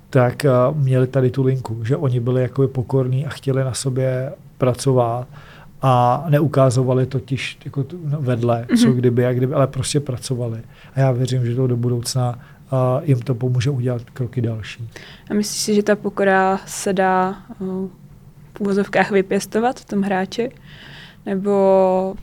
tak 0.09 0.45
uh, 0.45 0.77
měli 0.77 1.07
tady 1.07 1.29
tu 1.29 1.43
linku, 1.43 1.83
že 1.83 1.97
oni 1.97 2.19
byli 2.19 2.41
jako 2.41 2.67
pokorní 2.67 3.25
a 3.25 3.29
chtěli 3.29 3.63
na 3.63 3.73
sobě 3.73 4.33
pracovat 4.57 5.27
a 5.87 6.25
neukázovali 6.29 7.05
totiž 7.05 7.57
jako 7.65 7.85
vedle, 8.03 8.65
mm-hmm. 8.67 8.83
co 8.83 8.93
kdyby 8.93 9.25
a 9.25 9.33
kdyby, 9.33 9.53
ale 9.53 9.67
prostě 9.67 9.99
pracovali. 9.99 10.61
A 10.95 10.99
já 10.99 11.11
věřím, 11.11 11.45
že 11.45 11.55
to 11.55 11.67
do 11.67 11.77
budoucna 11.77 12.39
a 12.71 13.01
jim 13.03 13.19
to 13.19 13.35
pomůže 13.35 13.69
udělat 13.69 14.01
kroky 14.03 14.41
další. 14.41 14.89
A 15.31 15.33
myslíš 15.33 15.61
si, 15.61 15.75
že 15.75 15.83
ta 15.83 15.95
pokora 15.95 16.59
se 16.65 16.93
dá 16.93 17.35
v 18.53 18.59
úvozovkách 18.59 19.11
vypěstovat 19.11 19.79
v 19.79 19.85
tom 19.85 20.01
hráči? 20.01 20.51
Nebo 21.25 22.15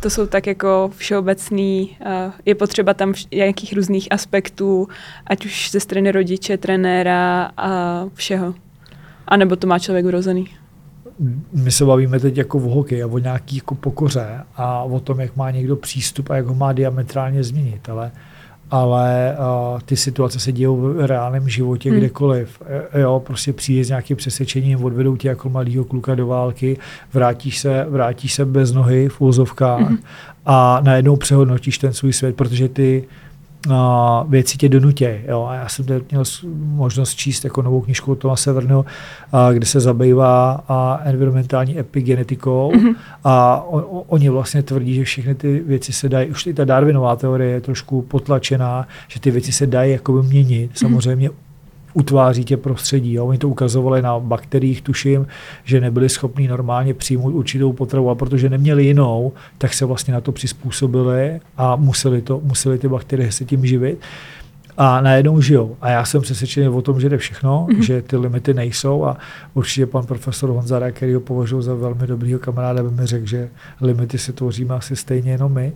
to 0.00 0.10
jsou 0.10 0.26
tak 0.26 0.46
jako 0.46 0.90
všeobecný, 0.96 1.96
je 2.44 2.54
potřeba 2.54 2.94
tam 2.94 3.14
nějakých 3.34 3.72
různých 3.72 4.12
aspektů, 4.12 4.88
ať 5.26 5.46
už 5.46 5.70
ze 5.70 5.80
strany 5.80 6.12
rodiče, 6.12 6.56
trenéra 6.56 7.50
a 7.56 8.00
všeho? 8.14 8.54
A 9.28 9.36
nebo 9.36 9.56
to 9.56 9.66
má 9.66 9.78
člověk 9.78 10.06
vrozený? 10.06 10.48
My 11.52 11.70
se 11.70 11.84
bavíme 11.84 12.20
teď 12.20 12.36
jako 12.36 12.58
v 12.58 12.62
hokeji 12.62 13.02
a 13.02 13.06
o 13.06 13.18
nějaký 13.18 13.56
jako 13.56 13.74
pokoře 13.74 14.40
a 14.56 14.82
o 14.82 15.00
tom, 15.00 15.20
jak 15.20 15.36
má 15.36 15.50
někdo 15.50 15.76
přístup 15.76 16.30
a 16.30 16.36
jak 16.36 16.46
ho 16.46 16.54
má 16.54 16.72
diametrálně 16.72 17.44
změnit, 17.44 17.88
ale 17.88 18.12
ale 18.70 19.36
uh, 19.38 19.80
ty 19.80 19.96
situace 19.96 20.40
se 20.40 20.52
dějou 20.52 20.76
v 20.76 21.06
reálném 21.06 21.48
životě 21.48 21.90
hmm. 21.90 21.98
kdekoliv. 21.98 22.62
E, 22.92 23.00
jo, 23.00 23.22
prostě 23.26 23.52
přijde 23.52 23.84
s 23.84 23.88
nějakým 23.88 24.16
přesvědčením, 24.16 24.84
odvedou 24.84 25.16
tě 25.16 25.28
jako 25.28 25.48
mladýho 25.48 25.84
kluka 25.84 26.14
do 26.14 26.26
války, 26.26 26.78
vrátíš 27.12 27.58
se, 27.58 27.86
vrátíš 27.88 28.34
se 28.34 28.44
bez 28.44 28.72
nohy 28.72 29.08
v 29.08 29.20
úzovkách 29.20 29.80
hmm. 29.80 29.98
a 30.46 30.80
najednou 30.84 31.16
přehodnotíš 31.16 31.78
ten 31.78 31.92
svůj 31.92 32.12
svět, 32.12 32.36
protože 32.36 32.68
ty 32.68 33.02
uh, 33.02 33.23
věci 34.28 34.58
tě 34.58 34.68
donutějí. 34.68 35.18
A 35.28 35.54
já 35.54 35.68
jsem 35.68 35.86
měl 36.10 36.24
možnost 36.54 37.14
číst 37.14 37.44
jako 37.44 37.62
novou 37.62 37.80
knižku 37.80 38.12
od 38.12 38.18
Toma 38.18 38.36
Severno, 38.36 38.80
uh, 38.80 39.54
kde 39.54 39.66
se 39.66 39.80
zabývá 39.80 40.64
uh, 40.70 41.08
environmentální 41.08 41.78
epigenetikou 41.78 42.72
mm-hmm. 42.74 42.94
a 43.24 43.62
on, 43.66 43.84
oni 44.06 44.28
vlastně 44.28 44.62
tvrdí, 44.62 44.94
že 44.94 45.04
všechny 45.04 45.34
ty 45.34 45.62
věci 45.66 45.92
se 45.92 46.08
dají, 46.08 46.30
už 46.30 46.46
i 46.46 46.54
ta 46.54 46.64
Darwinová 46.64 47.16
teorie 47.16 47.50
je 47.50 47.60
trošku 47.60 48.02
potlačená, 48.02 48.88
že 49.08 49.20
ty 49.20 49.30
věci 49.30 49.52
se 49.52 49.66
dají 49.66 49.92
jakoby 49.92 50.28
měnit. 50.28 50.72
Mm-hmm. 50.72 51.30
Utváří 51.94 52.44
tě 52.44 52.56
prostředí. 52.56 53.12
Jo. 53.12 53.26
Oni 53.26 53.38
to 53.38 53.48
ukazovali 53.48 54.02
na 54.02 54.20
bakteriích, 54.20 54.82
tuším, 54.82 55.26
že 55.64 55.80
nebyli 55.80 56.08
schopni 56.08 56.48
normálně 56.48 56.94
přijmout 56.94 57.34
určitou 57.34 57.72
potravu 57.72 58.10
a 58.10 58.14
protože 58.14 58.48
neměli 58.48 58.84
jinou, 58.84 59.32
tak 59.58 59.74
se 59.74 59.84
vlastně 59.84 60.14
na 60.14 60.20
to 60.20 60.32
přizpůsobili 60.32 61.40
a 61.56 61.76
museli, 61.76 62.22
to, 62.22 62.40
museli 62.44 62.78
ty 62.78 62.88
bakterie 62.88 63.32
se 63.32 63.44
tím 63.44 63.66
živit. 63.66 63.98
a 64.76 65.00
najednou 65.00 65.40
žijou. 65.40 65.76
A 65.80 65.90
já 65.90 66.04
jsem 66.04 66.22
přesvědčený 66.22 66.68
o 66.68 66.82
tom, 66.82 67.00
že 67.00 67.08
jde 67.08 67.18
všechno, 67.18 67.66
mm-hmm. 67.70 67.80
že 67.80 68.02
ty 68.02 68.16
limity 68.16 68.54
nejsou 68.54 69.04
a 69.04 69.16
určitě 69.54 69.86
pan 69.86 70.06
profesor 70.06 70.50
Honzara, 70.50 70.90
který 70.90 71.14
ho 71.14 71.20
považuji 71.20 71.62
za 71.62 71.74
velmi 71.74 72.06
dobrýho 72.06 72.38
kamaráda, 72.38 72.82
by 72.82 72.90
mi 72.90 73.06
řekl, 73.06 73.26
že 73.26 73.48
limity 73.80 74.18
si 74.18 74.32
tvoříme 74.32 74.74
asi 74.74 74.96
stejně 74.96 75.30
jenom 75.30 75.52
my. 75.52 75.72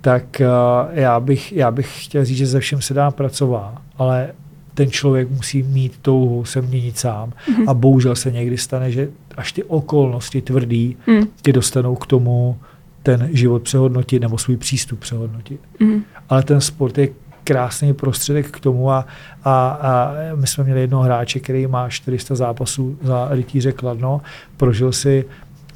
Tak 0.00 0.24
uh, 0.40 0.46
já, 0.92 1.20
bych, 1.20 1.52
já 1.52 1.70
bych 1.70 2.04
chtěl 2.04 2.24
říct, 2.24 2.38
že 2.38 2.46
ze 2.46 2.60
všem 2.60 2.80
se 2.82 2.94
dá 2.94 3.10
pracovat, 3.10 3.74
ale 3.98 4.30
ten 4.74 4.90
člověk 4.90 5.30
musí 5.30 5.62
mít 5.62 5.98
touhu 6.02 6.44
se 6.44 6.62
měnit 6.62 6.98
sám. 6.98 7.30
Mm-hmm. 7.30 7.64
A 7.70 7.74
bohužel 7.74 8.14
se 8.14 8.30
někdy 8.30 8.58
stane, 8.58 8.90
že 8.90 9.08
až 9.36 9.52
ty 9.52 9.62
okolnosti 9.62 10.42
tvrdý 10.42 10.96
mm. 11.06 11.22
tě 11.42 11.52
dostanou 11.52 11.94
k 11.94 12.06
tomu 12.06 12.58
ten 13.02 13.28
život 13.32 13.62
přehodnotit 13.62 14.22
nebo 14.22 14.38
svůj 14.38 14.56
přístup 14.56 15.00
přehodnotit. 15.00 15.60
Mm. 15.80 16.02
Ale 16.28 16.42
ten 16.42 16.60
sport 16.60 16.98
je 16.98 17.08
krásný 17.44 17.94
prostředek 17.94 18.50
k 18.50 18.60
tomu 18.60 18.90
a, 18.90 19.06
a, 19.44 19.68
a 19.68 20.12
my 20.34 20.46
jsme 20.46 20.64
měli 20.64 20.80
jednoho 20.80 21.02
hráče, 21.02 21.40
který 21.40 21.66
má 21.66 21.88
400 21.88 22.34
zápasů 22.34 22.98
za 23.02 23.28
rytíře 23.30 23.72
Kladno, 23.72 24.20
prožil 24.56 24.92
si 24.92 25.24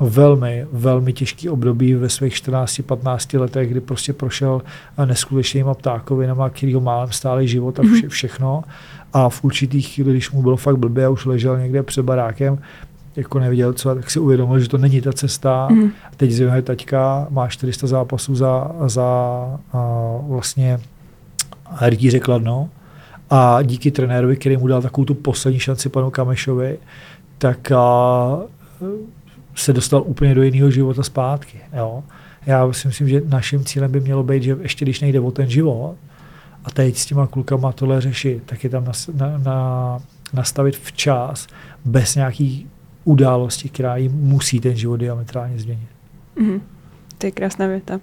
velmi, 0.00 0.66
velmi 0.72 1.12
těžký 1.12 1.48
období 1.48 1.94
ve 1.94 2.08
svých 2.08 2.34
14-15 2.34 3.40
letech, 3.40 3.70
kdy 3.70 3.80
prostě 3.80 4.12
prošel 4.12 4.62
neskutečnýma 5.04 5.74
ptákovinama, 5.74 6.50
který 6.50 6.74
ho 6.74 6.80
málem 6.80 7.12
stáli 7.12 7.48
život 7.48 7.80
a 7.80 7.82
vše, 7.82 8.02
mhm. 8.02 8.08
všechno. 8.08 8.64
A 9.12 9.28
v 9.28 9.44
určitých 9.44 9.88
chvíli, 9.88 10.10
když 10.10 10.30
mu 10.30 10.42
bylo 10.42 10.56
fakt 10.56 10.76
blbě 10.76 11.06
a 11.06 11.08
už 11.08 11.24
ležel 11.24 11.58
někde 11.58 11.82
před 11.82 12.02
barákem, 12.02 12.58
jako 13.16 13.38
neviděl 13.38 13.72
co, 13.72 13.94
tak 13.94 14.10
si 14.10 14.20
uvědomil, 14.20 14.58
že 14.58 14.68
to 14.68 14.78
není 14.78 15.00
ta 15.00 15.12
cesta. 15.12 15.68
Mm. 15.70 15.90
Teď 16.16 16.30
zjevně 16.30 16.62
taťka 16.62 17.26
má 17.30 17.48
400 17.48 17.86
zápasů 17.86 18.34
za, 18.34 18.70
za 18.86 19.04
a, 19.72 19.88
vlastně 20.28 20.80
rytíře 21.80 22.18
Kladno 22.18 22.68
a 23.30 23.62
díky 23.62 23.90
trenérovi, 23.90 24.36
který 24.36 24.56
mu 24.56 24.66
dal 24.66 24.82
takovou 24.82 25.04
tu 25.04 25.14
poslední 25.14 25.60
šanci 25.60 25.88
panu 25.88 26.10
Kamešovi, 26.10 26.78
tak 27.38 27.72
a, 27.72 28.38
se 29.58 29.72
dostal 29.72 30.02
úplně 30.06 30.34
do 30.34 30.42
jiného 30.42 30.70
života 30.70 31.02
zpátky. 31.02 31.60
Jo. 31.76 32.04
Já 32.46 32.72
si 32.72 32.88
myslím, 32.88 33.08
že 33.08 33.22
naším 33.28 33.64
cílem 33.64 33.92
by 33.92 34.00
mělo 34.00 34.22
být, 34.22 34.42
že 34.42 34.56
ještě 34.60 34.84
když 34.84 35.00
nejde 35.00 35.20
o 35.20 35.30
ten 35.30 35.50
život, 35.50 35.96
a 36.64 36.70
teď 36.70 36.96
s 36.96 37.06
těma 37.06 37.26
klukama 37.26 37.72
tohle 37.72 38.00
řešit, 38.00 38.42
tak 38.46 38.64
je 38.64 38.70
tam 38.70 38.84
nas, 38.84 39.08
na, 39.08 39.38
na, 39.38 39.98
nastavit 40.32 40.76
včas, 40.76 41.46
bez 41.84 42.14
nějaký 42.14 42.66
události, 43.04 43.68
která 43.68 43.96
jim 43.96 44.12
musí 44.12 44.60
ten 44.60 44.76
život 44.76 44.96
diametrálně 44.96 45.58
změnit. 45.58 45.88
Mm-hmm. 46.36 46.60
To 47.18 47.26
je 47.26 47.30
krásná 47.30 47.66
věta. 47.66 47.94
Uh, 47.94 48.00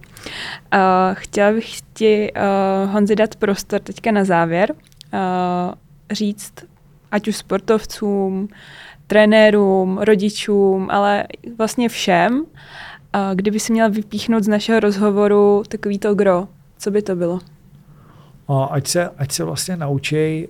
chtěla 1.14 1.52
bych 1.52 1.82
ti, 1.94 2.32
uh, 2.34 2.92
Honzi, 2.92 3.16
dát 3.16 3.36
prostor 3.36 3.80
teďka 3.80 4.12
na 4.12 4.24
závěr, 4.24 4.72
uh, 4.72 5.20
říct, 6.12 6.54
ať 7.12 7.28
už 7.28 7.36
sportovcům, 7.36 8.48
trenérům, 9.08 9.98
rodičům, 9.98 10.88
ale 10.92 11.24
vlastně 11.58 11.90
všem, 11.90 12.38
uh, 12.40 12.46
kdyby 13.36 13.60
si 13.60 13.74
měla 13.74 13.88
vypíchnout 13.90 14.44
z 14.44 14.48
našeho 14.48 14.80
rozhovoru 14.80 15.64
takový 15.68 16.00
to 16.00 16.16
gro, 16.16 16.48
co 16.78 16.92
by 16.92 17.02
to 17.02 17.16
bylo? 17.16 17.40
ať 18.70 18.88
se, 18.88 19.10
ať 19.18 19.32
se 19.32 19.44
vlastně 19.44 19.78
naučí 19.78 20.48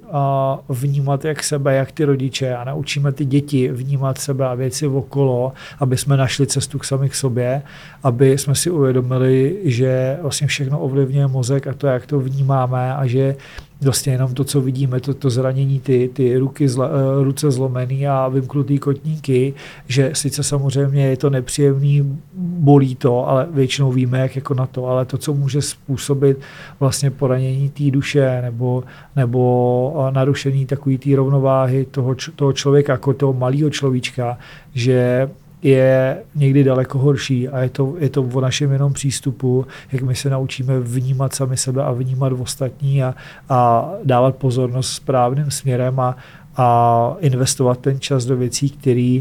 vnímat 0.69 1.25
jak 1.25 1.43
sebe, 1.43 1.75
jak 1.75 1.91
ty 1.91 2.05
rodiče 2.05 2.55
a 2.55 2.63
naučíme 2.63 3.11
ty 3.11 3.25
děti 3.25 3.71
vnímat 3.71 4.17
sebe 4.17 4.47
a 4.47 4.53
věci 4.53 4.87
okolo, 4.87 5.53
aby 5.79 5.97
jsme 5.97 6.17
našli 6.17 6.47
cestu 6.47 6.79
k 6.79 6.85
sami 6.85 7.09
k 7.09 7.15
sobě, 7.15 7.61
aby 8.03 8.37
jsme 8.37 8.55
si 8.55 8.69
uvědomili, 8.69 9.59
že 9.63 10.17
vlastně 10.21 10.47
všechno 10.47 10.79
ovlivňuje 10.79 11.27
mozek 11.27 11.67
a 11.67 11.73
to, 11.73 11.87
jak 11.87 12.05
to 12.05 12.19
vnímáme 12.19 12.95
a 12.95 13.07
že 13.07 13.35
vlastně 13.81 14.13
jenom 14.13 14.33
to, 14.33 14.43
co 14.43 14.61
vidíme, 14.61 14.99
to, 14.99 15.13
to 15.13 15.29
zranění, 15.29 15.79
ty, 15.79 16.09
ty 16.13 16.37
ruky 16.37 16.69
zla, 16.69 16.89
eh, 16.89 17.23
ruce 17.23 17.51
zlomený 17.51 18.07
a 18.07 18.27
vymknutý 18.27 18.79
kotníky, 18.79 19.53
že 19.87 20.11
sice 20.13 20.43
samozřejmě 20.43 21.07
je 21.07 21.17
to 21.17 21.29
nepříjemný, 21.29 22.19
bolí 22.37 22.95
to, 22.95 23.29
ale 23.29 23.47
většinou 23.51 23.91
víme, 23.91 24.19
jak 24.19 24.35
jako 24.35 24.53
na 24.53 24.65
to, 24.65 24.85
ale 24.87 25.05
to, 25.05 25.17
co 25.17 25.33
může 25.33 25.61
způsobit 25.61 26.37
vlastně 26.79 27.11
poranění 27.11 27.69
té 27.69 27.91
duše 27.91 28.41
nebo, 28.41 28.83
nebo 29.15 30.09
narušení 30.13 30.65
takové 30.65 30.97
té 30.97 31.15
rovnováhy 31.15 31.85
toho, 31.91 32.15
toho 32.35 32.53
člověka, 32.53 32.93
jako 32.93 33.13
toho 33.13 33.33
malého 33.33 33.69
človíčka, 33.69 34.37
že 34.73 35.29
je 35.65 36.17
někdy 36.35 36.63
daleko 36.63 36.97
horší 36.97 37.49
a 37.49 37.59
je 37.59 37.69
to, 37.69 37.93
je 37.97 38.09
to 38.09 38.21
o 38.21 38.41
našem 38.41 38.71
jenom 38.71 38.93
přístupu, 38.93 39.65
jak 39.91 40.01
my 40.01 40.15
se 40.15 40.29
naučíme 40.29 40.79
vnímat 40.79 41.35
sami 41.35 41.57
sebe 41.57 41.83
a 41.83 41.91
vnímat 41.91 42.33
ostatní 42.33 43.03
a, 43.03 43.15
a 43.49 43.89
dávat 44.03 44.35
pozornost 44.35 44.89
správným 44.89 45.51
směrem 45.51 45.99
a, 45.99 46.17
a 46.57 47.15
investovat 47.19 47.79
ten 47.79 47.99
čas 47.99 48.25
do 48.25 48.37
věcí, 48.37 48.69
které 48.69 49.19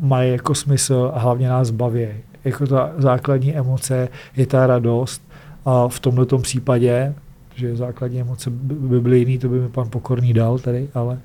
mají 0.00 0.32
jako 0.32 0.54
smysl 0.54 1.12
a 1.14 1.18
hlavně 1.18 1.48
nás 1.48 1.70
baví. 1.70 2.06
Jako 2.44 2.66
ta 2.66 2.92
základní 2.98 3.56
emoce 3.56 4.08
je 4.36 4.46
ta 4.46 4.66
radost 4.66 5.22
a 5.64 5.88
v 5.88 6.00
tomto 6.00 6.38
případě 6.38 7.14
že 7.56 7.76
základní 7.76 8.20
emoce 8.20 8.50
by 8.50 9.00
byly 9.00 9.18
jiný, 9.18 9.38
to 9.38 9.48
by 9.48 9.60
mi 9.60 9.68
pan 9.68 9.90
Pokorný 9.90 10.32
dal 10.32 10.58
tady, 10.58 10.88
ale, 10.94 11.18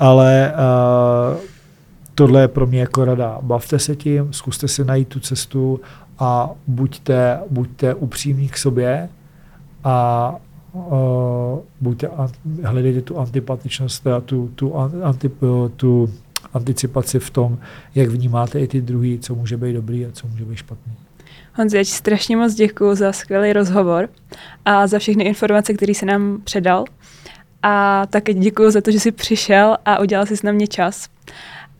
ale 0.00 0.52
tohle 2.14 2.40
je 2.40 2.48
pro 2.48 2.66
mě 2.66 2.80
jako 2.80 3.04
rada. 3.04 3.38
Bavte 3.42 3.78
se 3.78 3.96
tím, 3.96 4.32
zkuste 4.32 4.68
si 4.68 4.84
najít 4.84 5.08
tu 5.08 5.20
cestu 5.20 5.80
a 6.18 6.50
buďte, 6.66 7.38
buďte 7.50 7.94
upřímní 7.94 8.48
k 8.48 8.58
sobě 8.58 9.08
a 9.84 10.36
uh, 10.72 11.58
buďte, 11.80 12.10
hledejte 12.62 13.02
tu 13.02 13.18
antipatičnost, 13.18 14.06
a 14.06 14.20
tu, 14.20 14.50
tu, 14.54 14.74
anti, 15.02 15.30
tu 15.76 16.10
anticipaci 16.54 17.18
v 17.18 17.30
tom, 17.30 17.58
jak 17.94 18.08
vnímáte 18.08 18.60
i 18.60 18.68
ty 18.68 18.80
druhý, 18.80 19.18
co 19.18 19.34
může 19.34 19.56
být 19.56 19.72
dobrý 19.72 20.06
a 20.06 20.12
co 20.12 20.26
může 20.26 20.44
být 20.44 20.56
špatný. 20.56 20.92
Honzi, 21.54 21.76
já 21.76 21.84
ti 21.84 21.90
strašně 21.90 22.36
moc 22.36 22.54
děkuji 22.54 22.94
za 22.94 23.12
skvělý 23.12 23.52
rozhovor 23.52 24.08
a 24.64 24.86
za 24.86 24.98
všechny 24.98 25.24
informace, 25.24 25.74
které 25.74 25.94
se 25.94 26.06
nám 26.06 26.40
předal. 26.44 26.84
A 27.62 28.06
také 28.06 28.34
děkuji 28.34 28.70
za 28.70 28.80
to, 28.80 28.90
že 28.90 29.00
jsi 29.00 29.12
přišel 29.12 29.76
a 29.84 29.98
udělal 29.98 30.26
si 30.26 30.36
s 30.36 30.42
na 30.42 30.52
mě 30.52 30.66
čas 30.66 31.08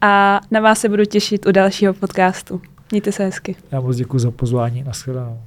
a 0.05 0.41
na 0.51 0.61
vás 0.61 0.81
se 0.81 0.89
budu 0.89 1.05
těšit 1.05 1.47
u 1.47 1.53
dalšího 1.53 1.95
podcastu. 1.95 2.61
Mějte 2.91 3.13
se 3.13 3.25
hezky. 3.25 3.57
Já 3.73 3.81
moc 3.81 3.97
děkuji 3.97 4.19
za 4.19 4.31
pozvání. 4.31 4.83
Naschledanou. 4.83 5.41